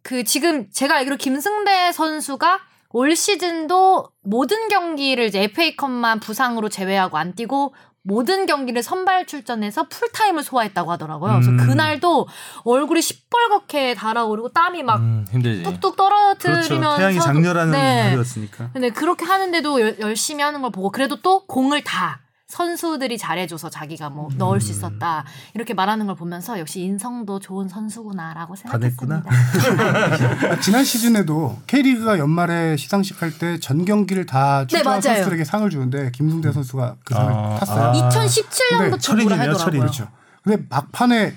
그 0.00 0.24
지금 0.24 0.70
제가 0.70 0.96
알기로 0.96 1.18
김승대 1.18 1.92
선수가 1.92 2.60
올 2.88 3.14
시즌도 3.14 4.08
모든 4.22 4.68
경기를 4.68 5.26
이제 5.26 5.42
FA컵만 5.42 6.20
부상으로 6.20 6.70
제외하고 6.70 7.18
안 7.18 7.34
뛰고 7.34 7.74
모든 8.04 8.46
경기를 8.46 8.82
선발 8.82 9.26
출전해서 9.26 9.84
풀타임을 9.88 10.42
소화했다고 10.42 10.90
하더라고요. 10.92 11.34
그래서 11.34 11.50
음. 11.50 11.56
그날도 11.56 12.26
얼굴이 12.64 13.00
시뻘겋게 13.00 13.94
달아오르고 13.96 14.48
땀이 14.48 14.82
막 14.82 14.96
음, 14.96 15.24
힘들지. 15.30 15.62
뚝뚝 15.62 15.94
그렇죠. 15.96 15.96
떨어뜨리면서 15.96 16.96
태양이 16.96 17.20
장렬하는 17.20 17.72
네. 17.72 18.08
하루였으니까. 18.08 18.70
근데 18.72 18.90
그렇게 18.90 19.24
하는데도 19.24 19.80
열- 19.80 20.00
열심히 20.00 20.42
하는 20.42 20.62
걸 20.62 20.72
보고 20.72 20.90
그래도 20.90 21.20
또 21.22 21.46
공을 21.46 21.84
다 21.84 22.18
선수들이 22.52 23.16
잘해줘서 23.16 23.70
자기가 23.70 24.10
뭐 24.10 24.28
넣을 24.36 24.60
수 24.60 24.72
있었다 24.72 25.24
이렇게 25.54 25.72
말하는 25.72 26.04
걸 26.06 26.14
보면서 26.16 26.58
역시 26.58 26.82
인성도 26.82 27.38
좋은 27.38 27.66
선수구나라고. 27.66 28.54
생각했습니다. 28.56 29.24
아, 30.52 30.60
지난 30.60 30.84
시즌에도 30.84 31.56
K리그가 31.66 32.18
연말에 32.18 32.76
시상식 32.76 33.22
할 33.22 33.32
때 33.38 33.58
전 33.58 33.86
경기를 33.86 34.26
다 34.26 34.66
출전한 34.66 35.00
네. 35.00 35.08
선수들에게 35.14 35.44
상을 35.44 35.68
주는데 35.70 36.10
김승대 36.10 36.52
선수가 36.52 36.96
그 37.06 37.14
상을 37.14 37.32
아, 37.32 37.56
탔어요. 37.58 37.84
아. 37.84 37.92
2017년부터 38.10 39.00
철인이네요, 39.00 39.38
뭐라 39.38 39.54
철인. 39.54 39.54
하더라고요. 39.54 39.80
그렇죠. 39.80 40.08
근데 40.44 40.62
막판에 40.68 41.34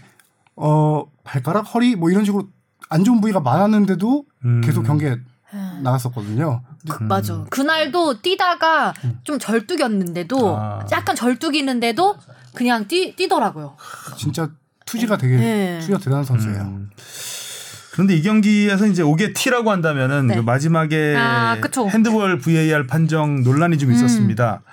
어 0.58 1.04
발가락 1.24 1.74
허리 1.74 1.96
뭐 1.96 2.12
이런 2.12 2.26
식으로 2.26 2.50
안 2.90 3.06
좋은 3.06 3.22
부위가 3.22 3.40
많았는데도 3.40 4.26
음. 4.44 4.62
계속 4.62 4.84
경기에 4.84 5.18
나갔었거든요. 5.82 6.62
그, 6.90 7.04
맞아. 7.04 7.46
그날도 7.50 8.22
뛰다가 8.22 8.94
좀 9.24 9.40
절뚝였는데도 9.40 10.58
아. 10.58 10.86
약간 10.92 11.16
절뚝이는데도 11.16 12.16
그냥 12.54 12.88
뛰, 12.88 13.16
뛰더라고요. 13.16 13.76
진짜 14.18 14.50
투지가 14.86 15.18
되게 15.18 15.38
네. 15.38 15.80
투지가 15.80 16.00
대단한 16.00 16.24
선수예요. 16.24 16.62
음. 16.62 16.90
그런데 17.94 18.16
이 18.16 18.22
경기에서 18.22 18.88
이제 18.88 19.04
옥에 19.04 19.34
티라고 19.34 19.72
한다면은 19.72 20.28
네. 20.28 20.36
그 20.36 20.42
마지막에 20.42 21.16
아. 21.18 21.58
핸드볼 21.90 22.40
VAR 22.40 22.88
판정 22.88 23.42
논란이 23.44 23.78
음. 23.78 23.80
좀 23.80 23.92
있었습니다. 23.92 24.64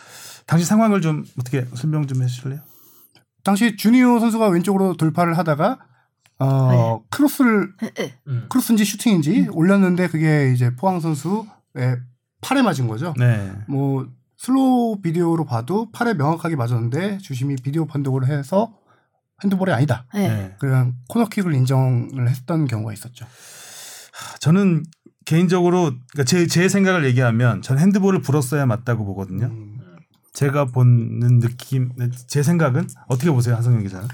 당시 0.46 0.64
상황을 0.64 1.00
좀 1.00 1.24
어떻게 1.38 1.64
설명 1.74 2.07
좀 2.07 2.22
해주실래요? 2.22 2.61
당시 3.44 3.76
주니오 3.76 4.18
선수가 4.18 4.48
왼쪽으로 4.48 4.96
돌파를 4.96 5.38
하다가 5.38 5.78
어 6.43 7.03
크로스를 7.11 7.72
네. 7.80 8.18
크로스인지 8.49 8.84
슈팅인지 8.84 9.49
올렸는데 9.53 10.09
그게 10.09 10.53
이제 10.53 10.74
포항 10.76 11.01
선수의 11.01 12.01
팔에 12.40 12.62
맞은 12.62 12.88
거죠. 12.88 13.14
네. 13.18 13.53
뭐 13.68 14.09
슬로우 14.36 15.01
비디오로 15.01 15.45
봐도 15.45 15.90
팔에 15.93 16.14
명확하게 16.14 16.57
맞았는데 16.57 17.18
주심이 17.18 17.57
비디오 17.57 17.86
판독을 17.86 18.26
해서 18.26 18.74
핸드볼이 19.45 19.72
아니다. 19.72 20.07
네. 20.14 20.28
네. 20.28 20.57
그냥 20.59 20.97
코너킥을 21.09 21.55
인정을 21.55 22.28
했던 22.28 22.66
경우가 22.66 22.93
있었죠. 22.93 23.26
저는 24.40 24.84
개인적으로 25.24 25.93
그러니까 26.12 26.24
제, 26.24 26.47
제 26.47 26.68
생각을 26.68 27.05
얘기하면 27.05 27.62
전 27.62 27.78
핸드볼을 27.78 28.22
불었어야 28.22 28.66
맞다고 28.66 29.05
보거든요. 29.05 29.47
음. 29.47 29.78
제가 30.32 30.66
보는 30.66 31.40
느낌, 31.40 31.93
제 32.26 32.43
생각은 32.43 32.86
어떻게 33.07 33.30
보세요, 33.30 33.55
한성영 33.57 33.82
기자는? 33.82 34.09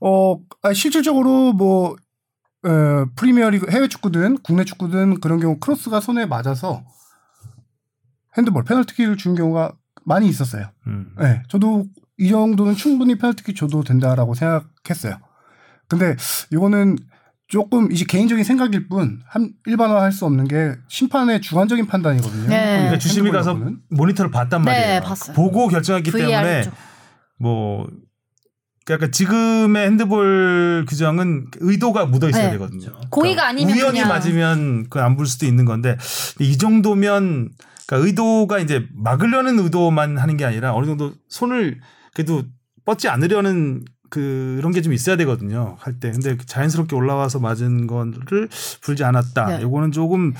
어 0.00 0.36
아, 0.62 0.72
실질적으로 0.72 1.52
뭐 1.52 1.96
어, 2.62 3.06
프리미어리그 3.16 3.70
해외 3.70 3.88
축구든 3.88 4.38
국내 4.42 4.64
축구든 4.64 5.20
그런 5.20 5.40
경우 5.40 5.58
크로스가 5.58 6.00
손에 6.00 6.26
맞아서 6.26 6.82
핸드볼 8.36 8.64
페널티킥을 8.64 9.16
주는 9.16 9.36
경우가 9.36 9.72
많이 10.04 10.28
있었어요. 10.28 10.66
음. 10.86 11.14
네, 11.18 11.42
저도 11.48 11.84
이 12.18 12.28
정도는 12.28 12.74
충분히 12.74 13.16
페널티킥 13.16 13.56
줘도 13.56 13.82
된다라고 13.82 14.34
생각했어요. 14.34 15.18
근데 15.88 16.16
이거는 16.52 16.96
조금 17.48 17.90
이제 17.90 18.04
개인적인 18.04 18.44
생각일 18.44 18.88
뿐 18.88 19.20
한 19.26 19.52
일반화할 19.66 20.12
수 20.12 20.24
없는 20.24 20.46
게 20.46 20.74
심판의 20.88 21.40
주관적인 21.40 21.86
판단이거든요. 21.86 22.48
네. 22.48 22.76
그러니까 22.76 22.98
주심이 22.98 23.30
가서. 23.32 23.58
모니터를 23.90 24.30
봤단 24.30 24.62
네, 24.62 24.70
말이에요. 24.70 25.00
봤어요. 25.00 25.34
보고 25.34 25.66
결정했기 25.66 26.10
VR 26.12 26.26
때문에 26.28 26.62
쪽. 26.62 26.74
뭐 27.38 27.88
그러니까 28.96 29.10
지금의 29.16 29.86
핸드볼 29.86 30.86
규정은 30.88 31.46
의도가 31.60 32.06
묻어 32.06 32.28
있어야 32.28 32.44
네. 32.46 32.50
되거든요. 32.52 32.90
고의가 33.10 33.46
아니면 33.48 33.74
우연히 33.76 34.00
그냥- 34.00 34.08
맞으면 34.08 34.88
그안불 34.90 35.26
수도 35.26 35.46
있는 35.46 35.64
건데 35.64 35.96
이 36.40 36.56
정도면 36.58 37.50
그러니까 37.86 38.06
의도가 38.06 38.58
이제 38.60 38.86
막으려는 38.94 39.58
의도만 39.58 40.18
하는 40.18 40.36
게 40.36 40.44
아니라 40.44 40.74
어느 40.74 40.86
정도 40.86 41.12
손을 41.28 41.80
그래도 42.14 42.44
뻗지 42.84 43.08
않으려는 43.08 43.84
그런 44.10 44.72
게 44.72 44.80
좀 44.82 44.92
있어야 44.92 45.16
되거든요 45.16 45.76
할 45.78 46.00
때. 46.00 46.10
근데 46.10 46.36
자연스럽게 46.44 46.96
올라와서 46.96 47.38
맞은 47.38 47.86
거를 47.86 48.48
불지 48.80 49.04
않았다. 49.04 49.46
네. 49.58 49.62
요거는 49.62 49.92
조금 49.92 50.34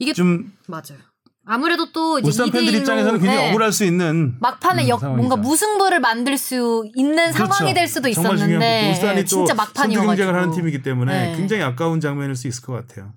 이게 0.00 0.12
좀 0.12 0.52
맞아요. 0.66 0.98
아무래도 1.48 1.90
또 1.92 2.18
이제 2.18 2.28
울산 2.28 2.50
팬들 2.50 2.72
2대1로 2.72 2.80
입장에서는 2.80 3.20
굉장히 3.20 3.42
네. 3.42 3.50
억울할 3.50 3.72
수 3.72 3.84
있는 3.84 4.34
막판에 4.38 4.84
음, 4.84 4.88
역 4.88 5.00
상황이죠. 5.00 5.16
뭔가 5.16 5.36
무승부를 5.36 5.98
만들 5.98 6.36
수 6.36 6.84
있는 6.94 7.32
그렇죠. 7.32 7.52
상황이 7.52 7.72
될 7.74 7.88
수도 7.88 8.10
정말 8.12 8.36
중요한 8.36 8.62
있었는데 8.62 9.18
예, 9.20 9.24
또 9.24 9.26
진짜 9.26 9.54
막판이어가지고 9.54 10.06
경쟁을 10.06 10.34
하는 10.34 10.50
팀이기 10.52 10.82
때문에 10.82 11.30
네. 11.30 11.36
굉장히 11.36 11.62
아까운 11.62 12.00
장면일 12.00 12.36
수 12.36 12.48
있을 12.48 12.62
것 12.62 12.74
같아요. 12.74 13.12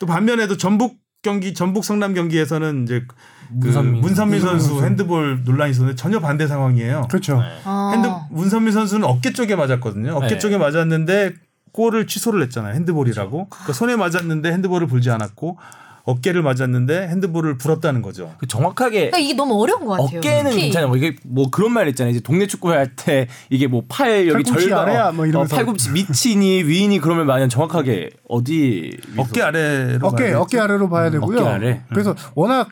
또 0.00 0.06
반면에도 0.06 0.56
전북 0.56 0.96
경기 1.22 1.54
전북 1.54 1.84
성남 1.84 2.14
경기에서는 2.14 2.84
이제 2.84 3.04
그 3.06 3.66
문선민 3.66 4.00
문선민 4.00 4.40
선수. 4.40 4.84
핸드볼 4.84 5.42
논란이 5.44 5.70
있었는데 5.70 5.96
전혀 5.96 6.18
반대 6.18 6.48
상황이에요. 6.48 7.06
그렇죠. 7.08 7.40
어. 7.64 7.90
핸드 7.92 8.08
문선민 8.30 8.72
선수는 8.72 9.06
어깨 9.06 9.32
쪽에 9.32 9.54
맞았거든요. 9.54 10.12
어깨 10.16 10.28
네. 10.28 10.38
쪽에 10.38 10.58
맞았는데 10.58 11.34
골을 11.72 12.06
취소를 12.06 12.42
했잖아요. 12.42 12.74
핸드볼이라고. 12.74 13.48
그러니까 13.48 13.72
손에 13.72 13.96
맞았는데 13.96 14.50
핸드볼을 14.50 14.86
불지 14.86 15.10
않았고 15.10 15.58
어깨를 16.06 16.40
맞았는데 16.42 17.08
핸드볼을 17.08 17.58
불었다는 17.58 18.00
거죠. 18.00 18.34
그 18.38 18.46
정확하게 18.46 19.10
그러니까 19.10 19.18
이게 19.18 19.34
너무 19.34 19.60
어려운 19.60 19.84
것 19.84 19.98
같아요. 20.00 20.18
어깨는 20.18 20.50
특히 20.52 20.62
괜찮아요. 20.62 20.88
뭐 20.88 20.96
이게 20.96 21.16
뭐 21.24 21.50
그런 21.50 21.72
말 21.72 21.88
있잖아요. 21.88 22.12
이제 22.12 22.20
동네 22.20 22.46
축구 22.46 22.70
할때 22.70 23.26
이게 23.50 23.66
뭐 23.66 23.82
팔 23.88 24.28
여기 24.28 24.72
아래야 24.72 25.10
뭐 25.12 25.26
이러면서. 25.26 25.54
어, 25.54 25.58
팔꿈치 25.58 25.90
밑이니 25.90 26.62
위니 26.64 27.00
그러면 27.00 27.26
만약 27.26 27.48
정확하게 27.48 28.10
어디 28.28 28.96
어깨 29.16 29.42
아래로 29.42 30.06
어깨? 30.06 30.32
어깨 30.32 30.58
아래로 30.60 30.88
봐야 30.88 31.10
되고요. 31.10 31.38
어깨 31.40 31.48
아래? 31.48 31.82
그래서 31.90 32.14
워낙 32.34 32.68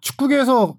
축구계에서 0.00 0.76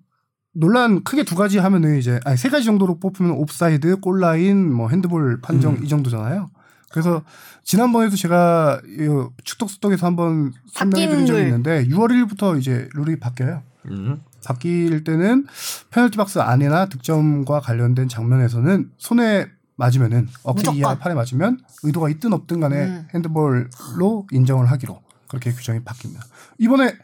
논란 0.56 1.04
크게 1.04 1.24
두 1.24 1.36
가지 1.36 1.58
하면은 1.58 1.98
이제 1.98 2.20
아니 2.26 2.38
세 2.38 2.50
가지 2.50 2.66
정도로 2.66 3.00
뽑히면 3.00 3.32
옵사이드, 3.34 4.00
골라인, 4.00 4.72
뭐 4.72 4.90
핸드볼 4.90 5.42
판정 5.42 5.74
음. 5.74 5.84
이 5.84 5.88
정도잖아요. 5.88 6.50
그래서 6.94 7.24
지난번에도 7.64 8.16
제가 8.16 8.80
이 8.86 9.08
축덕수덕에서 9.44 10.06
한번 10.06 10.54
설명해 10.74 11.08
드린 11.08 11.10
바뀐 11.22 11.26
적이 11.26 11.40
룰. 11.40 11.48
있는데 11.48 11.88
6월 11.88 12.12
1일부터 12.12 12.60
이제 12.60 12.88
룰이 12.94 13.20
바뀌어요. 13.20 13.64
음. 13.90 14.22
바뀔 14.46 15.04
때는 15.04 15.48
페널티 15.90 16.18
박스 16.18 16.38
안이나 16.38 16.86
득점과 16.90 17.62
관련된 17.62 18.10
장면에서는 18.10 18.92
손에 19.00 19.48
맞으면은 19.76 20.28
어깨. 20.44 20.72
이하 20.72 21.00
팔에 21.00 21.16
맞으면 21.16 21.60
의도가 21.82 22.10
있든 22.10 22.32
없든 22.32 22.60
간에 22.60 22.84
음. 22.86 23.08
핸드볼로 23.16 24.28
인정을 24.32 24.70
하기로 24.70 25.02
그렇게 25.28 25.52
규정이 25.52 25.80
바뀝니다. 25.80 26.20
이번에 26.60 26.96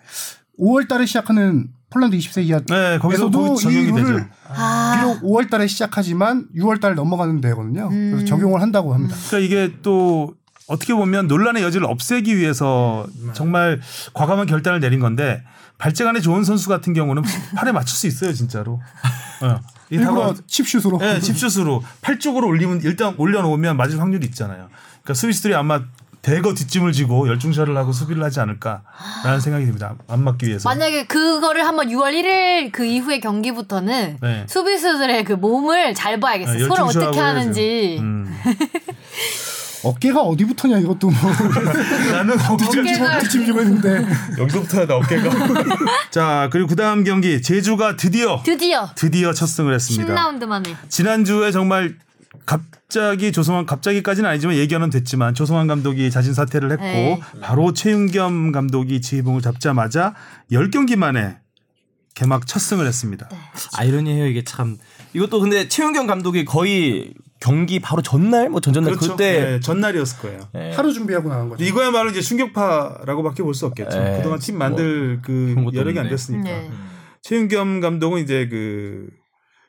5월 0.60 0.88
달에 0.88 1.08
시작하는 1.08 1.74
폴란드 1.90 2.18
20세 2.18 2.44
이하 2.44 2.60
네, 2.60 2.98
거기서 3.00 3.24
에서도 3.24 3.44
거기 3.44 3.62
적용이 3.62 3.84
이 3.84 3.92
룰을 3.92 4.18
되죠. 4.18 4.26
아, 4.50 4.96
비록 4.98 5.22
5월 5.22 5.50
달에 5.50 5.68
시작하지만 5.68 6.48
6월 6.56 6.80
달 6.80 6.96
넘어가는 6.96 7.42
데거든요. 7.42 7.90
음. 7.92 8.12
그래서 8.12 8.26
적용을 8.28 8.62
한다고 8.62 8.94
합니다. 8.94 9.16
그러니까 9.28 9.46
이게 9.46 9.74
또 9.82 10.36
어떻게 10.68 10.94
보면 10.94 11.28
논란의 11.28 11.64
여지를 11.64 11.88
없애기 11.88 12.38
위해서 12.38 13.08
정말 13.34 13.82
과감한 14.14 14.46
결단을 14.46 14.80
내린 14.80 15.00
건데 15.00 15.44
발재간에 15.80 16.20
좋은 16.20 16.44
선수 16.44 16.70
같은 16.70 16.94
경우는 16.94 17.24
팔에 17.56 17.72
맞출 17.72 17.98
수 17.98 18.06
있어요, 18.06 18.34
진짜로. 18.34 18.80
어. 19.42 19.60
이 19.90 19.96
일부러 19.96 20.36
칩슛으로 20.46 21.00
네, 21.00 21.20
칩슛으로 21.20 21.84
팔 22.02 22.20
쪽으로 22.20 22.48
올리면 22.48 22.82
일단 22.84 23.16
올려놓으면 23.18 23.78
맞을 23.78 24.00
확률이 24.00 24.28
있잖아요. 24.28 24.70
그러니까 25.02 25.14
수비수들이 25.16 25.56
아마 25.56 25.82
대거 26.22 26.54
뒷짐을 26.54 26.92
지고 26.92 27.28
열중샷을 27.30 27.76
하고 27.78 27.92
수비를 27.92 28.24
하지 28.24 28.40
않을까라는 28.42 29.40
생각이 29.42 29.66
듭니다. 29.66 29.96
안 30.08 30.24
맞기 30.24 30.48
위해서. 30.48 30.68
만약에 30.68 31.06
그거를 31.06 31.66
한번 31.66 31.88
6월 31.90 32.12
1일 32.14 32.72
그 32.72 32.86
이후의 32.86 33.22
경기부터는 33.22 34.18
네. 34.22 34.46
수비수들의 34.48 35.24
그 35.24 35.34
몸을 35.34 35.94
잘 35.94 36.20
봐야겠어요. 36.20 36.58
네, 36.58 36.66
손을 36.66 36.82
어떻게. 36.82 37.20
하는지. 37.20 37.98
음. 38.00 38.38
어깨가 39.82 40.22
어디 40.22 40.44
붙었냐 40.44 40.78
이것도 40.80 41.10
뭐 41.10 41.32
나는 42.12 42.38
어깨가 42.38 43.20
뒷짐 43.20 43.46
지고 43.46 43.62
있는데 43.62 44.06
여기서부터 44.38 44.86
나 44.86 44.96
어깨가. 44.96 45.30
자 46.12 46.50
그리고 46.52 46.68
그 46.68 46.76
다음 46.76 47.06
경기 47.06 47.42
제주가 47.42 47.96
드디어 47.96 48.42
드디어 48.44 48.90
드디어 48.96 49.32
첫 49.34 49.46
승을 49.46 49.74
했습니다. 49.74 50.14
10라운드 50.14 50.46
만에 50.46 50.76
지난주에 50.90 51.52
정말 51.52 51.96
갑자기 52.46 53.32
조성환 53.32 53.66
갑자기까지는 53.66 54.30
아니지만 54.30 54.56
예견은 54.56 54.90
됐지만 54.90 55.34
조성환 55.34 55.68
감독이 55.68 56.10
자진 56.12 56.34
사퇴를 56.34 56.72
했고 56.72 56.84
네. 56.84 57.20
바로 57.42 57.74
최윤겸 57.74 58.52
감독이 58.52 59.02
지휘봉을 59.02 59.42
잡자마자 59.42 60.16
10경기 60.52 60.96
만에 60.96 61.38
개막 62.16 62.48
첫 62.48 62.60
승을 62.60 62.86
했습니다. 62.86 63.30
아이러니해요 63.78 64.26
이게 64.28 64.44
참. 64.44 64.78
이것도 65.14 65.40
근데 65.40 65.68
최윤겸 65.68 66.06
감독이 66.08 66.44
거의 66.46 67.14
경기 67.40 67.80
바로 67.80 68.02
전날 68.02 68.50
뭐 68.50 68.60
전전날 68.60 68.94
그렇죠. 68.96 69.14
그때 69.16 69.40
네, 69.52 69.60
전날이었을 69.62 70.20
거예요. 70.20 70.40
네. 70.54 70.74
하루 70.74 70.92
준비하고 70.92 71.30
나간 71.30 71.48
거죠. 71.50 71.64
이거야말로 71.64 72.10
이제 72.10 72.22
충격파라고밖에 72.22 73.44
볼 73.44 73.54
수 73.54 73.66
없겠죠. 73.68 73.98
네. 73.98 74.18
그동안 74.18 74.40
팀 74.40 74.58
만들 74.58 75.22
그 75.22 75.52
그런 75.54 75.66
것도 75.66 75.78
여력이 75.78 76.00
안. 76.00 76.10
됐으니까. 76.10 76.44
네. 76.44 76.70
최윤겸 77.22 77.80
감독은 77.80 78.22
이제 78.24 78.48
그 78.50 79.08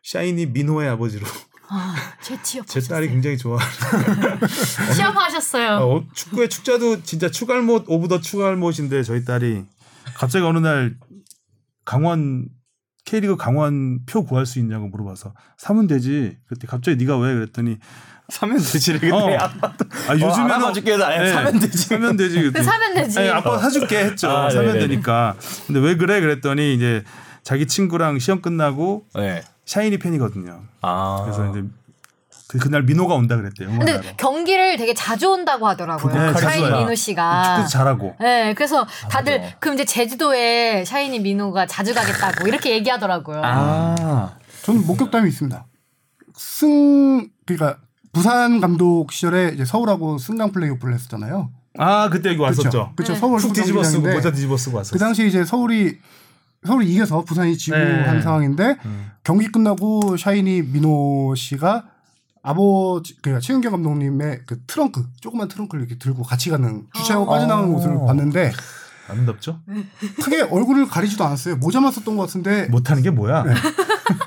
샤이니 0.02 0.46
민호의 0.46 0.88
아버지로 0.88 1.26
아, 1.72 1.94
제 2.20 2.36
취업 2.42 2.66
제 2.68 2.80
딸이 2.80 3.08
굉장히 3.08 3.38
좋아. 3.38 3.58
취업하셨어요. 4.94 5.76
어, 5.82 6.04
축구의 6.14 6.48
축자도 6.48 7.02
진짜 7.02 7.30
축알못 7.30 7.84
of 7.88 8.08
the 8.08 8.20
축알못인데 8.20 9.02
저희 9.02 9.24
딸이 9.24 9.64
갑자기 10.14 10.44
어느 10.44 10.58
날 10.58 10.96
강원 11.84 12.46
K리그 13.04 13.36
강원 13.36 14.04
표 14.06 14.24
구할 14.24 14.46
수 14.46 14.58
있냐고 14.58 14.88
물어봐서 14.88 15.34
사면 15.58 15.86
되지. 15.86 16.36
그때 16.46 16.66
갑자기 16.66 16.96
네가 16.96 17.18
왜 17.18 17.34
그랬더니 17.34 17.78
사면 18.28 18.58
되지 18.58 18.98
어. 19.12 19.36
아빠도 19.36 19.84
아 20.08 20.12
요즘에는 20.14 20.40
알아봐줄게 20.52 20.92
해서 20.92 21.04
아예 21.04 21.32
사면 21.32 21.58
되지. 21.58 21.78
사면 21.78 22.16
되지. 22.16 22.34
그랬더니 22.36 22.64
그 22.64 22.70
사면 22.70 22.94
되지. 22.94 23.18
아니, 23.18 23.28
아빠 23.30 23.58
사줄게 23.58 23.98
했죠. 24.04 24.30
아, 24.30 24.50
사면 24.50 24.74
네네네. 24.74 24.88
되니까. 24.88 25.36
근데 25.66 25.80
왜 25.80 25.96
그래 25.96 26.20
그랬더니 26.20 26.74
이제 26.74 27.02
자기 27.42 27.66
친구랑 27.66 28.18
시험 28.18 28.42
끝나고 28.42 29.06
네. 29.14 29.42
샤이니 29.66 29.98
팬이거든요. 29.98 30.62
아. 30.82 31.22
그래서 31.24 31.50
이제 31.50 31.62
그 32.48 32.58
그날 32.58 32.82
민호가 32.82 33.14
온다 33.14 33.36
그랬대요. 33.36 33.68
근데 33.68 33.92
응원하러. 33.92 34.16
경기를 34.16 34.76
되게 34.76 34.92
자주 34.92 35.30
온다고 35.30 35.68
하더라고요. 35.68 36.12
네, 36.12 36.40
샤이니 36.40 36.64
와요. 36.64 36.78
민호 36.78 36.94
씨가. 36.96 37.44
축구도 37.44 37.68
잘하고. 37.68 38.16
네, 38.18 38.54
그래서 38.54 38.86
다들 39.08 39.38
맞아. 39.40 39.56
그럼 39.60 39.74
이제 39.74 39.84
제주도에 39.84 40.84
샤이니 40.84 41.20
민호가 41.20 41.66
자주 41.66 41.94
가겠다고 41.94 42.48
이렇게 42.48 42.70
얘기하더라고요. 42.72 43.40
아. 43.44 44.36
저는 44.62 44.84
목격담이 44.86 45.28
있습니다. 45.28 45.64
승 46.34 47.28
그러니까 47.46 47.78
부산 48.12 48.60
감독 48.60 49.12
시절에 49.12 49.52
이제 49.54 49.64
서울하고 49.64 50.18
승강 50.18 50.50
플레이오프를 50.50 50.94
했었잖아요. 50.94 51.50
아 51.78 52.08
그때 52.08 52.30
여기 52.30 52.40
왔었죠. 52.40 52.92
그렇죠. 52.96 53.14
서울 53.14 53.38
푹 53.38 53.52
뒤집어 53.52 53.84
쓰고 53.84 54.08
모자 54.08 54.32
뒤집어 54.32 54.56
쓰고 54.56 54.78
왔었어. 54.78 54.92
그 54.92 54.98
당시 54.98 55.26
이제 55.28 55.44
서울이 55.44 55.98
서울이 56.66 56.92
이겨서 56.92 57.24
부산이 57.24 57.56
지고 57.56 57.76
네. 57.76 58.02
한 58.04 58.20
상황인데 58.20 58.76
음. 58.84 59.10
경기 59.24 59.48
끝나고 59.48 60.16
샤이니 60.16 60.62
민호 60.62 61.34
씨가 61.36 61.86
아버지 62.42 63.16
그러니까 63.20 63.40
최은경 63.40 63.72
감독님의 63.72 64.42
그 64.46 64.62
트렁크 64.66 65.04
조그만 65.20 65.48
트렁크를 65.48 65.84
이렇게 65.84 65.98
들고 65.98 66.22
같이 66.22 66.50
가는 66.50 66.86
주차하고 66.94 67.26
빠져나가는 67.26 67.68
어. 67.68 67.72
모습을 67.72 68.06
봤는데 68.06 68.52
아름답죠? 69.08 69.60
크게 70.22 70.42
얼굴을 70.42 70.86
가리지도 70.86 71.24
않았어요. 71.24 71.56
모자만 71.56 71.90
썼던 71.92 72.16
것 72.16 72.26
같은데 72.26 72.66
못하는 72.66 73.02
게 73.02 73.10
뭐야? 73.10 73.44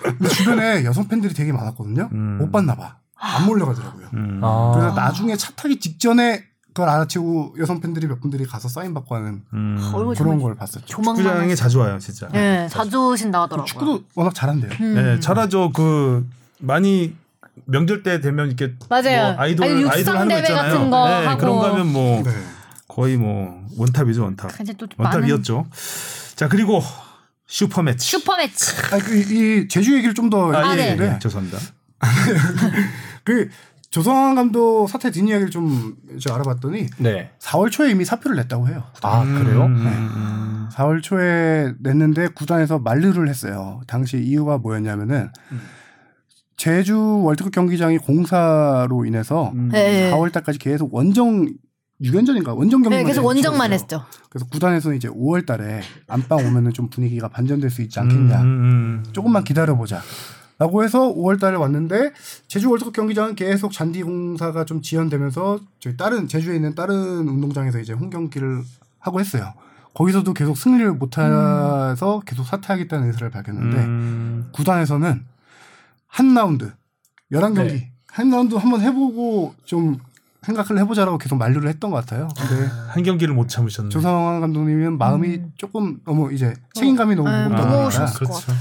근데 0.04 0.30
주변에 0.30 0.84
여성 0.84 1.08
팬들이 1.08 1.34
되게 1.34 1.52
많았거든요. 1.54 2.10
음. 2.12 2.38
못 2.40 2.52
봤나 2.52 2.76
봐. 2.76 2.98
안 3.16 3.46
몰려가더라고요. 3.46 4.08
음. 4.14 4.42
아. 4.44 4.72
그래서 4.76 4.94
나중에 4.94 5.38
차 5.38 5.52
타기 5.54 5.80
직전에 5.80 6.44
그걸 6.74 6.90
알아채고 6.90 7.56
여성 7.60 7.80
팬들이 7.80 8.08
몇 8.08 8.20
분들이 8.20 8.46
가서 8.46 8.68
사인 8.68 8.96
받고 8.96 9.16
하는 9.16 9.44
음. 9.54 9.78
얼굴 9.94 10.16
그런 10.16 10.16
정말 10.16 10.40
걸 10.40 10.56
봤었죠. 10.56 10.86
조망만. 10.86 11.24
축구장에 11.24 11.56
자주 11.56 11.80
와요, 11.80 12.00
진짜. 12.00 12.28
네, 12.30 12.68
자주 12.68 13.10
오신다 13.10 13.44
하더라고요. 13.44 13.66
축구도 13.68 14.04
워낙 14.16 14.34
잘한대요. 14.34 14.72
음. 14.82 14.96
네, 14.96 15.20
잘하죠. 15.20 15.72
그 15.72 16.28
많이 16.58 17.16
명절 17.66 18.02
때 18.02 18.20
되면 18.22 18.48
이렇게 18.48 18.74
맞아요. 18.90 19.34
뭐 19.34 19.42
아이돌 19.44 19.68
아니, 19.68 19.90
아이돌 19.90 20.18
하는 20.18 20.28
거 20.28 20.36
대회 20.36 20.42
있잖아요. 20.42 20.74
같은 20.74 20.90
거 20.90 21.08
네, 21.08 21.26
하고. 21.28 21.40
그런 21.40 21.56
거 21.56 21.70
하면 21.72 21.94
뭐 21.94 22.24
네. 22.24 22.32
거의 22.88 23.18
뭐 23.18 23.64
원탑이죠, 23.78 24.24
원탑. 24.24 24.52
이제 24.62 24.74
또 24.74 24.88
많은 24.98 25.22
원탑이었죠. 25.22 25.68
자 26.36 26.48
그리고 26.48 26.82
슈퍼 27.46 27.84
매치. 27.84 28.10
슈퍼 28.10 28.36
매치. 28.36 28.72
아, 28.92 28.98
그, 28.98 29.16
이 29.16 29.68
제주 29.68 29.94
얘기를 29.96 30.16
좀더 30.16 30.52
아, 30.52 30.70
아, 30.70 30.78
예, 30.78 30.96
네. 30.96 31.14
예, 31.14 31.20
죄송합니다. 31.20 31.60
그 33.24 33.50
조성환 33.94 34.34
감독 34.34 34.88
사태 34.88 35.12
뒷이야기를 35.12 35.52
좀 35.52 35.96
이제 36.18 36.32
알아봤더니 36.34 36.88
네. 36.98 37.30
4월 37.38 37.70
초에 37.70 37.92
이미 37.92 38.06
사표를 38.06 38.36
냈다고 38.38 38.68
해요. 38.68 38.86
아, 39.04 39.24
그래요? 39.24 39.66
음, 39.66 39.86
음, 39.86 40.70
4월 40.74 41.04
초에 41.04 41.74
냈는데 41.80 42.30
구단에서 42.30 42.80
만류를 42.80 43.30
했어요. 43.30 43.82
당시 43.86 44.18
이유가 44.18 44.58
뭐였냐면은 44.58 45.30
제주 46.58 47.22
월드컵 47.24 47.52
경기장이 47.52 48.00
공사로 48.00 49.06
인해서 49.06 49.52
음. 49.54 49.70
네. 49.72 50.10
4월 50.12 50.32
달까지 50.32 50.58
계속 50.58 50.92
원정 50.92 51.54
6연전인가 52.02 52.58
원정 52.58 52.82
경기만 52.82 52.98
네, 52.98 53.04
계속 53.04 53.24
원정만. 53.24 53.74
했죠. 53.74 54.06
그래서 54.32 54.48
구단에서는 54.48 54.98
이제 54.98 55.08
5월 55.08 55.46
달에 55.46 55.82
안방 56.08 56.40
오면은 56.40 56.74
좀 56.74 56.90
분위기가 56.90 57.28
반전될 57.28 57.70
수 57.70 57.84
있지 57.84 58.00
않겠냐. 58.00 58.42
음, 58.42 58.48
음, 58.48 59.06
조금만 59.12 59.44
기다려 59.44 59.78
보자. 59.78 60.02
라고 60.64 60.82
해서 60.86 61.14
5월 61.14 61.42
달에 61.42 61.58
왔는데 61.58 62.14
제주 62.48 62.70
월드컵 62.70 62.94
경기장은 62.94 63.36
계속 63.36 63.74
잔디 63.74 64.02
공사가 64.02 64.64
좀 64.64 64.82
지연되면서 64.82 65.60
저희 65.82 65.98
다른 65.98 66.30
제주에 66.30 66.56
있는 66.56 66.74
다른 66.74 66.96
운동장에서 67.28 67.80
이제 67.80 67.92
홈 67.92 68.10
경기를 68.10 68.64
하고 68.98 69.20
했어요. 69.20 69.54
거기서도 69.94 70.34
계속 70.34 70.58
승리를 70.58 70.90
못해서 70.94 72.22
계속 72.26 72.46
사퇴하겠다는 72.46 73.08
의사를 73.08 73.30
밝혔는데 73.30 73.78
음. 73.78 74.50
구단에서는 74.54 75.26
한 76.08 76.34
라운드 76.34 76.72
11경기 77.30 77.68
네. 77.68 77.92
한 78.08 78.30
라운드 78.30 78.56
한번 78.56 78.80
해보고 78.80 79.56
좀 79.66 79.98
생각을 80.44 80.82
해보자라고 80.82 81.18
계속 81.18 81.36
만류를 81.36 81.68
했던 81.68 81.92
것 81.92 81.98
같아요. 81.98 82.30
근데 82.38 82.68
한 82.88 83.04
경기를 83.04 83.34
못 83.34 83.50
참으셨네. 83.50 83.90
조상환 83.90 84.40
감독님은 84.40 84.98
마음이 84.98 85.42
조금 85.58 86.00
너무 86.06 86.32
이제 86.32 86.54
책임감이 86.74 87.16
너무 87.16 87.30
네, 87.30 87.44
무겁다 87.50 87.66
보니까 87.68 88.06
그렇죠. 88.14 88.54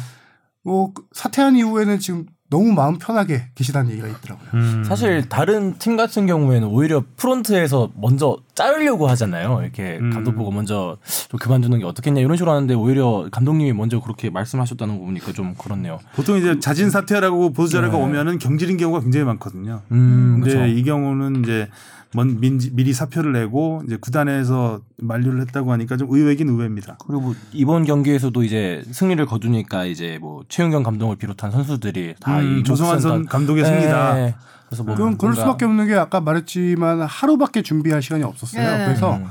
뭐그 0.65 1.05
사퇴한 1.13 1.57
이후에는 1.57 1.99
지금 1.99 2.27
너무 2.53 2.71
마음 2.75 2.99
편하게 2.99 3.49
계시다는 3.55 3.91
얘기가 3.93 4.09
있더라고요. 4.09 4.49
음. 4.53 4.85
사실 4.85 5.27
다른 5.27 5.79
팀 5.79 5.97
같은 5.97 6.27
경우에는 6.27 6.69
오히려 6.69 7.03
프론트에서 7.17 7.93
먼저 7.97 8.37
자르려고 8.55 9.09
하잖아요. 9.09 9.61
이렇게 9.63 9.97
음. 9.99 10.11
감독 10.11 10.35
보고 10.35 10.51
먼저 10.51 10.99
좀 11.31 11.39
그만두는 11.39 11.79
게 11.79 11.87
어떻겠냐 11.87 12.21
이런 12.21 12.37
식으로 12.37 12.53
하는데 12.53 12.75
오히려 12.75 13.27
감독님이 13.33 13.73
먼저 13.73 14.01
그렇게 14.01 14.29
말씀하셨다는 14.29 14.99
거 14.99 15.05
보니까 15.07 15.33
좀 15.33 15.55
그렇네요. 15.55 15.99
보통 16.15 16.37
이제 16.37 16.59
자진 16.59 16.91
사퇴라고 16.91 17.55
보수 17.55 17.73
자료가 17.73 17.97
네. 17.97 18.05
오면은 18.05 18.39
경질인 18.39 18.77
경우가 18.77 19.01
굉장히 19.01 19.25
많거든요. 19.25 19.81
음, 19.91 20.41
근데 20.41 20.55
그렇죠. 20.55 20.71
이 20.71 20.83
경우는 20.83 21.43
이제 21.43 21.69
먼 22.15 22.41
민, 22.41 22.61
미리 22.73 22.93
사표를 22.93 23.33
내고 23.33 23.83
이제 23.87 23.97
구단에서 23.97 24.81
만류를 24.99 25.41
했다고 25.43 25.73
하니까 25.73 25.97
좀 25.97 26.09
의외긴 26.11 26.49
의외입니다. 26.49 26.97
그리고 27.07 27.21
뭐 27.21 27.35
이번 27.53 27.85
경기에서도 27.85 28.43
이제 28.43 28.83
승리를 28.91 29.25
거두니까 29.25 29.85
이제 29.87 30.19
뭐 30.21 30.43
최윤경 30.49 30.83
감독을 30.83 31.17
비롯한 31.17 31.51
선수들이 31.51 32.17
다 32.21 32.41
음, 32.41 32.59
이 32.59 32.63
조성환 32.65 33.01
선 33.01 33.27
감독의 33.27 33.65
승리다. 33.65 34.15
네. 34.15 34.35
그래서 34.67 34.85
뭐 34.85 34.95
그건 34.95 35.19
그럴 35.19 35.35
수밖에 35.35 35.65
없는 35.65 35.87
게 35.87 35.95
아까 35.95 36.21
말했지만 36.21 37.03
하루밖에 37.03 37.63
준비할 37.63 38.03
시간이 38.03 38.25
없었어요. 38.25 38.79
네. 38.79 38.85
그래서 38.87 39.17
음. 39.17 39.27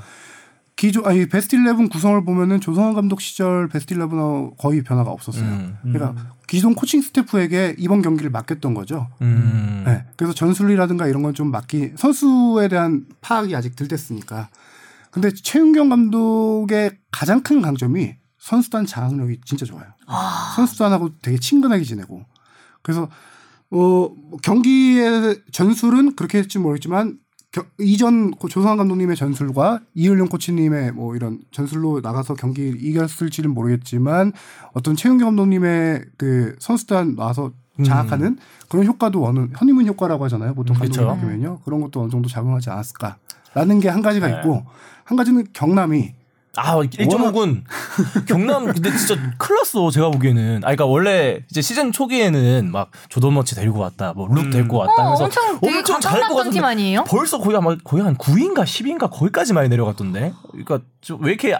기존 0.82 1.06
아니 1.06 1.28
베스트 1.28 1.56
11 1.56 1.90
구성을 1.90 2.26
보면은 2.26 2.60
조성환 2.60 2.96
감독 2.96 3.22
시절 3.22 3.68
베스트 3.68 3.94
11은 3.94 4.58
거의 4.58 4.82
변화가 4.82 5.12
없었어요. 5.12 5.46
음. 5.46 5.78
그러니까 5.84 6.34
기존 6.48 6.74
코칭 6.74 7.04
스태프에게 7.04 7.76
이번 7.78 8.02
경기를 8.02 8.32
맡겼던 8.32 8.74
거죠. 8.74 9.08
음. 9.22 9.84
네. 9.86 10.04
그래서 10.18 10.34
전술이라든가 10.34 11.06
이런 11.06 11.22
건 11.22 11.36
좀 11.36 11.52
맡기 11.52 11.92
선수에 11.98 12.68
대한 12.68 13.06
파악이 13.22 13.56
아직 13.56 13.76
덜 13.76 13.88
됐으니까. 13.88 14.50
근데 15.12 15.30
최윤경 15.32 15.90
감독의 15.90 16.98
가장 17.12 17.44
큰 17.44 17.62
강점이 17.62 18.16
선수단 18.40 18.88
장악력이 18.88 19.42
진짜 19.46 19.68
좋아요. 19.68 19.86
선수단하고 20.56 21.20
되게 21.22 21.38
친근하게 21.38 21.84
지내고. 21.84 22.26
그래서 22.82 23.08
어 23.70 24.10
경기의 24.42 25.42
전술은 25.52 26.16
그렇게 26.16 26.40
할지 26.40 26.58
모르겠지만 26.58 27.20
겨- 27.52 27.66
이전 27.80 28.32
고- 28.32 28.48
조성환 28.48 28.78
감독님의 28.78 29.16
전술과 29.18 29.82
이을용 29.94 30.28
코치님의 30.30 30.94
뭐 30.94 31.16
이런 31.16 31.40
전술로 31.52 32.00
나가서 32.02 32.36
경기 32.36 32.70
이겼을지는 32.70 33.54
모르겠지만 33.54 34.32
어떤 34.74 34.96
최윤경 34.96 35.28
감독님의 35.30 36.06
그 36.18 36.56
선수단 36.60 37.16
나와서 37.16 37.52
장악하는 37.84 38.38
그런 38.70 38.86
효과도 38.86 39.26
어느 39.26 39.48
현미문 39.58 39.86
효과라고 39.88 40.24
하잖아요. 40.26 40.54
보통 40.54 40.76
감독이 40.78 40.98
그쵸. 40.98 41.08
바뀌면요. 41.08 41.60
그런 41.66 41.82
것도 41.82 42.02
어느 42.02 42.10
정도 42.12 42.30
작용하지 42.30 42.70
않았을까라는 42.70 43.80
게 43.82 43.90
한 43.90 44.02
가지가 44.02 44.28
네. 44.28 44.36
있고 44.38 44.64
한 45.04 45.18
가지는 45.18 45.46
경남이 45.52 46.14
아, 46.58 46.76
1.5군 46.78 47.64
경남 48.28 48.66
근데 48.66 48.92
진짜 48.98 49.16
큰일 49.38 49.60
났어. 49.60 49.90
제가 49.90 50.10
보기에는. 50.12 50.58
아 50.58 50.76
그러니까 50.76 50.86
원래 50.86 51.44
이제 51.50 51.62
시즌 51.62 51.92
초기에는 51.94 52.72
막 52.72 52.92
조던머치 53.10 53.56
데리고 53.56 53.80
왔다. 53.80 54.12
뭐룩 54.14 54.50
데리고 54.50 54.78
왔다. 54.80 54.94
어, 55.02 55.06
하면서 55.06 55.24
엄청 55.26 55.60
되게 55.62 55.82
가까웠던 55.82 56.52
팀 56.52 56.64
아니에요? 56.66 57.06
벌써 57.08 57.40
거의 57.40 57.56
아마 57.56 57.76
거의 57.84 58.04
한 58.04 58.18
9위인가 58.18 58.64
10위인가 58.64 59.10
거기까지 59.10 59.54
많이 59.54 59.70
내려갔던데. 59.70 60.34
그러니까 60.52 60.80
좀왜 61.00 61.32
이렇게 61.32 61.56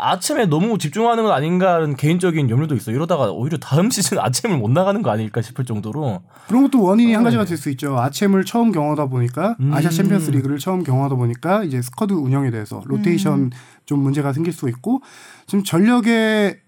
아챔에 0.00 0.46
너무 0.46 0.78
집중하는 0.78 1.22
건 1.24 1.32
아닌가라는 1.32 1.96
개인적인 1.96 2.50
염려도 2.50 2.74
있어. 2.76 2.90
이러다가 2.90 3.30
오히려 3.30 3.58
다음 3.58 3.88
시즌 3.90 4.18
아챔을 4.18 4.56
못 4.58 4.70
나가는 4.70 5.00
거 5.02 5.10
아닐까 5.10 5.42
싶을 5.42 5.64
정도로. 5.64 6.22
그런 6.48 6.62
것도 6.64 6.82
원인이 6.82 7.12
한 7.14 7.22
네. 7.22 7.26
가지가 7.28 7.44
될 7.44 7.58
수 7.58 7.70
있죠. 7.70 7.98
아챔을 7.98 8.44
처음 8.44 8.70
경험하다 8.70 9.06
보니까 9.06 9.56
음. 9.60 9.72
아시아 9.74 9.90
챔피언스 9.90 10.30
리그를 10.30 10.58
처음 10.58 10.84
경험하다 10.84 11.16
보니까 11.16 11.64
이제 11.64 11.82
스쿼드 11.82 12.12
운영에 12.12 12.50
대해서 12.52 12.80
로테이션 12.86 13.50
좀 13.88 14.00
문제가 14.00 14.34
생길 14.34 14.52
수 14.52 14.68
있고 14.68 15.00
지금 15.46 15.64
전력의 15.64 16.60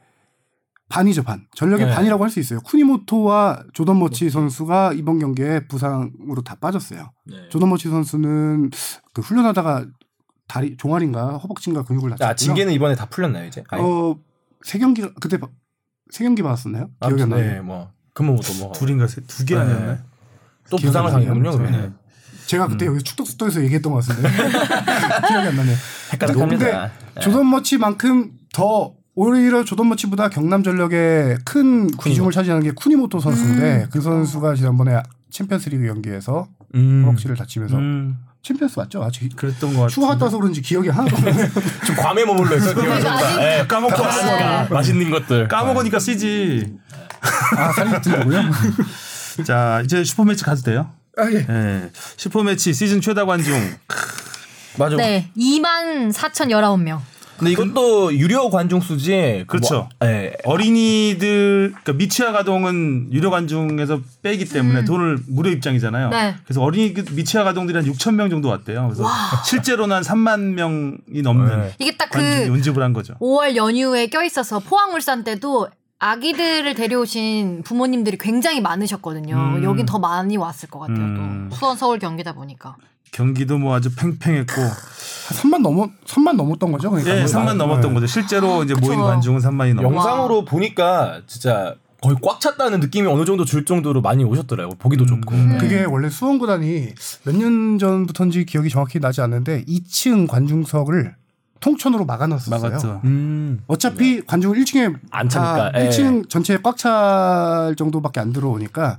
반이죠 0.88 1.22
반. 1.22 1.46
전력의 1.54 1.86
네. 1.86 1.94
반이라고 1.94 2.24
할 2.24 2.30
수 2.30 2.40
있어요. 2.40 2.60
쿠니모토와 2.60 3.64
조던 3.74 3.98
머치 3.98 4.30
선수가 4.30 4.94
이번 4.94 5.18
경기에 5.18 5.66
부상으로 5.68 6.42
다 6.42 6.56
빠졌어요. 6.56 7.12
조던 7.50 7.68
머치 7.68 7.88
선수는 7.90 8.70
그 9.12 9.20
훈련하다가 9.20 9.84
다리 10.48 10.76
종아리인가 10.78 11.36
허벅지인가 11.36 11.84
근육을 11.84 12.10
다쳤고요. 12.10 12.28
아 12.30 12.34
징계는 12.34 12.72
이번에 12.72 12.94
다 12.96 13.04
풀렸나요 13.06 13.46
이제? 13.46 13.62
아니, 13.68 13.82
어세 13.84 14.78
경기 14.80 15.02
그때 15.20 15.38
바- 15.38 15.48
세 16.10 16.24
경기 16.24 16.42
받았었나요? 16.42 16.88
기억이 17.06 17.22
안 17.22 17.28
나요. 17.28 17.40
네, 17.44 17.60
뭐 17.60 17.92
금은 18.14 18.34
못 18.34 18.42
넘어가. 18.54 18.72
둘인가 18.76 19.06
두개 19.06 19.54
아니었나요? 19.56 19.98
또 20.70 20.76
기억이 20.78 20.86
부상을. 20.86 21.10
당했군요. 21.12 21.50
네. 21.50 21.56
그러면 21.56 21.98
제가 22.50 22.66
그때 22.66 22.86
여기 22.86 23.00
축덕수도에서 23.04 23.62
얘기했던 23.62 23.92
것 23.92 24.04
같은데 24.04 24.28
기억이 25.28 25.48
안 25.48 25.56
나네요. 25.56 25.76
헷갈립니다. 26.12 26.90
조던머치만큼 27.20 28.32
더 28.52 28.92
오히려 29.14 29.64
조던머치보다 29.64 30.30
경남전력의 30.30 31.38
큰 31.44 31.88
비중을 32.02 32.32
차지하는 32.32 32.64
게 32.64 32.72
쿠니모토 32.72 33.20
선수인데 33.20 33.86
그 33.92 34.00
선수가 34.00 34.56
지난번에 34.56 35.00
챔피언스리그 35.30 35.86
경기에서 35.86 36.48
음. 36.74 37.02
허벅지를 37.06 37.36
다치면서 37.36 37.76
음, 37.76 38.16
챔피언스 38.42 38.80
맞죠? 38.80 39.00
아직 39.04 39.36
그랬던 39.36 39.72
것 39.74 39.82
같아요. 39.82 39.86
휴가 39.94 40.08
갔다 40.08 40.24
와서 40.24 40.38
그런지 40.38 40.60
기억이 40.60 40.88
하나도. 40.88 41.16
좀 41.86 41.94
괌에 41.96 42.24
머물러 42.24 42.56
있어요. 42.56 42.92
아직- 42.92 43.06
예, 43.42 43.64
까먹고 43.68 44.02
왔어. 44.02 44.74
맛있는 44.74 45.08
것들. 45.10 45.46
까먹으니까 45.46 46.00
쓰지. 46.00 46.66
아 47.56 47.70
살이 47.72 48.02
찐다고요? 48.02 48.40
자 49.46 49.82
이제 49.84 50.02
슈퍼매치 50.02 50.42
가도 50.42 50.62
돼요? 50.62 50.90
아, 51.20 51.30
예. 51.30 51.46
예. 51.48 51.90
슈퍼매치 52.16 52.72
시즌 52.72 53.00
최다 53.00 53.26
관중. 53.26 53.54
맞아. 54.78 54.96
네, 54.96 55.30
2만 55.36 56.12
4,019명. 56.12 57.00
근데 57.40 57.52
이것도 57.52 58.14
유료 58.18 58.50
관중 58.50 58.80
수지. 58.80 59.44
그 59.46 59.56
그렇죠. 59.56 59.88
뭐, 59.98 60.08
예. 60.08 60.34
어린이들 60.44 61.70
그러니까 61.70 61.92
미취학 61.94 62.36
아동은 62.36 63.08
유료 63.12 63.30
관중에서 63.30 64.00
빼기 64.22 64.44
때문에 64.44 64.84
돈을 64.84 65.20
무료 65.26 65.48
입장이잖아요. 65.48 66.08
음. 66.08 66.10
네. 66.10 66.34
그래서 66.44 66.60
어린이 66.60 66.92
그 66.92 67.02
미취학 67.12 67.46
아동들이 67.46 67.78
한 67.78 67.86
6천 67.90 68.14
명 68.14 68.28
정도 68.28 68.48
왔대요. 68.48 68.88
그래서 68.88 69.04
실제로는 69.46 69.96
한 69.96 70.02
3만 70.02 70.52
명이 70.52 71.22
넘는 71.22 71.60
네. 71.60 71.74
이게 71.78 71.96
딱그 71.96 72.18
운집을 72.50 72.82
한 72.82 72.92
거죠. 72.92 73.14
5월 73.20 73.56
연휴에 73.56 74.08
껴 74.08 74.22
있어서 74.22 74.58
포항 74.58 74.92
울산 74.92 75.24
때도 75.24 75.68
아기들을 76.00 76.74
데려오신 76.74 77.62
부모님들이 77.64 78.16
굉장히 78.18 78.60
많으셨거든요. 78.60 79.36
음. 79.36 79.64
여긴 79.64 79.86
더 79.86 79.98
많이 79.98 80.36
왔을 80.36 80.68
것 80.70 80.80
같아요. 80.80 80.96
음. 80.98 81.46
또 81.50 81.56
수원 81.56 81.76
서울 81.76 81.98
경기다 81.98 82.32
보니까. 82.32 82.76
경기도 83.12 83.58
뭐 83.58 83.74
아주 83.74 83.94
팽팽했고 83.94 84.60
한 84.62 84.70
3만 84.70 85.60
넘어 85.62 85.88
3만 86.06 86.36
넘었던 86.36 86.72
거죠. 86.72 86.90
그러니까 86.90 87.16
예, 87.16 87.20
뭐 87.20 87.26
3만 87.26 87.44
나- 87.46 87.54
넘었던 87.54 87.90
네. 87.90 87.94
거죠. 87.94 88.06
실제로 88.06 88.62
이제 88.64 88.72
모인 88.74 88.92
그쵸. 88.98 89.02
관중은 89.04 89.40
3만이 89.40 89.74
넘었 89.74 89.92
영상으로 89.96 90.44
보니까 90.44 91.20
진짜 91.26 91.74
거의 92.00 92.16
꽉 92.22 92.40
찼다는 92.40 92.80
느낌이 92.80 93.06
어느 93.08 93.24
정도 93.26 93.44
줄 93.44 93.64
정도로 93.66 94.00
많이 94.00 94.24
오셨더라고. 94.24 94.76
보기도 94.76 95.04
좋고. 95.04 95.34
음. 95.34 95.48
네. 95.50 95.58
그게 95.58 95.84
원래 95.84 96.08
수원 96.08 96.38
구단이 96.38 96.88
몇 97.24 97.34
년 97.36 97.78
전부터인지 97.78 98.46
기억이 98.46 98.70
정확히 98.70 99.00
나지 99.00 99.20
않는데 99.20 99.64
2층 99.66 100.26
관중석을 100.28 101.14
통천으로 101.60 102.04
막아놨었어요. 102.06 102.60
막았죠. 102.60 103.00
음. 103.04 103.60
어차피 103.66 104.20
관중을 104.26 104.56
1층에 104.58 104.98
안 105.10 105.28
차니까, 105.28 105.72
예. 105.76 105.88
1층 105.88 106.28
전체에 106.28 106.58
꽉 106.62 106.76
찰 106.76 107.74
정도밖에 107.76 108.20
안 108.20 108.32
들어오니까 108.32 108.98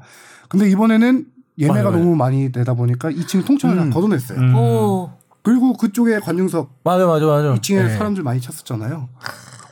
근데 0.49 0.70
이번에는 0.70 1.26
예매가 1.57 1.89
맞아요. 1.89 1.97
너무 2.03 2.16
많이 2.16 2.51
되다 2.51 2.74
보니까 2.74 3.09
2층 3.12 3.45
통천을 3.45 3.76
다 3.78 3.89
걷어냈어요. 3.89 4.39
음. 4.39 4.55
오. 4.55 5.12
그리고 5.43 5.74
그쪽에 5.74 6.20
관중석 6.20 6.70
맞아, 6.84 7.05
맞아, 7.07 7.26
맞아. 7.26 7.53
2층에 7.55 7.86
예. 7.86 7.89
사람들 7.89 8.22
많이 8.24 8.39
찼었잖아요. 8.41 9.09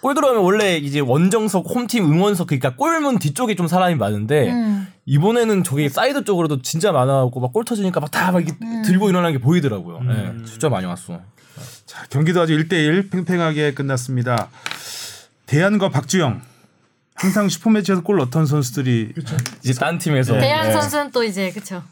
골 0.02 0.16
들어오면 0.16 0.42
원래 0.44 0.78
이제 0.78 1.00
원정석 1.02 1.66
홈팀 1.70 2.06
응원석 2.06 2.48
그러니까 2.48 2.76
골문 2.76 3.20
뒤쪽에 3.20 3.56
좀 3.56 3.68
사람이 3.68 3.96
많은데 3.96 4.50
음. 4.52 4.88
이번에는 5.06 5.64
저기 5.64 5.90
사이드 5.90 6.24
쪽으로도 6.24 6.62
진짜 6.62 6.92
많아갖고 6.92 7.40
막 7.42 7.52
골 7.54 7.66
터지니까 7.66 8.00
막 8.00 8.10
다막 8.10 8.42
이렇게 8.48 8.58
음. 8.64 8.82
들고 8.84 9.10
일어나는 9.10 9.38
게 9.38 9.44
보이더라고요. 9.44 10.00
예, 10.10 10.44
진짜 10.46 10.70
많이 10.70 10.86
왔어. 10.86 11.20
자, 12.00 12.06
경기도 12.10 12.42
아주 12.42 12.54
1대1 12.58 13.12
팽팽하게 13.12 13.74
끝났습니다. 13.74 14.50
대한과 15.46 15.90
박주영. 15.90 16.42
항상 17.16 17.50
슈퍼매치에서 17.50 18.02
골 18.02 18.18
넣던 18.20 18.46
선수들이 18.46 19.14
이제 19.62 19.74
딴 19.74 19.98
팀에서 19.98 20.40
대한 20.40 20.68
예. 20.70 20.72
선수는 20.72 21.12
또 21.12 21.22
이제 21.22 21.52
그쵸. 21.52 21.84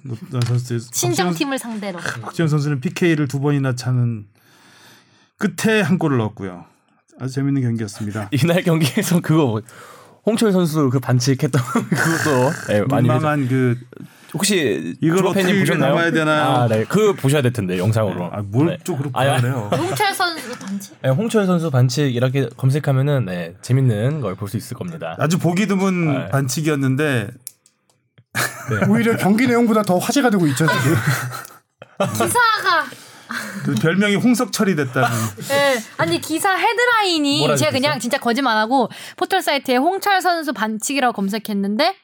친정 0.91 1.31
박주영- 1.31 1.37
팀을 1.37 1.59
상대로. 1.59 1.99
박지현 1.99 2.47
선수는 2.47 2.79
PK를 2.79 3.27
두 3.27 3.41
번이나 3.41 3.75
차는 3.75 4.25
끝에 5.37 5.81
한 5.81 5.97
골을 5.99 6.17
넣었고요. 6.19 6.63
아주 7.19 7.33
재밌는 7.33 7.61
경기였습니다. 7.61 8.29
이날 8.31 8.63
경기에서 8.63 9.19
그거 9.19 9.45
뭐 9.47 9.61
홍철 10.25 10.53
선수 10.53 10.89
그 10.89 10.99
반칙했던 11.01 11.61
그것도 11.89 12.73
예, 12.73 12.81
많이 12.83 13.03
민망한 13.09 13.49
그 13.49 13.77
혹시 14.33 14.95
이걸 15.01 15.25
어떻게 15.25 15.57
보셨나요? 15.59 15.91
담아야 15.93 16.11
되나요? 16.11 16.43
아, 16.43 16.67
네. 16.67 16.83
그거 16.83 17.13
보셔야 17.13 17.41
될 17.41 17.53
텐데 17.53 17.77
영상으로. 17.77 18.25
아, 18.33 18.41
뭘 18.43 18.67
네. 18.67 18.77
또 18.83 18.97
그렇게 18.97 19.11
아니. 19.17 19.29
말해요. 19.29 19.69
홍철 19.75 20.13
선수 20.13 20.57
단지? 20.59 20.91
네, 21.01 21.09
홍철 21.09 21.45
선수 21.45 21.71
반칙 21.71 22.13
이렇게 22.15 22.49
검색하면은 22.57 23.25
네, 23.25 23.55
재밌는 23.61 24.21
걸 24.21 24.35
볼 24.35 24.49
수 24.49 24.57
있을 24.57 24.75
겁니다. 24.77 25.15
아주 25.19 25.37
보기 25.39 25.67
드문 25.67 26.13
네. 26.13 26.27
반칙이었는데 26.29 27.29
오히려 28.89 29.15
경기 29.17 29.47
내용보다 29.47 29.81
더 29.83 29.97
화제가 29.97 30.29
되고 30.29 30.45
있죠 30.47 30.65
지금. 30.67 30.95
기사가 32.13 32.85
그 33.65 33.73
별명이 33.75 34.15
홍석철이 34.15 34.75
됐다는 34.75 35.09
예. 35.51 35.81
아니 35.97 36.21
기사 36.21 36.53
헤드라인이 36.55 37.39
제가 37.41 37.55
그랬어? 37.55 37.71
그냥 37.71 37.99
진짜 37.99 38.17
거짓 38.19 38.39
안 38.45 38.57
하고 38.57 38.89
포털 39.17 39.41
사이트에 39.41 39.75
홍철 39.77 40.21
선수 40.21 40.53
반칙이라고 40.53 41.13
검색했는데 41.13 41.95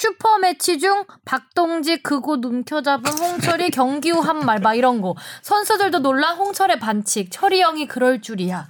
슈퍼 0.00 0.36
매치 0.36 0.78
중 0.78 1.04
박동지 1.24 2.02
그곳 2.02 2.44
움켜잡은 2.44 3.10
홍철이 3.18 3.70
경기 3.70 4.10
후 4.10 4.20
한 4.20 4.44
말 4.44 4.58
막 4.60 4.74
이런 4.74 5.00
거 5.00 5.14
선수들도 5.40 6.00
놀라 6.00 6.32
홍철의 6.34 6.78
반칙 6.80 7.30
철이 7.30 7.62
형이 7.62 7.88
그럴 7.88 8.20
줄이야 8.20 8.68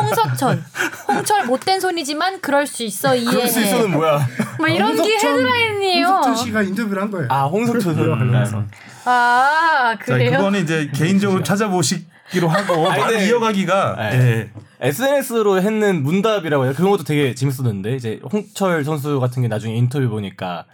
홍석천 0.00 0.64
홍철 1.08 1.44
못된 1.44 1.80
손이지만 1.80 2.40
그럴 2.40 2.66
수 2.66 2.82
있어 2.82 3.14
이해해 3.14 3.30
그럴 3.30 3.46
수 3.46 3.60
있어는 3.60 3.90
뭐야? 3.90 4.26
뭐 4.58 4.66
이런 4.68 4.96
게 4.96 5.02
홍석천- 5.18 5.26
헤드라인이에요 5.36 6.06
홍석천 6.06 6.36
씨가 6.36 6.62
인터뷰를 6.62 7.02
한 7.02 7.10
거예요. 7.10 7.28
아 7.30 7.44
홍석천 7.44 7.94
선수. 7.94 8.00
네. 8.24 8.66
아 9.04 9.94
자, 9.98 10.14
그래요 10.14 10.38
그거는 10.38 10.62
이제 10.62 10.90
개인적으로 10.94 11.42
찾아보시 11.42 12.06
기로 12.34 12.48
하고 12.48 12.82
말을 12.88 13.06
근데- 13.06 13.28
이어가기가 13.28 13.96
네. 14.10 14.18
예. 14.18 14.50
SNS로 14.88 15.60
했는 15.62 16.02
문답이라고 16.02 16.64
해요. 16.66 16.72
그런 16.76 16.90
것도 16.90 17.04
되게 17.04 17.34
재밌었는데 17.34 17.94
이제 17.96 18.20
홍철 18.30 18.84
선수 18.84 19.18
같은 19.20 19.40
게 19.42 19.48
나중에 19.48 19.74
인터뷰 19.74 20.08
보니까 20.10 20.66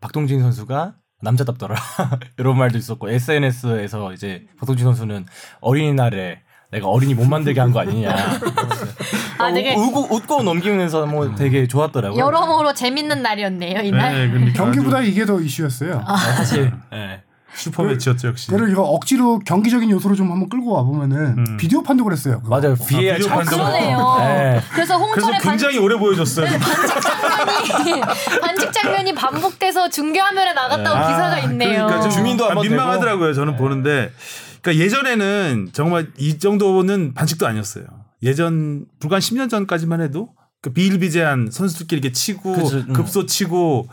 박동진 0.00 0.40
선수가 0.40 0.94
남자답더라 1.22 1.74
이런 2.38 2.58
말도 2.58 2.76
있었고 2.78 3.10
SNS에서 3.10 4.12
이제 4.12 4.44
박동진 4.58 4.84
선수는 4.86 5.26
어린이날에 5.60 6.40
내가 6.70 6.88
어린이 6.88 7.14
못 7.14 7.24
만들게 7.24 7.58
한 7.60 7.72
거 7.72 7.80
아니냐. 7.80 8.14
아 9.38 9.52
되게 9.52 9.74
웃고, 9.74 10.14
웃고 10.14 10.42
넘기면서 10.42 11.06
뭐 11.06 11.34
되게 11.34 11.66
좋았더라고요. 11.66 12.22
여러모로 12.22 12.74
재밌는 12.74 13.22
날이었네요 13.22 13.80
이날 13.80 14.12
네, 14.14 14.28
그러니까 14.28 14.64
경기보다 14.64 15.00
이게 15.00 15.24
더 15.24 15.40
이슈였어요. 15.40 16.02
아, 16.06 16.16
사실. 16.16 16.70
예. 16.92 17.22
슈퍼 17.58 17.82
매치였죠 17.82 18.28
역시. 18.28 18.48
그를 18.48 18.70
이거 18.70 18.82
억지로 18.82 19.38
경기적인 19.40 19.90
요소로 19.90 20.14
좀 20.14 20.30
한번 20.30 20.48
끌고 20.48 20.72
와 20.72 20.82
보면은 20.82 21.38
음. 21.38 21.56
비디오 21.58 21.82
판독을 21.82 22.12
했어요. 22.12 22.40
그거. 22.42 22.58
맞아요. 22.58 22.74
VAR 22.76 23.16
비디오 23.16 23.28
잘 23.28 23.38
판독. 23.38 23.56
그러네요 23.56 24.16
네. 24.18 24.60
그래서 24.72 24.88
그래서 24.88 24.98
홍철의 24.98 25.40
굉장히 25.40 25.78
오래 25.78 25.96
보여줬어요. 25.96 26.46
반칙 26.46 27.02
장면이 27.02 28.00
반칙 28.40 28.72
장면이 28.72 29.14
반복돼서 29.14 29.88
중계 29.90 30.20
화면에 30.20 30.52
나갔다고 30.52 31.08
기사가 31.08 31.38
있네요. 31.40 31.86
그러니까 31.86 32.00
좀 32.02 32.10
주민도 32.10 32.50
아, 32.50 32.54
민망하더라고요. 32.54 33.34
저는 33.34 33.56
보는데. 33.56 34.12
그러니까 34.62 34.84
예전에는 34.84 35.70
정말 35.72 36.08
이 36.18 36.38
정도는 36.38 37.14
반칙도 37.14 37.46
아니었어요. 37.46 37.84
예전 38.22 38.86
불과 38.98 39.16
한 39.16 39.20
10년 39.20 39.48
전까지만 39.48 40.00
해도 40.00 40.30
그 40.60 40.72
비일비재한 40.72 41.50
선수들끼리 41.52 42.00
이렇게 42.00 42.12
치고 42.12 42.52
그치, 42.54 42.74
음. 42.76 42.92
급소 42.92 43.26
치고 43.26 43.86
이 43.86 43.90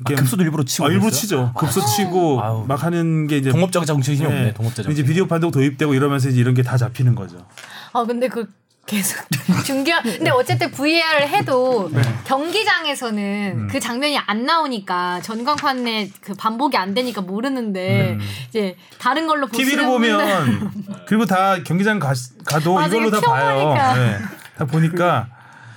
렇게 0.00 0.14
급소도 0.16 0.42
일부러 0.42 0.64
치고 0.64 0.86
아, 0.86 0.88
일부러? 0.90 1.10
치죠. 1.10 1.52
급소 1.56 1.84
치고 1.84 2.40
아우. 2.42 2.64
막 2.66 2.82
하는 2.82 3.26
게 3.28 3.36
이제 3.38 3.50
동업자 3.50 3.84
정신이 3.84 4.20
예. 4.22 4.24
없네. 4.26 4.54
동업자 4.54 4.82
정신. 4.82 4.92
이제 4.92 5.06
비디오 5.08 5.26
판독 5.26 5.52
도입되고 5.52 5.94
이러면서 5.94 6.28
이제 6.28 6.40
이런 6.40 6.54
게 6.54 6.62
다 6.62 6.76
잡히는 6.76 7.14
거죠. 7.14 7.46
아 7.92 8.04
근데 8.04 8.26
그 8.28 8.46
계속 8.86 9.18
중계 9.64 9.92
근데 10.02 10.30
어쨌든 10.30 10.70
VAR을 10.70 11.28
해도 11.28 11.90
경기장에서는 12.26 13.68
그 13.68 13.80
장면이 13.80 14.18
안 14.18 14.44
나오니까 14.44 15.20
전광판에 15.22 16.10
그 16.20 16.34
반복이 16.34 16.76
안 16.76 16.94
되니까 16.94 17.20
모르는데 17.22 18.18
이제 18.48 18.76
다른 18.98 19.26
걸로 19.26 19.48
TV를 19.48 19.86
보면 19.86 20.70
그리고 21.06 21.24
다 21.26 21.62
경기장 21.62 21.98
가, 21.98 22.12
가도 22.44 22.74
맞아요. 22.74 22.88
이걸로 22.88 23.10
다 23.10 23.20
봐요. 23.20 23.74
네. 23.96 24.18
다 24.58 24.64
보니까 24.66 25.28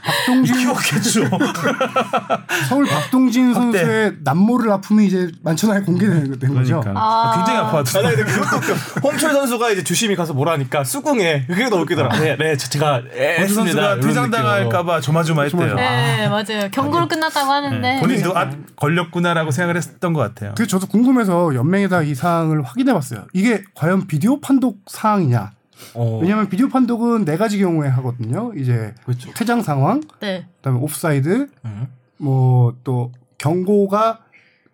박동진 0.08 0.58
키웠겠죠. 0.58 1.26
서울 2.70 2.86
박동진 2.86 3.54
선수의 3.54 4.14
남모를 4.24 4.72
아픔이 4.72 5.08
이제 5.08 5.30
만천하에 5.44 5.82
공개된. 5.82 6.40
그러니까 6.40 6.94
아. 6.96 7.34
굉장히 7.36 7.60
아파하더라고요. 7.60 8.16
근데 8.26 8.32
그것도. 8.32 8.74
홍철 9.04 9.34
선수가 9.34 9.72
이제 9.72 9.84
주심이 9.84 10.16
가서 10.16 10.34
뭐라니까 10.34 10.84
수긍해. 10.84 11.46
그게 11.48 11.70
너무 11.70 11.84
웃기더라. 11.84 12.10
네, 12.20 12.38
네, 12.38 12.58
저- 12.58 12.70
제가 12.70 13.02
했습니다. 13.14 13.98
선수가 13.98 14.00
퇴장당할까봐 14.08 15.02
조마조마했대요. 15.02 15.76
네 15.76 16.28
맞아요 16.30 16.70
경고로 16.72 17.08
끝났다고 17.08 17.52
하는데 17.52 17.80
네. 17.96 18.00
본인도 18.00 18.38
아 18.38 18.50
걸렸구나라고 18.76 19.52
생각을 19.52 19.76
했던 19.78 20.14
것 20.14 20.22
같아요. 20.22 20.54
그래서 20.56 20.70
저도 20.70 20.88
궁금해서 20.88 21.54
연맹에다 21.56 22.04
이 22.04 22.16
사항을 22.16 22.64
확인해봤어요. 22.64 23.26
이게 23.34 23.64
과연 23.76 24.08
비디오 24.08 24.40
판독 24.40 24.80
사항이냐? 24.88 25.52
어, 25.94 26.20
왜냐하면 26.22 26.50
비디오 26.50 26.70
판독은 26.70 27.26
네 27.26 27.38
가지 27.38 27.60
경우에 27.60 27.88
하거든요. 27.90 28.52
이제 28.56 28.94
그렇죠. 29.06 29.32
퇴장 29.34 29.62
상황, 29.62 30.02
네 30.20 30.48
그다음에 30.58 30.80
옵사이드, 30.80 31.48
음. 31.66 31.88
뭐또 32.18 33.12
경고가 33.38 34.22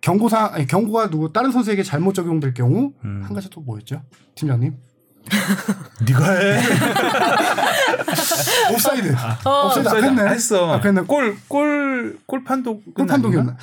경고사 0.00 0.50
아니 0.52 0.66
경고가 0.66 1.10
누구 1.10 1.32
다른 1.32 1.50
선수에게 1.50 1.82
잘못 1.82 2.14
적용될 2.14 2.54
경우 2.54 2.92
음. 3.04 3.22
한 3.24 3.34
가지 3.34 3.50
또 3.50 3.60
뭐였죠, 3.60 4.02
팀장님? 4.34 4.76
네가 6.06 6.32
해. 6.32 6.60
옵사이드. 8.72 9.14
어. 9.44 9.66
옵사이드 9.66 9.88
아까 9.88 10.02
했네. 10.02 10.22
했어. 10.28 10.72
아까 10.72 10.88
했네. 10.88 11.02
골골 11.02 12.18
골 12.26 12.44
판독 12.44 12.94
골 12.94 13.06
판독이었나? 13.06 13.56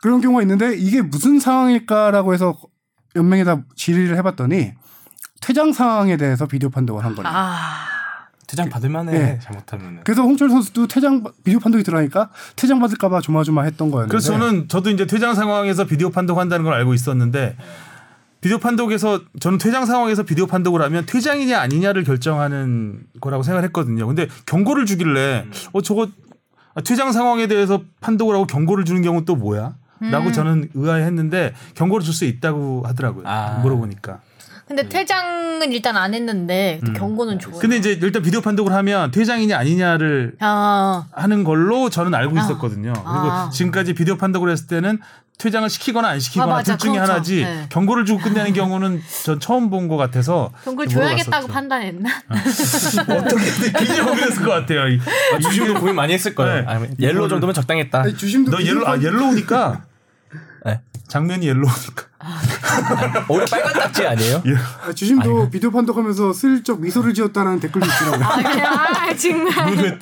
그런 0.00 0.20
경우가 0.20 0.42
있는데 0.42 0.76
이게 0.76 1.02
무슨 1.02 1.40
상황일까라고 1.40 2.34
해서 2.34 2.56
연맹에다 3.16 3.64
질의를 3.74 4.16
해봤더니 4.18 4.72
퇴장 5.40 5.72
상황에 5.72 6.16
대해서 6.16 6.46
비디오 6.46 6.68
판독을 6.70 7.04
한 7.04 7.14
거예요. 7.14 7.28
아 7.32 7.86
퇴장 8.46 8.70
받을 8.70 8.88
만해. 8.88 9.12
네. 9.12 9.38
잘못하면은. 9.42 10.00
그래서 10.04 10.22
홍철 10.22 10.48
선수도 10.48 10.86
퇴장 10.88 11.22
비디오 11.44 11.58
판독이 11.60 11.84
들어가니까 11.84 12.30
퇴장 12.56 12.80
받을까봐 12.80 13.20
조마조마했던 13.20 13.90
거였는데. 13.90 14.10
그래서 14.10 14.32
저는 14.32 14.68
저도 14.68 14.90
이제 14.90 15.06
퇴장 15.06 15.34
상황에서 15.34 15.84
비디오 15.84 16.10
판독한다는 16.10 16.64
걸 16.64 16.74
알고 16.74 16.94
있었는데 16.94 17.56
비디오 18.40 18.58
판독에서 18.58 19.20
저는 19.40 19.58
퇴장 19.58 19.84
상황에서 19.84 20.22
비디오 20.22 20.46
판독을 20.46 20.80
하면 20.82 21.04
퇴장이냐 21.06 21.58
아니냐를 21.60 22.04
결정하는 22.04 23.00
거라고 23.20 23.42
생각했거든요. 23.42 24.06
근데 24.06 24.28
경고를 24.46 24.86
주길래 24.86 25.44
어 25.72 25.82
저거 25.82 26.08
아, 26.74 26.80
퇴장 26.80 27.12
상황에 27.12 27.48
대해서 27.48 27.82
판독을 28.00 28.34
하고 28.34 28.46
경고를 28.46 28.84
주는 28.84 29.02
경우는 29.02 29.24
또 29.24 29.36
뭐야? 29.36 29.74
라고 30.00 30.30
저는 30.30 30.70
의아해했는데 30.74 31.54
경고를 31.74 32.04
줄 32.04 32.14
수 32.14 32.24
있다고 32.24 32.84
하더라고요. 32.86 33.24
아. 33.26 33.58
물어보니까. 33.62 34.20
근데 34.68 34.88
퇴장은 34.88 35.72
일단 35.72 35.96
안 35.96 36.14
했는데 36.14 36.80
경고는 36.96 37.38
줘요. 37.40 37.54
음. 37.56 37.58
근데 37.58 37.76
이제 37.78 37.98
일단 38.02 38.22
비디오 38.22 38.40
판독을 38.42 38.72
하면 38.74 39.10
퇴장이냐 39.10 39.56
아니냐를 39.58 40.34
아, 40.40 41.06
하는 41.12 41.42
걸로 41.42 41.88
저는 41.90 42.14
알고 42.14 42.36
있었거든요. 42.38 42.92
그리고 42.92 43.04
아. 43.06 43.50
지금까지 43.50 43.94
비디오 43.94 44.16
판독을 44.18 44.50
했을 44.50 44.66
때는 44.66 45.00
퇴장을 45.38 45.68
시키거나 45.70 46.08
안 46.08 46.20
시키거나 46.20 46.56
아. 46.58 46.62
둘 46.62 46.76
중에 46.78 46.92
그렇죠. 46.92 47.12
하나지 47.12 47.36
네. 47.44 47.66
경고를 47.70 48.04
주고 48.04 48.20
끝내는 48.20 48.52
경우는 48.52 49.00
전 49.24 49.40
처음 49.40 49.70
본 49.70 49.88
것 49.88 49.96
같아서 49.96 50.50
경고를 50.64 50.88
좀 50.90 51.00
줘야겠다고. 51.00 51.46
판단했나? 51.48 52.10
어떻게 53.08 53.72
굉장히 53.78 54.00
고민했을 54.02 54.42
것 54.44 54.50
같아요. 54.50 54.88
이- 54.88 55.00
아, 55.34 55.38
주심도 55.38 55.74
고민 55.80 55.94
많이 55.94 56.12
했을 56.12 56.34
거예요. 56.34 56.60
네. 56.60 56.66
아, 56.66 56.80
옐로 56.98 57.28
정도면 57.28 57.54
적당했다. 57.54 58.00
아니, 58.02 58.16
주심도 58.16 58.50
너 58.50 58.62
옐로 58.62 58.86
아 58.86 59.00
옐로우니까 59.00 59.72
네. 59.72 59.78
장면이 61.08 61.48
옐로우니까 61.48 62.04
오히려 63.28 63.46
빨간 63.50 63.72
딱지 63.72 64.06
아니에요? 64.06 64.42
아, 64.86 64.92
주심도 64.92 65.48
비디오 65.50 65.70
판독하면서 65.70 66.32
슬쩍 66.32 66.80
미소를 66.80 67.14
지었다는 67.14 67.60
댓글도 67.60 67.86
있더라고요. 67.86 68.26
아. 68.26 69.08
아, 69.08 69.16
정말. 69.16 69.98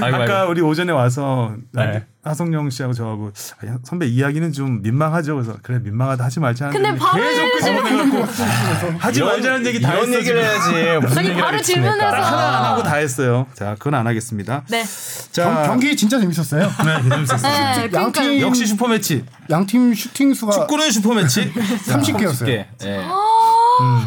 아이고, 0.00 0.16
아까 0.16 0.40
아이고. 0.40 0.50
우리 0.50 0.60
오전에 0.60 0.92
와서 0.92 1.54
네. 1.72 2.04
하성영 2.24 2.70
씨하고 2.70 2.92
저하고 2.94 3.32
아, 3.62 3.78
선배 3.84 4.06
이야기는 4.06 4.52
좀 4.52 4.80
민망하죠. 4.82 5.34
그래서 5.34 5.56
그래 5.62 5.78
민망하다 5.80 6.24
하지 6.24 6.40
말자. 6.40 6.68
근데 6.70 6.88
하는데 6.90 7.04
바로 7.04 7.22
계속 7.22 7.52
끄집어내갖고 7.52 8.32
하지 8.98 9.18
이런- 9.18 9.28
말자는 9.32 9.66
얘기 9.66 9.80
다 9.80 9.94
이런 9.94 10.08
했어. 10.08 10.18
얘기를. 10.18 10.42
해야지. 10.44 10.98
무슨 11.06 11.18
아니, 11.18 11.34
바로? 11.40 11.60
질문해서. 11.60 12.06
하나 12.06 12.58
안 12.58 12.64
하고 12.64 12.82
다 12.82 12.96
했어요. 12.96 13.46
자, 13.54 13.74
그건 13.78 13.94
안 13.94 14.06
하겠습니다. 14.06 14.62
네. 14.70 14.84
자, 15.32 15.44
경, 15.44 15.66
경기 15.66 15.96
진짜 15.96 16.20
재밌었어요. 16.20 16.62
네, 16.84 17.08
재밌었어요. 17.08 17.52
네, 17.52 17.88
그러니까 17.88 18.02
양팀 18.02 18.40
역시 18.40 18.66
슈퍼매치. 18.66 19.24
양팀 19.50 19.94
슈팅 19.94 20.34
수가 20.34 20.52
축구는 20.52 20.90
슈퍼매치. 20.90 21.52
30개였어요. 21.52 22.48
예. 22.48 22.68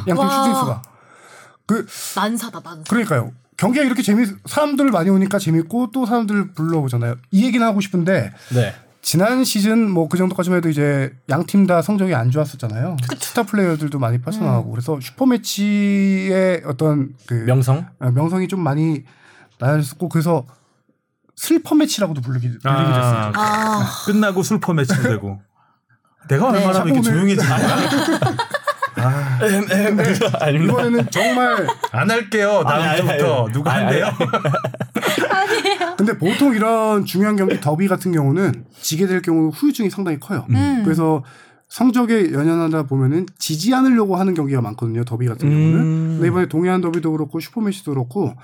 양팀 0.08 0.18
와. 0.18 0.30
슈팅 0.30 0.54
수가. 0.56 0.82
그 1.68 1.86
만사다 2.16 2.62
만사. 2.64 2.84
그러니까요. 2.90 3.32
경기가 3.58 3.86
이렇게 3.86 4.02
재미 4.02 4.26
사람들 4.46 4.92
많이 4.92 5.10
오니까 5.10 5.40
재밌고 5.40 5.92
또 5.92 6.06
사람들 6.06 6.54
불러오잖아요. 6.54 7.16
이 7.32 7.46
얘기는 7.46 7.66
하고 7.66 7.80
싶은데 7.82 8.32
네. 8.54 8.74
지난 9.02 9.44
시즌 9.44 9.90
뭐 9.90 10.08
그 10.10 10.18
정도까지만 10.18 10.58
해도 10.58 10.70
이제 10.70 11.14
양 11.30 11.46
팀 11.46 11.68
다 11.68 11.82
성적이 11.82 12.16
안 12.16 12.32
좋았었잖아요. 12.32 12.98
스타 13.20 13.44
플레이어들도 13.44 13.98
많이 14.00 14.20
빠져나가고 14.20 14.72
그래서 14.72 15.00
슈퍼 15.02 15.26
매치의 15.26 16.64
어떤 16.66 17.14
그 17.28 17.34
명성? 17.46 17.86
어, 18.00 18.12
명성이 18.12 18.48
좀 18.48 18.62
많이 18.62 19.04
낮았었고 19.60 20.10
그래서 20.10 20.46
슬퍼 21.36 21.76
매치라고도 21.76 22.22
불리기, 22.22 22.48
불리게 22.48 22.60
됐어요. 22.62 22.72
아, 22.94 23.32
아, 23.36 23.90
끝나고 24.06 24.42
술퍼 24.42 24.74
매치도 24.74 25.04
되고. 25.04 25.40
내가 26.28 26.48
얼마나 26.48 26.74
자꾸 26.74 26.90
이렇게 26.90 27.02
조용해지냐. 27.04 27.58
이번에는 30.64 31.08
정말 31.12 31.68
안 31.92 32.10
할게요. 32.10 32.64
다음 32.66 32.98
주부터 32.98 33.44
아니. 33.46 33.54
누가 33.54 33.74
아니, 33.74 33.86
한대요? 33.86 34.12
근데 35.98 36.18
보통 36.18 36.56
이런 36.56 37.06
중요한 37.06 37.36
경기 37.36 37.60
더비 37.60 37.88
같은 37.88 38.12
경우는 38.12 38.66
지게 38.80 39.08
될 39.08 39.22
경우 39.22 39.50
후유증이 39.50 39.90
상당히 39.90 40.20
커요. 40.20 40.46
음. 40.50 40.82
그래서 40.84 41.24
성적에 41.68 42.32
연연하다 42.32 42.84
보면은 42.84 43.26
지지 43.40 43.74
않으려고 43.74 44.16
하는 44.16 44.34
경기가 44.34 44.62
많거든요. 44.62 45.04
더비 45.04 45.28
같은 45.28 45.50
경우는. 45.50 45.80
음. 45.80 46.10
근데 46.16 46.28
이번에 46.28 46.46
동해안 46.48 46.82
더비도 46.82 47.12
그렇고 47.12 47.40
슈퍼매치도 47.40 47.92
그렇고 47.92 48.36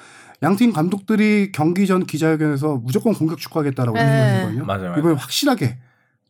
양팀 0.43 0.73
감독들이 0.73 1.51
경기 1.51 1.85
전 1.85 2.05
기자회견에서 2.05 2.81
무조건 2.83 3.13
공격 3.13 3.37
축구하겠다라고 3.37 3.95
네. 3.95 4.03
했거든요. 4.03 4.65
맞아요, 4.65 4.81
맞아요. 4.89 4.99
이번에 4.99 5.15
확실하게 5.15 5.77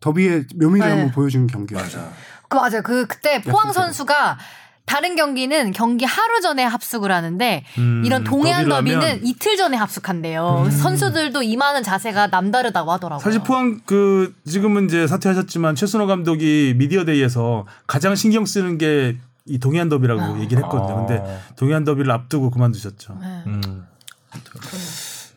더비의 0.01 0.45
묘미를 0.55 0.87
네. 0.87 0.93
한번 0.93 1.11
보여준 1.11 1.47
경기였죠. 1.47 2.11
그 2.51 2.57
맞아요. 2.57 2.81
그 2.83 3.07
그때 3.07 3.41
포항 3.41 3.71
선수가 3.71 4.37
다른 4.85 5.15
경기는 5.15 5.71
경기 5.71 6.03
하루 6.03 6.41
전에 6.41 6.63
합숙을 6.65 7.11
하는데 7.11 7.63
음, 7.77 8.03
이런 8.05 8.25
동해안 8.25 8.67
더비는 8.67 8.97
하면- 9.01 9.19
이틀 9.23 9.55
전에 9.55 9.77
합숙한대요. 9.77 10.67
선수들도 10.69 11.43
임하는 11.43 11.81
자세가 11.81 12.27
남다르다고 12.27 12.91
하더라고요. 12.91 13.23
사실 13.23 13.41
포항 13.41 13.79
그 13.85 14.35
지금은 14.45 14.85
이제 14.87 15.07
사퇴하셨지만 15.07 15.75
최순호 15.75 16.07
감독이 16.07 16.73
미디어데이에서 16.77 17.65
가장 17.87 18.15
신경 18.15 18.45
쓰는 18.45 18.77
게 18.77 19.17
이 19.47 19.57
동해안 19.57 19.89
더비라고 19.89 20.39
얘기를 20.41 20.63
했거든요. 20.63 20.93
아. 20.99 21.05
근데 21.07 21.39
동해안 21.55 21.83
더비를 21.83 22.11
앞두고 22.11 22.51
그만두셨죠. 22.51 23.17
네. 23.19 23.43
음. 23.47 23.87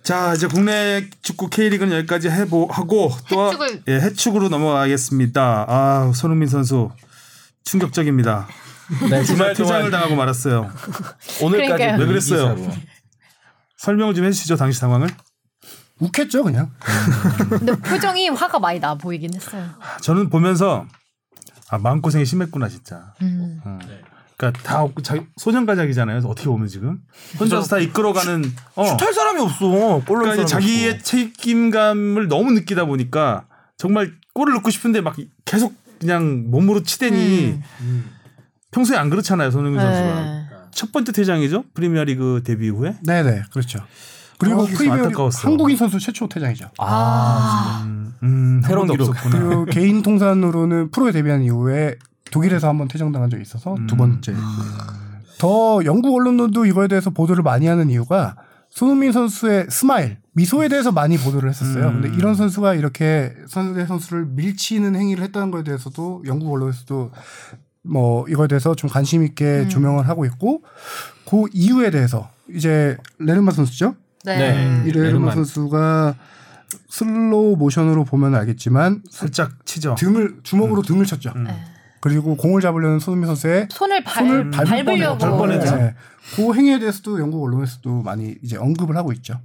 자 0.05 0.35
이제 0.35 0.47
국내 0.47 1.09
축구 1.23 1.49
K리그는 1.49 1.97
여기까지 1.99 2.29
해보 2.29 2.67
하고 2.71 3.11
또 3.31 3.51
해축을- 3.51 3.83
예, 3.89 4.01
해축으로 4.01 4.51
넘어가겠습니다. 4.51 5.65
아 5.67 6.13
손흥민 6.15 6.47
선수 6.49 6.91
충격적입니다. 7.65 8.47
네, 9.09 9.25
주말 9.25 9.55
퇴장을 9.55 9.91
당하고 9.91 10.15
말았어요. 10.15 10.71
오늘까지 11.43 11.73
그러니까요. 11.73 11.99
왜 11.99 12.07
그랬어요? 12.07 12.55
설명을 13.79 14.15
좀 14.15 14.27
해주시죠 14.27 14.57
당시 14.57 14.79
상황을. 14.79 15.09
욱했죠 16.01 16.45
그냥. 16.45 16.71
근데 17.49 17.75
표정이 17.81 18.29
화가 18.29 18.59
많이 18.59 18.81
나 18.81 18.97
보이긴 18.97 19.33
했어요. 19.35 19.71
저는 20.03 20.29
보면서 20.29 20.85
아 21.71 21.79
마음 21.79 22.03
고생이 22.03 22.27
심했구나 22.27 22.69
진짜. 22.69 23.15
음. 23.23 23.59
어. 23.65 23.79
그러니까 24.37 24.63
다 24.63 24.87
자기 25.03 25.23
소년가작이잖아요. 25.37 26.19
어떻게 26.27 26.49
보면 26.49 26.69
지금 26.69 26.99
혼자서 27.39 27.69
다 27.69 27.79
이끌어가는. 27.79 28.45
어. 28.77 28.85
슛할 28.85 29.15
사람이 29.15 29.41
없어. 29.41 29.69
골 30.07 30.19
그러니까 30.21 30.35
이제 30.35 30.45
자기의 30.45 30.99
책임감을 31.03 32.29
너무 32.29 32.53
느끼다 32.53 32.85
보니까 32.85 33.47
정말 33.77 34.13
골을 34.35 34.55
넣고 34.55 34.71
싶은데 34.71 35.01
막 35.01 35.17
계속 35.45 35.75
그냥 36.01 36.51
몸으로 36.51 36.83
치대니 36.83 37.61
평소에 38.73 38.97
안 38.97 39.09
그렇잖아요 39.11 39.51
손흥민 39.51 39.81
선수가. 39.81 40.15
네. 40.23 40.45
첫 40.73 40.91
번째 40.91 41.13
퇴장이죠 41.13 41.65
프리미어리그 41.75 42.43
데뷔 42.45 42.67
이후에. 42.67 42.97
네네 43.05 43.45
그렇죠. 43.53 43.85
그리고 44.39 44.63
아, 44.63 44.65
그래서 44.65 44.79
프리미어 44.79 45.05
안타까웠어. 45.05 45.49
한국인 45.49 45.77
선수 45.77 46.01
최초 46.01 46.29
퇴장이죠. 46.29 46.71
아, 46.79 47.85
음, 48.25 48.61
한 48.63 48.63
새로운 48.69 48.89
기록. 48.89 49.11
없었구나. 49.11 49.39
그리고 49.39 49.65
개인 49.67 50.03
통산으로는 50.03 50.91
프로에 50.91 51.13
데뷔한 51.13 51.43
이후에 51.43 51.95
독일에서 52.35 52.69
한번 52.69 52.89
퇴장당한 52.89 53.31
적이 53.31 53.43
있어서 53.43 53.77
두 53.87 53.97
번째. 53.97 54.35
더 55.39 55.85
영국 55.85 56.17
언론들도 56.17 56.67
이거에 56.67 56.89
대해서 56.89 57.11
보도를 57.11 57.45
많이 57.45 57.69
하는 57.69 57.91
이유가 57.91 58.35
손흥민 58.71 59.13
선수의 59.13 59.67
스마일, 59.71 60.19
미소에 60.33 60.67
대해서 60.69 60.91
많이 60.91 61.17
보도를 61.17 61.49
했었어요. 61.49 61.91
음. 61.91 62.03
근데 62.03 62.17
이런 62.19 62.35
선수가 62.35 62.75
이렇게 62.75 63.33
선수의 63.47 63.87
선수를 63.87 64.27
밀치는 64.27 64.97
행위를 64.97 65.23
했다는 65.25 65.53
거에 65.53 65.63
대해서도 65.63 66.25
영국 66.27 66.53
언론에서도 66.53 67.13
뭐 67.83 68.27
이거에 68.29 68.49
대해서 68.49 68.75
좀 68.75 68.91
관심 68.91 69.23
있게 69.23 69.69
조명을 69.69 70.09
하고 70.09 70.25
있고 70.25 70.63
그 71.29 71.45
이유에 71.53 71.93
대해서 71.93 72.31
이제 72.53 72.97
레르마 73.21 73.55
선수죠. 73.55 73.95
네. 74.25 74.39
네. 74.39 74.83
이 74.87 74.91
레르마 74.91 75.03
레르마. 75.05 75.35
선수가 75.37 76.17
슬로우 76.89 77.55
모션으로 77.57 78.05
보면 78.05 78.35
알겠지만 78.35 79.03
살짝 79.09 79.65
치죠. 79.65 79.95
등을 79.97 80.41
주먹으로 80.43 80.83
등을 80.83 81.05
쳤죠. 81.07 81.33
네. 82.05 82.11
그리고 82.15 82.37
공을 82.37 82.61
잡으려는 82.61 82.99
손흥민 82.99 83.27
선수의 83.29 83.69
손을 83.71 84.05
발, 84.05 84.27
손을 84.27 84.51
밟을 84.51 84.85
밟으려고. 84.85 85.19
뻔했죠. 85.19 85.77
네. 85.77 85.95
그 86.37 86.55
행위에 86.55 86.79
대해서도 86.79 87.19
영국 87.21 87.43
언론에서도 87.45 88.03
많이 88.03 88.35
이제 88.43 88.57
언급을 88.57 88.97
하고 88.97 89.13
있죠. 89.13 89.41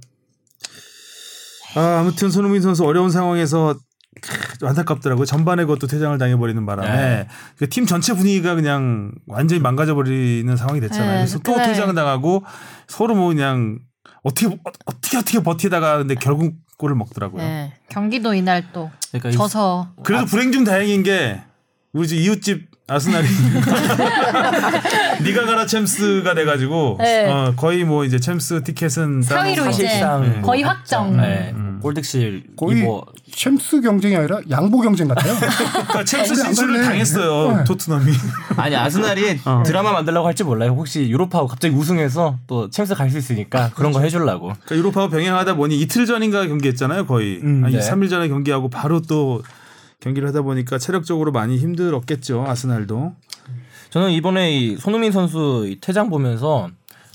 아, 1.74 2.00
아무튼 2.00 2.30
손흥민 2.30 2.62
선수 2.62 2.84
어려운 2.84 3.10
상황에서 3.10 3.74
크, 4.20 4.66
안타깝더라고요. 4.66 5.24
전반에 5.24 5.64
그것도 5.64 5.86
퇴장을 5.86 6.16
당해버리는 6.18 6.66
바람에 6.66 6.88
네. 6.96 7.28
그팀 7.58 7.86
전체 7.86 8.12
분위기가 8.12 8.54
그냥 8.54 9.12
완전히 9.26 9.60
망가져버리는 9.60 10.54
상황이 10.56 10.80
됐잖아요. 10.80 11.10
네, 11.12 11.16
그래서 11.18 11.38
또 11.38 11.56
네. 11.56 11.68
퇴장을 11.68 11.94
당하고 11.94 12.44
서로 12.88 13.14
뭐 13.14 13.28
그냥 13.28 13.78
어떻게 14.22 14.48
어- 14.48 14.58
어떻게 14.84 15.16
어떻게 15.16 15.42
버티다가 15.42 15.98
근데 15.98 16.14
결국 16.16 16.54
골을 16.76 16.96
먹더라고요. 16.96 17.40
네. 17.42 17.72
경기도 17.88 18.34
이날 18.34 18.64
또 18.72 18.90
그러니까 19.12 19.28
이- 19.30 19.32
져서 19.32 19.92
그래도 20.02 20.26
불행 20.26 20.50
중 20.52 20.64
다행인 20.64 21.02
게 21.04 21.40
우리 21.92 22.06
집 22.06 22.18
이웃집 22.18 22.68
아스날이 22.86 23.26
니가 25.22 25.44
가라 25.46 25.66
챔스가 25.66 26.34
돼가지고 26.34 26.96
네. 27.00 27.26
어, 27.28 27.52
거의 27.56 27.84
뭐 27.84 28.04
이제 28.04 28.18
챔스 28.18 28.62
티켓은 28.62 29.20
4위로 29.20 29.70
이제 29.70 29.84
사실상 29.84 30.42
거의 30.42 30.62
확정. 30.62 31.16
네. 31.16 31.52
음. 31.54 31.78
골득실 31.82 32.44
거의 32.56 32.80
이거 32.80 33.06
챔스 33.34 33.80
경쟁이 33.80 34.14
아니라 34.16 34.40
양보 34.50 34.80
경쟁 34.80 35.08
같아요. 35.08 35.34
그러니까 35.72 36.04
챔스 36.04 36.34
진출을. 36.34 36.82
당했어요 36.82 37.56
네. 37.58 37.64
토트넘이. 37.64 38.12
아니 38.56 38.76
아스날이 38.76 39.40
어. 39.44 39.62
드라마 39.64 39.92
만들려고 39.92 40.26
할지 40.26 40.44
몰라요. 40.44 40.72
혹시 40.72 41.08
유로파하고 41.08 41.48
갑자기 41.48 41.74
우승해서 41.74 42.38
또 42.46 42.70
챔스 42.70 42.94
갈 42.94 43.10
수 43.10 43.18
있으니까 43.18 43.70
그런 43.74 43.92
거 43.92 44.00
해주려고. 44.00 44.48
그러니까 44.64 44.76
유로파와 44.76 45.08
병행하다 45.08 45.54
보니 45.54 45.80
이틀 45.80 46.06
전인가 46.06 46.46
경기했잖아요 46.46 47.06
거의 47.06 47.40
음, 47.42 47.62
아니 47.64 47.76
네. 47.76 47.80
3일 47.80 48.10
전에 48.10 48.28
경기하고 48.28 48.68
바로 48.68 49.00
또 49.00 49.42
경기를 50.00 50.28
하다 50.28 50.42
보니까 50.42 50.78
체력적으로 50.78 51.30
많이 51.32 51.58
힘들었겠죠 51.58 52.44
아스날도 52.46 53.12
저는 53.90 54.10
이번에 54.12 54.52
이 54.56 54.76
손흥민 54.76 55.12
선수 55.12 55.66
이 55.68 55.80
퇴장 55.80 56.10
보면서 56.10 56.68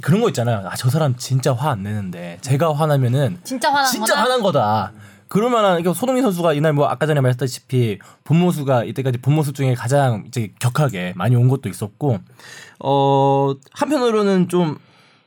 그런 0.04 0.20
거 0.22 0.28
있잖아요. 0.28 0.68
아 0.68 0.76
저 0.76 0.90
사람 0.90 1.16
진짜 1.16 1.54
화 1.54 1.70
안 1.72 1.84
내는데 1.84 2.38
제가 2.42 2.74
화나면은 2.76 3.40
진짜 3.44 3.70
화난 3.72 3.86
진짜 3.90 4.08
거다? 4.14 4.22
화난 4.22 4.42
거다. 4.42 4.92
그러면은 5.30 5.80
이거 5.80 5.94
손흥민 5.94 6.24
선수가 6.24 6.54
이날 6.54 6.74
뭐 6.74 6.88
아까 6.88 7.08
전에 7.08 7.22
말했다시피 7.22 8.00
본 8.26 8.40
모습가 8.40 8.84
이때까지 8.84 9.20
본 9.20 9.34
모습 9.36 9.56
중에 9.56 9.74
가장 9.74 10.26
이제 10.28 10.52
격하게 10.60 11.14
많이 11.16 11.36
온 11.36 11.48
것도 11.48 11.70
있었고 11.70 12.20
어 12.84 13.54
한편으로는 13.72 14.50
좀 14.50 14.78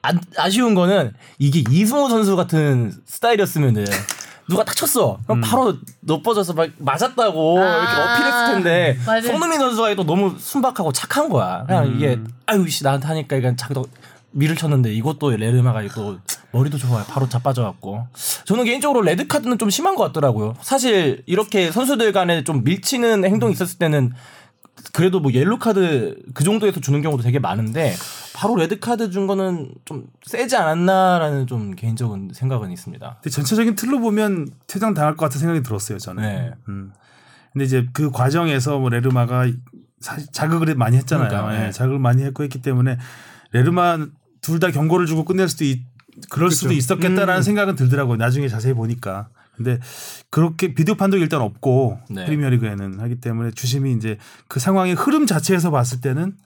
아, 0.02 0.12
아쉬운 0.36 0.74
거는 0.74 1.14
이게 1.38 1.64
이승우 1.68 2.08
선수 2.10 2.36
같은 2.36 2.92
스타일이었으면은 3.06 3.86
누가 4.48 4.64
딱 4.64 4.74
쳤어. 4.74 5.18
그럼 5.24 5.40
바로 5.42 5.74
너빠져서 6.00 6.54
막 6.54 6.70
맞았다고 6.78 7.60
아. 7.60 7.78
이렇게 7.78 8.00
어필했을 8.00 8.54
텐데 8.54 8.98
맞아요. 9.06 9.22
손흥민 9.22 9.60
선수가 9.60 9.94
또 9.94 10.04
너무 10.04 10.36
순박하고 10.38 10.92
착한 10.92 11.28
거야. 11.28 11.64
그냥 11.66 11.94
이게 11.94 12.18
아유 12.46 12.66
씨 12.68 12.82
나한테 12.84 13.06
하니까 13.06 13.36
이건 13.36 13.56
자기도 13.56 13.86
밀쳤는데 14.30 14.92
이것도 14.92 15.30
레르마가 15.30 15.82
이거 15.82 16.18
머리도 16.52 16.78
좋아요. 16.78 17.04
바로 17.08 17.28
자빠져갖고 17.28 18.06
저는 18.44 18.64
개인적으로 18.64 19.02
레드 19.02 19.26
카드는 19.26 19.58
좀 19.58 19.70
심한 19.70 19.94
것 19.94 20.04
같더라고요. 20.04 20.54
사실 20.62 21.22
이렇게 21.26 21.70
선수들 21.70 22.12
간에 22.12 22.44
좀 22.44 22.64
밀치는 22.64 23.24
행동이 23.24 23.52
있었을 23.52 23.78
때는 23.78 24.12
그래도 24.92 25.20
뭐 25.20 25.32
옐로 25.32 25.58
카드 25.58 26.16
그 26.34 26.44
정도에서 26.44 26.80
주는 26.80 27.02
경우도 27.02 27.22
되게 27.22 27.38
많은데 27.38 27.94
바로 28.34 28.56
레드 28.56 28.78
카드 28.78 29.10
준 29.10 29.26
거는 29.26 29.72
좀 29.84 30.06
세지 30.24 30.56
않았나라는 30.56 31.46
좀 31.46 31.74
개인적인 31.74 32.30
생각은 32.32 32.70
있습니다. 32.70 33.16
근데 33.22 33.30
전체적인 33.30 33.74
틀로 33.74 34.00
보면 34.00 34.48
퇴장 34.66 34.94
당할 34.94 35.16
것 35.16 35.26
같은 35.26 35.40
생각이 35.40 35.62
들었어요 35.62 35.98
저는. 35.98 36.22
네. 36.22 36.50
음. 36.68 36.92
근데 37.52 37.64
이제 37.64 37.86
그 37.92 38.10
과정에서 38.10 38.78
뭐 38.78 38.88
레르마가 38.88 39.46
사실 40.00 40.28
자극을 40.32 40.74
많이 40.76 40.96
했잖아요. 40.96 41.28
그러니까요. 41.28 41.56
예, 41.60 41.66
네. 41.66 41.72
자극을 41.72 41.98
많이 41.98 42.22
했고 42.22 42.42
했기 42.44 42.62
때문에 42.62 42.98
레르마 43.52 43.98
둘 44.40 44.60
다 44.60 44.70
경고를 44.70 45.06
주고 45.06 45.24
끝낼 45.24 45.48
수도 45.48 45.64
있, 45.64 45.82
그럴 46.30 46.50
수도 46.50 46.72
있었겠다라는 46.72 47.36
음. 47.36 47.42
생각은 47.42 47.74
들더라고요. 47.74 48.16
나중에 48.16 48.48
자세히 48.48 48.72
보니까. 48.72 49.28
근데 49.58 49.78
그렇게 50.30 50.72
비디오 50.72 50.94
판독이 50.94 51.22
일단 51.22 51.42
없고 51.42 51.98
네. 52.10 52.24
프리미어리그에는 52.24 53.00
하기 53.00 53.20
때문에 53.20 53.50
주심이 53.50 53.92
이제 53.92 54.16
그 54.46 54.60
상황의 54.60 54.94
흐름 54.94 55.26
자체에서 55.26 55.70
봤을 55.70 56.00
때는 56.00 56.36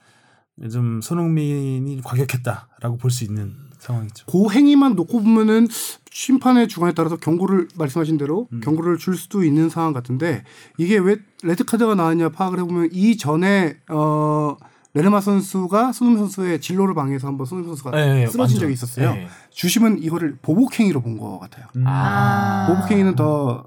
좀 0.71 0.99
손흥민이 1.01 2.01
과격했다라고 2.03 2.97
볼 2.97 3.09
수 3.11 3.23
있는 3.23 3.53
상황이죠. 3.79 4.25
그 4.27 4.49
행위만 4.51 4.95
놓고 4.95 5.21
보면은 5.21 5.67
심판의 6.11 6.67
주관에 6.67 6.93
따라서 6.93 7.17
경고를 7.17 7.67
말씀하신 7.75 8.17
대로 8.17 8.47
경고를 8.63 8.97
줄 8.97 9.15
수도 9.17 9.43
있는 9.43 9.69
상황 9.69 9.93
같은데 9.93 10.43
이게 10.77 10.97
왜 10.97 11.17
레드 11.43 11.63
카드가 11.65 11.95
나왔냐 11.95 12.29
파악을 12.29 12.59
해보면 12.59 12.89
이 12.93 13.17
전에 13.17 13.77
어 13.89 14.55
레르마 14.95 15.21
선수가 15.21 15.91
손흥민 15.91 16.19
선수의 16.19 16.61
진로를 16.61 16.93
방해해서 16.93 17.27
한번 17.27 17.45
손흥민 17.47 17.69
선수가 17.71 17.91
네, 17.91 18.05
네, 18.05 18.27
쓰러진 18.27 18.39
완전. 18.39 18.59
적이 18.59 18.73
있었어요. 18.73 19.13
네. 19.13 19.27
주심은 19.51 20.03
이거를 20.03 20.37
보복 20.41 20.79
행위로 20.79 21.01
본 21.01 21.17
것 21.17 21.39
같아요. 21.39 21.65
아. 21.85 22.67
보복 22.69 22.91
행위는 22.91 23.15
더 23.15 23.65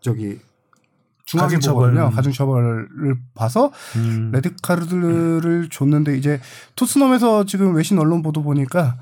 저기 0.00 0.38
중하게. 1.24 1.58
보거든요. 1.58 2.10
가중처벌을 2.10 2.88
봐서 3.34 3.72
음. 3.96 4.30
레드 4.32 4.54
카드를 4.62 5.68
줬는데 5.70 6.16
이제 6.18 6.40
토트넘에서 6.76 7.44
지금 7.46 7.74
외신 7.74 7.98
언론 7.98 8.22
보도 8.22 8.42
보니까 8.42 8.96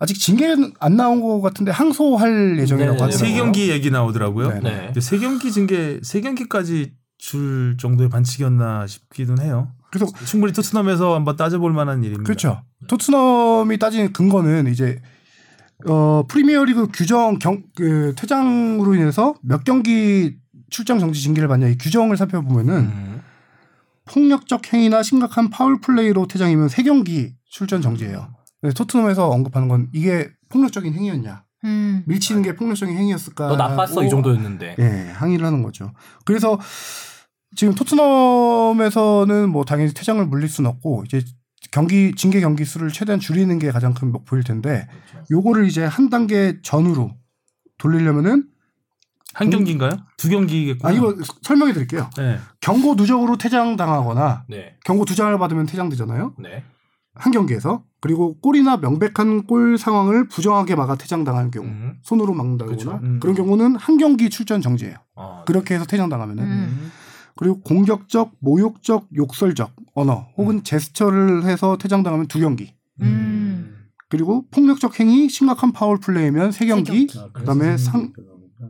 아직 0.00 0.18
징계는 0.18 0.72
안 0.80 0.96
나온 0.96 1.20
것 1.20 1.40
같은데 1.40 1.70
항소할 1.70 2.58
예정이라고 2.58 2.96
네, 2.96 3.02
하더라고요. 3.02 3.16
세 3.16 3.32
경기 3.34 3.70
얘기 3.70 3.90
나오더라고요. 3.90 4.60
네. 4.60 4.90
네. 4.92 5.00
세 5.00 5.18
경기 5.18 5.52
징계 5.52 6.00
세 6.02 6.20
경기까지 6.22 6.92
줄 7.18 7.76
정도의 7.78 8.08
반칙이었나 8.10 8.86
싶기는 8.88 9.40
해요. 9.40 9.68
그래서 9.94 10.12
충분히 10.26 10.52
토트넘에서 10.52 11.14
한번 11.14 11.36
따져볼 11.36 11.72
만한 11.72 12.02
일입니다. 12.02 12.24
그렇죠. 12.24 12.62
토트넘이 12.88 13.78
따진 13.78 14.12
근거는 14.12 14.66
이제 14.66 15.00
어 15.86 16.24
프리미어리그 16.28 16.88
규정 16.92 17.38
경, 17.38 17.62
그 17.76 18.12
퇴장으로 18.16 18.96
인해서 18.96 19.34
몇 19.40 19.62
경기 19.62 20.36
출장 20.68 20.98
정지 20.98 21.22
징계를 21.22 21.48
받냐 21.48 21.68
이 21.68 21.78
규정을 21.78 22.16
살펴보면은 22.16 22.74
음. 22.74 23.22
폭력적 24.06 24.72
행위나 24.72 25.04
심각한 25.04 25.48
파울 25.48 25.80
플레이로 25.80 26.26
퇴장이면 26.26 26.68
세 26.68 26.82
경기 26.82 27.32
출전 27.48 27.80
정지예요. 27.80 28.34
토트넘에서 28.76 29.28
언급하는 29.28 29.68
건 29.68 29.88
이게 29.92 30.28
폭력적인 30.48 30.92
행위였냐? 30.92 31.44
음. 31.64 32.02
밀치는 32.06 32.42
게 32.42 32.56
폭력적인 32.56 32.96
행위였을까? 32.96 33.46
너 33.46 33.56
나빴어 33.56 34.02
이 34.02 34.10
정도였는데. 34.10 34.76
예, 34.78 35.12
항의를 35.14 35.46
하는 35.46 35.62
거죠. 35.62 35.92
그래서 36.24 36.58
지금 37.56 37.74
토트넘에서는 37.74 39.48
뭐 39.48 39.64
당연히 39.64 39.92
퇴장을 39.92 40.24
물릴 40.26 40.48
수는 40.48 40.70
없고 40.70 41.04
이제 41.06 41.22
경기 41.70 42.14
징계 42.14 42.40
경기 42.40 42.64
수를 42.64 42.90
최대한 42.90 43.20
줄이는 43.20 43.58
게 43.58 43.70
가장 43.70 43.94
큰 43.94 44.12
목표일 44.12 44.44
텐데 44.44 44.86
요거를 45.30 45.66
이제 45.66 45.84
한 45.84 46.10
단계 46.10 46.60
전으로 46.62 47.12
돌리려면은 47.78 48.48
한 49.32 49.50
경기인가요? 49.50 49.90
두 50.16 50.28
경기겠구나. 50.28 50.88
아 50.88 50.92
이거 50.92 51.16
설명해 51.42 51.72
드릴게요. 51.72 52.08
네. 52.16 52.38
경고 52.60 52.94
누적으로 52.94 53.36
퇴장 53.36 53.76
당하거나 53.76 54.44
네. 54.48 54.76
경고 54.84 55.04
두 55.04 55.16
장을 55.16 55.36
받으면 55.36 55.66
퇴장되잖아요. 55.66 56.34
네. 56.38 56.62
한 57.14 57.32
경기에서 57.32 57.82
그리고 58.00 58.38
골이나 58.40 58.76
명백한 58.76 59.46
골 59.46 59.78
상황을 59.78 60.28
부정하게 60.28 60.76
막아 60.76 60.94
퇴장당하는 60.94 61.50
경우 61.50 61.66
음. 61.66 61.98
손으로 62.02 62.34
막는다거나 62.34 62.76
그쵸. 62.76 63.00
음. 63.02 63.18
그런 63.20 63.34
경우는 63.34 63.76
한 63.76 63.98
경기 63.98 64.30
출전 64.30 64.60
정지예요. 64.60 64.96
어. 65.16 65.42
그렇게 65.46 65.74
해서 65.74 65.84
퇴장당하면은 65.84 66.44
음. 66.44 66.92
그리고 67.36 67.60
공격적, 67.60 68.32
모욕적, 68.38 69.08
욕설적 69.16 69.72
언어 69.94 70.28
혹은 70.36 70.62
제스처를 70.62 71.44
해서 71.44 71.76
퇴장당하면 71.76 72.26
두 72.28 72.38
경기. 72.40 72.74
음. 73.00 73.88
그리고 74.08 74.46
폭력적 74.50 75.00
행위, 75.00 75.28
심각한 75.28 75.72
파울 75.72 75.98
플레이면 75.98 76.52
세 76.52 76.66
경기. 76.66 77.08
그다음에 77.32 77.76
상 77.76 78.12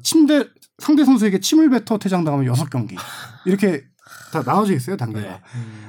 침대 0.03 0.47
상대 0.79 1.05
선수에게 1.05 1.41
침을 1.41 1.71
뱉어 1.71 1.99
퇴장당하면 1.99 2.47
여섯 2.47 2.71
경기. 2.71 2.97
이렇게 3.45 3.85
다 4.33 4.43
나눠져 4.45 4.75
있어요 4.75 4.97
단계가. 4.97 5.29
네. 5.29 5.41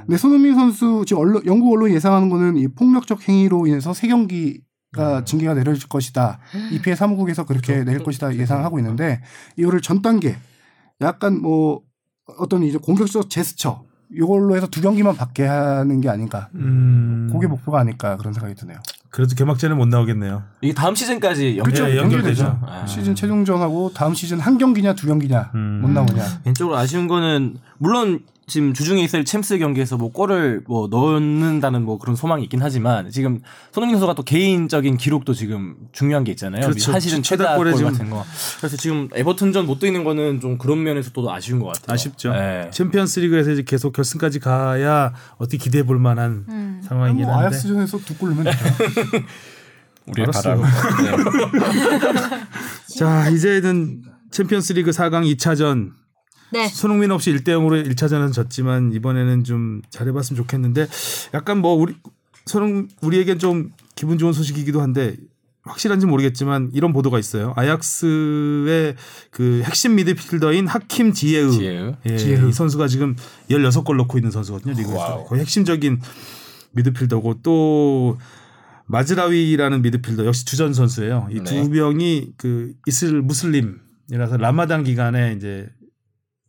근데 0.01 0.17
손흥민 0.17 0.55
선수 0.55 1.03
지금 1.07 1.21
언론, 1.21 1.45
영국 1.45 1.73
언론이 1.73 1.93
예상하는 1.95 2.30
거는 2.30 2.57
이 2.57 2.67
폭력적 2.67 3.28
행위로 3.28 3.67
인해서 3.67 3.93
세 3.93 4.07
경기 4.07 4.61
가 4.91 5.26
징계가 5.26 5.53
내려질 5.55 5.89
것이다. 5.89 6.39
EPA 6.71 6.95
사무국에서 6.95 7.45
그렇게 7.45 7.84
내릴 7.84 8.01
것이다 8.01 8.36
예상하고 8.36 8.80
있는데 8.80 9.21
이거를 9.57 9.82
전 9.82 10.01
단계 10.01 10.38
약간 11.01 11.41
뭐 11.41 11.82
어떤 12.38 12.63
이제 12.63 12.78
공격적 12.78 13.30
제스처 13.30 13.84
이걸로 14.11 14.55
해서 14.55 14.67
두 14.67 14.82
경기만 14.82 15.15
받게 15.15 15.45
하는 15.45 15.99
게 16.01 16.09
아닌가. 16.09 16.49
음. 16.55 17.30
그게 17.32 17.47
목표가 17.47 17.80
아닐까 17.80 18.17
그런 18.17 18.34
생각이 18.34 18.55
드네요. 18.55 18.78
그래도 19.09 19.34
개막전에 19.36 19.73
못 19.76 19.88
나오겠네요. 19.88 20.43
이게 20.61 20.73
다음 20.73 20.93
시즌까지 20.93 21.59
그렇죠. 21.63 21.84
연결 21.84 21.91
예, 21.91 21.97
연결되죠. 21.97 22.59
아. 22.63 22.86
시즌 22.86 23.15
최종전하고 23.15 23.91
다음 23.93 24.13
시즌 24.13 24.39
한 24.39 24.57
경기냐 24.57 24.93
두 24.93 25.07
경기냐 25.07 25.51
음. 25.55 25.80
못 25.82 25.89
나오냐. 25.89 26.41
개인적으로 26.43 26.78
아쉬운 26.78 27.07
거는 27.07 27.57
물론 27.78 28.19
지금 28.48 28.74
주중에 28.74 29.02
있을 29.04 29.26
챔스 29.26 29.58
경기에서 29.58 29.98
뭐 29.98 30.12
골을 30.12 30.62
뭐 30.68 30.88
넣는다는 30.88 31.82
뭐 31.84 31.98
그런 31.98 32.16
소망이 32.16 32.43
있긴 32.43 32.62
하지만 32.62 33.10
지금 33.10 33.41
손흥민 33.72 33.96
선수가 33.96 34.14
또 34.14 34.22
개인적인 34.24 34.98
기록도 34.98 35.34
지금 35.34 35.76
중요한 35.91 36.24
게 36.24 36.32
있잖아요. 36.34 36.62
그렇죠. 36.62 36.93
한 36.93 37.00
시즌 37.00 37.24
최다 37.24 37.56
골 37.58 37.72
같은 37.74 38.10
거. 38.12 38.24
그래서 38.60 38.78
지금 38.78 39.10
에버튼전 39.16 39.66
못 39.66 39.80
뛰는 39.80 40.04
거는 40.04 40.41
좀 40.41 40.60
그런 40.60 40.84
면에서 40.84 41.10
또 41.12 41.32
아쉬운 41.32 41.60
것 41.60 41.68
같아요. 41.74 41.93
아쉽죠. 41.96 42.34
네. 42.34 42.70
챔피언스리그에서 42.72 43.52
이제 43.52 43.64
계속 43.64 43.93
결승까지 43.93 44.39
가야 44.39 45.14
어떻게 45.38 45.58
기대해 45.58 45.84
볼 45.84 45.98
만한 45.98 46.46
음. 46.48 46.82
상황이긴 46.84 47.24
뭐 47.26 47.34
한데. 47.34 47.46
아약스전에서 47.56 47.98
두 48.00 48.16
골 48.20 48.30
넣으면 48.36 48.54
알았어요. 50.18 50.62
바라고. 50.62 51.24
자, 53.00 53.28
이제는 53.30 54.04
챔피언스리그 54.30 54.91
4강 54.91 55.36
2차전 55.36 55.91
네. 56.52 56.68
손흥민 56.68 57.12
없이 57.12 57.34
1대 57.34 57.50
0으로 57.50 57.86
1차전은 57.91 58.34
졌지만 58.34 58.93
이번에는 58.93 59.43
좀 59.43 59.82
잘해봤으면 59.89 60.38
좋겠는데 60.38 60.88
약간 61.34 61.60
뭐 61.60 61.74
우리 61.74 61.96
손흥 62.46 62.88
우리에겐 63.02 63.39
좀 63.39 63.72
기분 63.96 64.18
좋은 64.18 64.34
소식이기도 64.34 64.82
한데 64.82 65.16
확실한지 65.64 66.06
모르겠지만 66.06 66.70
이런 66.74 66.93
보도가 66.93 67.18
있어요. 67.18 67.54
아약스의 67.56 68.96
그 69.32 69.64
핵심 69.66 69.96
미드필더인 69.96 70.68
하킴 70.68 71.14
지예흐. 71.13 71.49
지예흐. 71.51 71.95
예, 72.06 72.18
지예흐. 72.18 72.49
이 72.50 72.54
선수가 72.54 72.88
지금 72.88 73.16
16골 73.50 73.98
넣고 73.98 74.18
있는 74.20 74.30
선수거든요. 74.30 74.74
리그에서. 74.74 74.96
와우. 74.96 75.26
거의 75.26 75.41
핵심적인 75.41 76.00
미드필더고 76.74 77.41
또 77.41 78.20
마즈라위라는 78.86 79.82
미드필더 79.82 80.28
역시 80.28 80.46
주전 80.46 80.74
선수예요. 80.74 81.30
이두 81.32 81.43
네. 81.43 81.68
명이 81.68 82.34
그 82.38 82.74
이슬 82.86 83.22
무슬림이라서 83.24 84.38
라마단 84.38 84.84
기간에 84.84 85.34
이제 85.36 85.68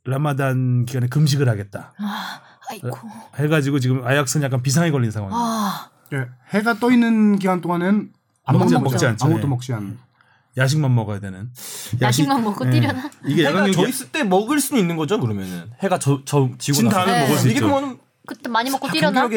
라마단 0.06 0.86
기간에 0.86 1.08
금식을 1.08 1.48
하겠다. 1.48 1.92
아, 1.98 2.40
아이고. 2.70 2.90
해가지고 3.38 3.80
지금 3.80 4.06
아약스는 4.06 4.44
약간 4.44 4.62
비상에 4.62 4.90
걸린 4.90 5.10
상황이에요. 5.10 5.40
아. 5.40 5.90
예, 6.12 6.26
해가 6.50 6.74
떠 6.74 6.90
있는 6.92 7.36
기간 7.38 7.60
동안은 7.60 8.10
안 8.44 8.56
먹지- 8.56 8.80
먹지. 8.80 9.04
않죠. 9.06 9.24
아무것도 9.24 9.44
예. 9.46 9.48
먹지 9.50 9.72
않는. 9.74 9.98
야식만 10.56 10.94
먹어야 10.94 11.18
되는. 11.20 11.50
야식 12.00 12.28
만 12.28 12.42
먹고 12.42 12.66
예. 12.66 12.70
뛰려나? 12.70 13.10
이게 13.26 13.46
해가 13.46 13.70
져 13.72 13.86
있을 13.88 14.10
때 14.10 14.22
먹을 14.22 14.60
수는 14.60 14.80
있는 14.80 14.96
거죠 14.96 15.20
그러면은 15.20 15.70
해가 15.82 15.98
저, 15.98 16.22
저 16.24 16.48
지고 16.58 16.76
진 16.76 16.84
나서. 16.88 16.98
다음에 17.00 17.12
네. 17.12 17.20
먹을 17.24 17.36
수 17.36 17.48
이게 17.48 17.56
있죠. 17.56 17.66
그러면 17.66 17.98
그때 18.26 18.48
많이 18.48 18.70
먹고 18.70 18.86
다 18.86 18.92
뛰려나? 18.92 19.28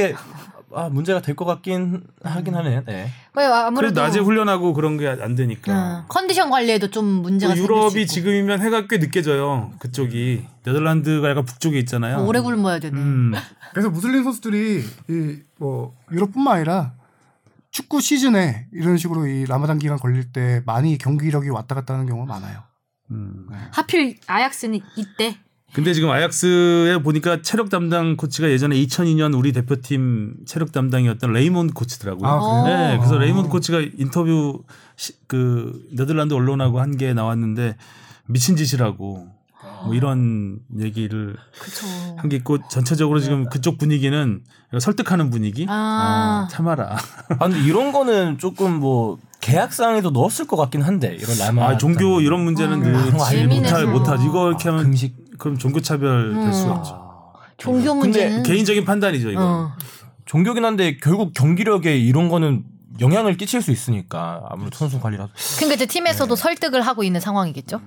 아, 0.73 0.89
문제가 0.89 1.21
될 1.21 1.35
것 1.35 1.45
같긴 1.45 2.03
하긴 2.23 2.55
하네. 2.55 2.83
네. 2.85 3.09
왜 3.35 3.45
아무래도 3.45 3.93
그래도 3.93 4.01
낮에 4.01 4.19
훈련하고 4.19 4.73
그런 4.73 4.97
게 4.97 5.07
안 5.07 5.35
되니까. 5.35 5.71
어, 5.73 6.05
컨디션 6.07 6.49
관리에도 6.49 6.89
좀 6.89 7.05
문제가 7.05 7.55
수 7.55 7.63
유럽이 7.63 8.01
있고. 8.03 8.05
지금이면 8.05 8.61
해가 8.61 8.87
꽤 8.87 8.97
늦게 8.97 9.21
져요. 9.21 9.71
그쪽이 9.79 10.45
네덜란드가 10.65 11.29
약간 11.29 11.45
북쪽에 11.45 11.79
있잖아요. 11.79 12.17
뭐 12.17 12.27
오래 12.27 12.39
굶어야 12.39 12.79
되네. 12.79 12.97
음. 12.99 13.33
그래서 13.71 13.89
무슬림 13.89 14.23
선수들이 14.23 14.83
이 15.09 15.39
뭐 15.59 15.93
유럽뿐만 16.11 16.55
아니라 16.55 16.93
축구 17.71 17.99
시즌에 18.01 18.67
이런 18.71 18.97
식으로 18.97 19.27
이 19.27 19.45
라마단 19.45 19.77
기간 19.79 19.97
걸릴 19.97 20.31
때 20.31 20.61
많이 20.65 20.97
경기력이 20.97 21.49
왔다 21.49 21.75
갔다 21.75 21.93
하는 21.95 22.05
경우가 22.05 22.25
많아요. 22.33 22.63
음. 23.11 23.47
하필 23.71 24.17
아약스는 24.27 24.79
이때 24.95 25.35
근데 25.73 25.93
지금 25.93 26.09
아약스에 26.09 26.97
보니까 27.03 27.41
체력 27.41 27.69
담당 27.69 28.17
코치가 28.17 28.49
예전에 28.49 28.75
2002년 28.75 29.37
우리 29.37 29.51
대표팀 29.53 30.37
체력 30.45 30.71
담당이었던 30.71 31.31
레이몬드 31.31 31.73
코치더라고요. 31.73 32.27
아, 32.27 32.63
그래요? 32.63 32.77
네, 32.77 32.97
그래서 32.97 33.17
레이몬드 33.17 33.49
코치가 33.49 33.79
인터뷰 33.97 34.63
시, 34.97 35.13
그 35.27 35.85
네덜란드 35.91 36.33
언론하고 36.33 36.79
한 36.81 36.97
게 36.97 37.13
나왔는데 37.13 37.75
미친 38.25 38.55
짓이라고 38.55 39.27
뭐 39.85 39.93
이런 39.93 40.59
얘기를 40.79 41.35
그쵸. 41.61 41.85
한게 42.17 42.37
있고 42.37 42.57
전체적으로 42.69 43.19
지금 43.19 43.45
그쪽 43.45 43.77
분위기는 43.77 44.41
설득하는 44.77 45.29
분위기. 45.29 45.65
아. 45.69 46.45
어, 46.45 46.51
참아라. 46.51 46.97
아, 47.29 47.37
근데 47.47 47.61
이런 47.61 47.91
거는 47.91 48.37
조금 48.39 48.79
뭐 48.79 49.17
계약상에도 49.39 50.09
넣었을 50.09 50.47
것 50.47 50.57
같긴 50.57 50.81
한데 50.81 51.15
이런 51.17 51.37
라마. 51.37 51.65
아, 51.69 51.77
종교 51.77 52.19
이런 52.21 52.43
문제는 52.43 52.81
늘 52.81 52.91
그런 52.91 53.17
거 53.17 53.25
지금 53.25 53.43
예민해서. 53.43 53.75
못할 53.77 53.87
못하지. 53.93 54.25
이거 54.25 54.47
이렇게 54.49 54.67
하면 54.69 54.83
금식. 54.83 55.18
그럼 55.39 55.57
종교 55.57 55.81
차별 55.81 56.33
될 56.35 56.53
수가 56.53 56.71
음. 56.73 56.77
없죠. 56.77 57.09
종교 57.57 57.93
근데 57.99 58.25
문제는 58.25 58.43
개인적인 58.43 58.85
판단이죠, 58.85 59.31
이거. 59.31 59.41
어. 59.41 59.71
종교긴 60.25 60.63
한데 60.63 60.97
결국 60.97 61.33
경기력에 61.33 61.97
이런 61.97 62.29
거는 62.29 62.63
영향을 62.99 63.35
끼칠 63.37 63.61
수 63.61 63.71
있으니까 63.71 64.43
아무래도 64.49 64.77
선수 64.77 64.99
관리라도. 64.99 65.31
그러니까 65.55 65.75
이제 65.75 65.85
팀에서도 65.87 66.35
설득을 66.35 66.81
하고 66.81 67.03
있는 67.03 67.19
상황이겠죠. 67.19 67.81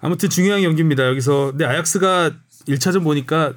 아무튼 0.00 0.30
중요한 0.30 0.62
경기입니다. 0.62 1.06
여기서 1.08 1.50
근데 1.50 1.64
아약스가 1.64 2.30
1차전 2.68 3.02
보니까 3.02 3.54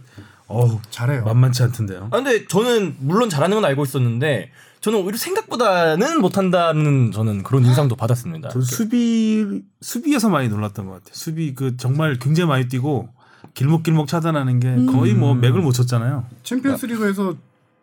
어우 0.48 0.80
잘해요. 0.90 1.26
만만치 1.26 1.62
않던데요. 1.64 2.08
아 2.12 2.16
근데 2.16 2.48
저는 2.48 2.96
물론 3.00 3.30
잘하는 3.30 3.56
건 3.56 3.66
알고 3.66 3.84
있었는데 3.84 4.52
저는 4.82 5.00
오히려 5.00 5.18
생각보다는 5.18 6.22
못한다는 6.22 7.12
저는 7.12 7.44
그런 7.44 7.66
인상도 7.66 7.96
받았습니다. 7.96 8.50
저 8.50 8.62
수비 8.62 9.64
수비에서 9.82 10.30
많이 10.30 10.48
놀랐던 10.48 10.86
것 10.86 10.94
같아요. 10.94 11.14
수비 11.14 11.54
그 11.54 11.76
정말 11.78 12.18
굉장히 12.18 12.48
많이 12.48 12.68
뛰고 12.68 13.10
길목길목 13.54 14.08
차단하는 14.08 14.60
게 14.60 14.86
거의 14.92 15.14
뭐 15.14 15.34
맥을 15.36 15.62
못 15.62 15.74
쳤잖아요. 15.74 16.26
챔피언스 16.44 16.86
리그에서 16.88 17.36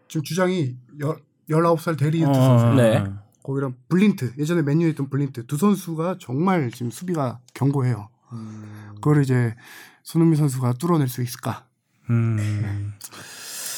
지금 0.09 0.22
주장이 0.24 0.74
열, 1.01 1.16
19살 1.51 1.99
데리히트 1.99 2.28
어, 2.28 2.34
선수. 2.34 2.76
네. 2.80 3.05
거기랑 3.42 3.74
블린트 3.88 4.32
예전에 4.38 4.62
맨유에 4.62 4.90
있던 4.90 5.09
블린트 5.09 5.47
두 5.47 5.57
선수가 5.57 6.16
정말 6.18 6.70
지금 6.70 6.90
수비가 6.90 7.38
견고해요. 7.55 8.09
그걸 8.97 9.22
이제 9.22 9.55
손흥민 10.03 10.36
선수가 10.36 10.74
뚫어낼 10.74 11.09
수 11.09 11.22
있을까? 11.22 11.64
음. 12.11 12.92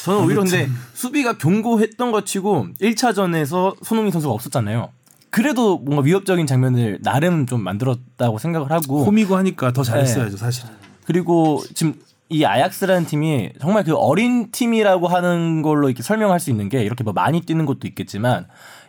저는 0.03 0.25
오히려 0.25 0.41
근데 0.41 0.69
수비가 0.93 1.37
견고했던 1.37 2.11
것 2.11 2.25
치고 2.25 2.67
1차전에서 2.81 3.75
손흥민 3.83 4.11
선수가 4.11 4.33
없었잖아요. 4.33 4.89
그래도 5.29 5.77
뭔가 5.77 6.03
위협적인 6.03 6.47
장면을 6.47 6.99
나름 7.03 7.45
좀 7.45 7.61
만들었다고 7.61 8.39
생각을 8.39 8.71
하고 8.71 9.05
홈이고 9.05 9.35
하니까 9.37 9.71
더 9.71 9.83
잘했어야죠, 9.83 10.37
사실. 10.37 10.65
그리고 11.05 11.61
지금 11.75 11.95
이 12.29 12.45
아약스라는 12.45 13.05
팀이 13.07 13.53
정말 13.59 13.83
그 13.83 13.95
어린 13.95 14.51
팀이라고 14.51 15.07
하는 15.07 15.61
걸로 15.61 15.89
이렇게 15.89 16.03
설명할 16.03 16.39
수 16.39 16.49
있는 16.49 16.69
게 16.69 16.83
이렇게 16.83 17.03
뭐 17.03 17.13
많이 17.13 17.41
뛰는 17.41 17.65
것도 17.65 17.87
있겠지만 17.87 18.45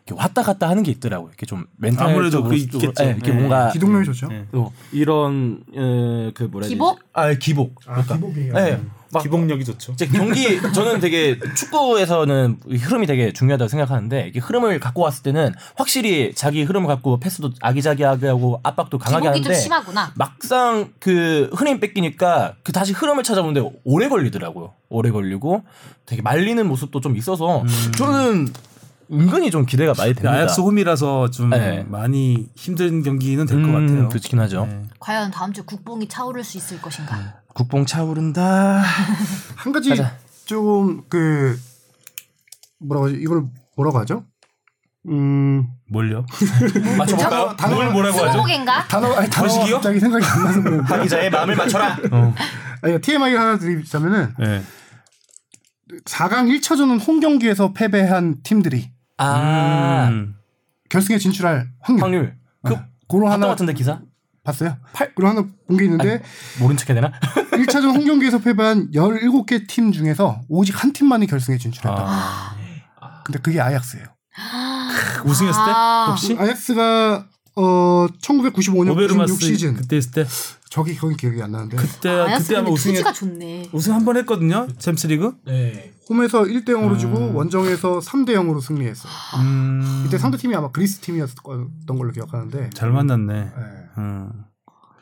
이렇게 0.07 0.21
왔다 0.21 0.43
갔다 0.43 0.69
하는 0.69 0.83
게 0.83 0.91
있더라고요. 0.93 1.29
이렇게 1.29 1.47
좀 1.47 1.67
멘탈적으로 1.77 2.27
아무래도 2.27 2.43
그게 2.43 2.57
있겠죠. 2.57 2.93
네, 3.03 3.11
이렇게 3.11 3.33
네. 3.33 3.39
뭔가 3.39 3.71
기동력이 3.71 4.05
좋죠. 4.07 4.29
네. 4.29 4.47
또 4.53 4.73
이런 4.93 5.63
어, 5.75 6.31
그 6.35 6.45
뭐라 6.45 6.65
해야 6.65 6.69
되지? 6.69 6.75
기복? 6.75 7.01
아 7.13 7.33
기복. 7.33 7.75
그러니까. 7.77 8.15
기복이에요. 8.15 8.55
네. 8.55 8.81
막 9.13 9.23
기복력이 9.23 9.65
좋죠. 9.65 9.93
이제 9.93 10.07
경기 10.07 10.61
저는 10.73 11.01
되게 11.01 11.39
축구에서는 11.57 12.59
이 12.69 12.77
흐름이 12.77 13.07
되게 13.07 13.33
중요하다고 13.33 13.69
생각하는데 13.69 14.29
이게 14.29 14.39
흐름을 14.41 14.79
갖고 14.81 15.03
왔을 15.03 15.23
때는 15.23 15.53
확실히 15.77 16.33
자기 16.35 16.63
흐름을 16.63 16.87
갖고 16.87 17.19
패스도 17.19 17.51
아기자기하게 17.61 18.29
하고 18.29 18.61
압박도 18.63 18.99
강하게 18.99 19.23
기복이 19.29 19.43
좀 19.43 19.45
하는데 19.53 19.63
심하구나. 19.63 20.13
막상 20.15 20.93
그 21.01 21.51
흐름 21.55 21.81
뺏기니까 21.81 22.55
그 22.63 22.73
다시 22.73 22.93
흐름을 22.93 23.25
찾아보는데 23.25 23.69
오래 23.85 24.09
걸리더라고요. 24.09 24.73
오래 24.89 25.11
걸리고 25.11 25.63
되게 26.07 26.23
말리는 26.23 26.67
모습도 26.67 27.01
좀 27.01 27.17
있어서 27.17 27.65
저는 27.97 28.49
은근히 29.13 29.51
좀 29.51 29.67
기대가 29.67 29.93
많이 29.97 30.15
됩니다. 30.15 30.33
아약스 30.33 30.61
홈이라서 30.61 31.31
좀 31.31 31.51
네. 31.51 31.85
많이 31.89 32.49
힘든 32.55 33.03
경기는 33.03 33.45
될것 33.45 33.65
음, 33.67 33.73
같아요. 33.87 34.09
그렇긴 34.09 34.39
하죠. 34.41 34.67
네. 34.67 34.83
과연 35.01 35.33
다음 35.33 35.53
주 35.53 35.65
국뽕이 35.65 36.07
차오를 36.09 36.45
수 36.45 36.59
있을 36.59 36.81
것인가? 36.81 37.40
국뽕 37.55 37.87
차오른다. 37.87 38.83
한 39.57 39.73
가지 39.73 39.91
가자. 39.91 40.17
좀그 40.47 41.59
뭐라고 42.81 43.07
하지? 43.07 43.17
이걸 43.21 43.45
뭐라고 43.77 43.99
하죠? 44.01 44.25
음 45.09 45.69
뭘요? 45.89 46.27
맞춰볼까요? 46.99 47.57
뭘 47.71 47.93
뭐라고 47.93 48.19
하죠? 48.19 48.33
스무고개인가? 48.33 48.87
단어 48.89 49.15
아니 49.15 49.31
단어 49.31 49.49
거시기요? 49.49 49.77
갑자기 49.77 50.01
생각이 50.01 50.25
안 50.27 50.45
나서 50.45 50.63
그런데 50.63 51.03
기자의 51.03 51.31
마음을 51.31 51.57
맞춰라. 51.57 51.99
아니 52.83 53.01
TMI 53.01 53.35
하나 53.35 53.59
드리자면은 53.59 54.35
네. 54.39 54.63
4강 56.05 56.49
1차전은 56.61 57.07
홈 57.07 57.21
경기에서 57.21 57.73
패배한 57.73 58.43
팀들이 58.43 58.91
아 59.17 60.09
음. 60.11 60.35
결승에 60.89 61.19
진출할 61.19 61.69
확률, 61.81 62.03
확률. 62.03 62.37
그 62.65 62.77
그로 63.09 63.27
하나 63.27 63.35
하나 63.35 63.47
같은데 63.49 63.73
기사? 63.73 64.01
봤어요? 64.45 64.77
그로 65.15 65.29
하나 65.29 65.45
본 65.67 65.77
게 65.77 65.85
있는데 65.85 66.23
모른 66.61 66.77
척 66.77 66.89
해야 66.91 66.95
되나? 67.01 67.13
1차전 67.53 67.95
홈 67.97 68.05
경기에서 68.05 68.39
패배한 68.39 68.91
17개 68.93 69.67
팀 69.69 69.93
중에서 69.93 70.41
오직 70.49 70.83
한 70.83 70.93
팀만이 70.93 71.27
결승에 71.27 71.59
진출했다. 71.59 72.05
아. 72.07 72.57
근데 73.25 73.39
그게 73.39 73.61
아약스예요. 73.61 74.07
우승했을 75.25 75.65
때 75.65 75.71
아. 75.75 76.07
혹시 76.09 76.37
아약스가 76.39 77.27
어 77.61 78.07
1995년 78.23 78.93
오베르마스 78.93 79.35
96 79.35 79.43
시즌 79.43 79.75
그때 79.75 79.97
했을 79.97 80.11
때 80.13 80.27
저기 80.71 80.95
거긴 80.97 81.17
기억이 81.17 81.43
안 81.43 81.53
나는데 81.53 81.77
그때 81.77 82.09
아야스 82.09 82.45
그때 82.49 82.57
아마 82.59 82.71
우승 82.71 82.93
투지가 82.93 83.13
좋네. 83.13 83.71
우승 83.73 83.95
한 83.95 84.05
번 84.05 84.17
했거든요. 84.19 84.67
챔스리그. 84.79 85.35
네. 85.45 85.93
홈에서 86.09 86.43
1대 86.43 86.71
0으로 86.71 86.99
지고 86.99 87.19
음. 87.19 87.37
원정에서 87.37 88.01
3대 88.01 88.31
0으로 88.31 88.61
승리했어 88.61 89.09
요. 89.09 89.13
음. 89.41 90.05
이때 90.07 90.19
상대 90.19 90.39
팀이 90.39 90.55
아마 90.57 90.71
그리스 90.71 90.99
팀이었던 91.01 91.71
걸로 91.87 92.11
기억하는데 92.13 92.71
잘 92.75 92.91
만났네. 92.91 93.33
네. 93.35 93.51
음. 93.99 94.31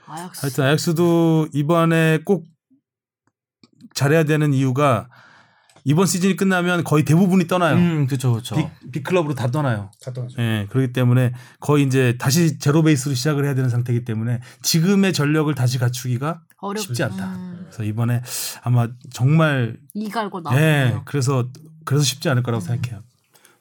아약스. 0.06 0.40
하여튼 0.42 0.64
아약스도 0.64 1.48
이번에 1.52 2.20
꼭 2.24 2.44
잘해야 3.94 4.24
되는 4.24 4.52
이유가 4.52 5.08
이번 5.88 6.04
시즌이 6.04 6.36
끝나면 6.36 6.84
거의 6.84 7.02
대부분이 7.02 7.46
떠나요. 7.46 7.76
음, 7.76 8.06
그렇죠, 8.06 8.32
그렇죠. 8.32 8.56
빅, 8.56 8.92
빅클럽으로 8.92 9.34
다 9.34 9.50
떠나요. 9.50 9.90
갔다 10.04 10.20
와죠. 10.20 10.36
예, 10.38 10.66
그렇기 10.68 10.92
때문에 10.92 11.32
거의 11.60 11.84
이제 11.84 12.14
다시 12.18 12.58
제로 12.58 12.82
베이스로 12.82 13.14
시작을 13.14 13.46
해야 13.46 13.54
되는 13.54 13.70
상태이기 13.70 14.04
때문에 14.04 14.40
지금의 14.60 15.14
전력을 15.14 15.52
다시 15.54 15.78
갖추기가 15.78 16.42
어렵 16.58 16.82
쉽지 16.82 17.02
않다. 17.04 17.36
음, 17.36 17.60
그래서 17.62 17.84
이번에 17.84 18.20
아마 18.62 18.88
정말 19.10 19.78
이 19.94 20.10
갈고 20.10 20.42
예. 20.52 20.94
그래서 21.06 21.48
그래서 21.86 22.04
쉽지 22.04 22.28
않을 22.28 22.42
거라고 22.42 22.62
생각해요. 22.62 23.00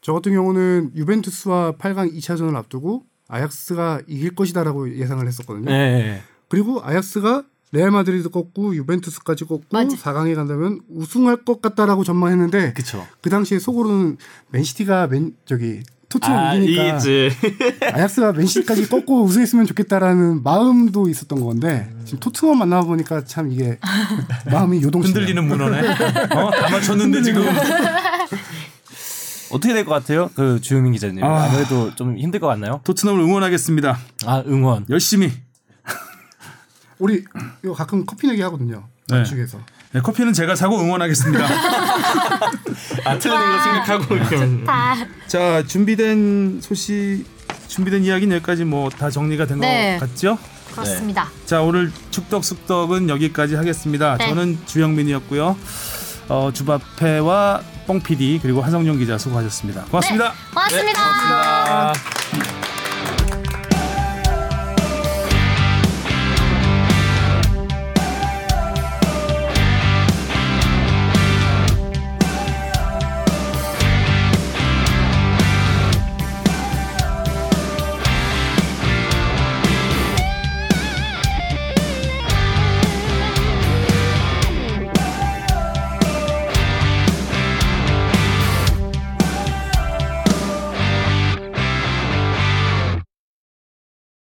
저 0.01 0.11
같은 0.11 0.33
경우는 0.33 0.91
유벤투스와 0.95 1.77
8강 1.77 2.13
2차전을 2.13 2.57
앞두고 2.57 3.05
아약스가 3.29 4.01
이길 4.05 4.35
것이다라고 4.35 4.97
예상을 4.97 5.25
했었거든요. 5.25 5.71
네. 5.71 6.21
그리고 6.49 6.81
아약스가 6.83 7.45
레알 7.71 7.91
마드리드 7.91 8.29
꺾고 8.29 8.75
유벤투스까지 8.75 9.45
꺾고 9.45 9.63
맞아. 9.71 9.95
4강에 9.95 10.35
간다면 10.35 10.79
우승할 10.89 11.37
것 11.43 11.61
같다라고 11.61 12.03
전망했는데 12.03 12.73
그렇죠. 12.73 13.05
그 13.21 13.29
당시에 13.29 13.59
속으로는 13.59 14.17
맨시티가 14.51 15.07
맨 15.07 15.33
저기 15.45 15.81
토트넘 16.09 16.61
이기니까 16.63 16.99
아약스가 17.93 18.31
맨시티까지 18.31 18.87
꺾고 18.87 19.23
우승했으면 19.23 19.65
좋겠다라는 19.65 20.41
마음도 20.43 21.09
있었던 21.09 21.41
건데 21.41 21.93
지금 22.05 22.19
토트넘 22.21 22.57
만나 22.57 22.79
보니까 22.81 23.25
참 23.25 23.51
이게 23.51 23.77
마음이 24.49 24.81
요동치네요. 24.83 25.19
흔들리는 25.19 25.43
문어네. 25.45 25.79
어, 25.89 26.51
다 26.51 26.69
맞췄는데 26.71 27.21
지금. 27.23 27.43
어떻게 29.49 29.73
될 29.73 29.85
것 29.85 29.93
같아요? 29.93 30.29
그 30.35 30.59
주유민 30.61 30.91
기자님. 30.93 31.23
아. 31.23 31.43
아. 31.45 31.49
무래도좀 31.51 32.17
힘들 32.17 32.39
것 32.39 32.47
같나요? 32.47 32.81
토트넘을 32.83 33.21
응원하겠습니다. 33.21 33.97
아, 34.25 34.43
응원. 34.47 34.85
열심히. 34.89 35.31
우리 36.99 37.23
이거 37.63 37.73
가끔 37.73 38.05
커피 38.05 38.27
내기 38.27 38.41
하거든요. 38.43 38.83
네. 39.09 39.17
안축에서. 39.17 39.59
네, 39.93 40.01
커피는 40.01 40.33
제가 40.33 40.55
사고 40.55 40.79
응원하겠습니다. 40.81 41.45
아, 43.05 43.17
틀린 43.19 43.37
거 43.37 43.63
생각하고 43.63 44.15
이렇게. 44.15 44.63
다. 44.65 44.95
자, 45.27 45.63
준비된 45.65 46.59
소식, 46.61 47.23
준비된 47.67 48.03
이야기는 48.03 48.35
여기까지 48.37 48.65
뭐 48.65 48.89
다 48.89 49.09
정리가 49.09 49.45
된것 49.45 49.61
네. 49.61 49.97
같죠? 49.99 50.37
그렇습니다. 50.73 51.29
자, 51.45 51.61
오늘 51.61 51.91
축덕 52.11 52.43
숙덕은 52.43 53.09
여기까지 53.09 53.55
하겠습니다. 53.55 54.17
네. 54.17 54.27
저는 54.29 54.59
주영민이었고요. 54.65 55.57
어, 56.29 56.51
주바페와 56.53 57.61
뻥 57.87 58.01
PD 58.01 58.39
그리고 58.41 58.61
한성용 58.61 58.97
기자 58.99 59.17
수고하셨습니다. 59.17 59.85
고맙습니다. 59.85 60.33
고맙습니다. 60.53 60.99
아. 61.01 61.93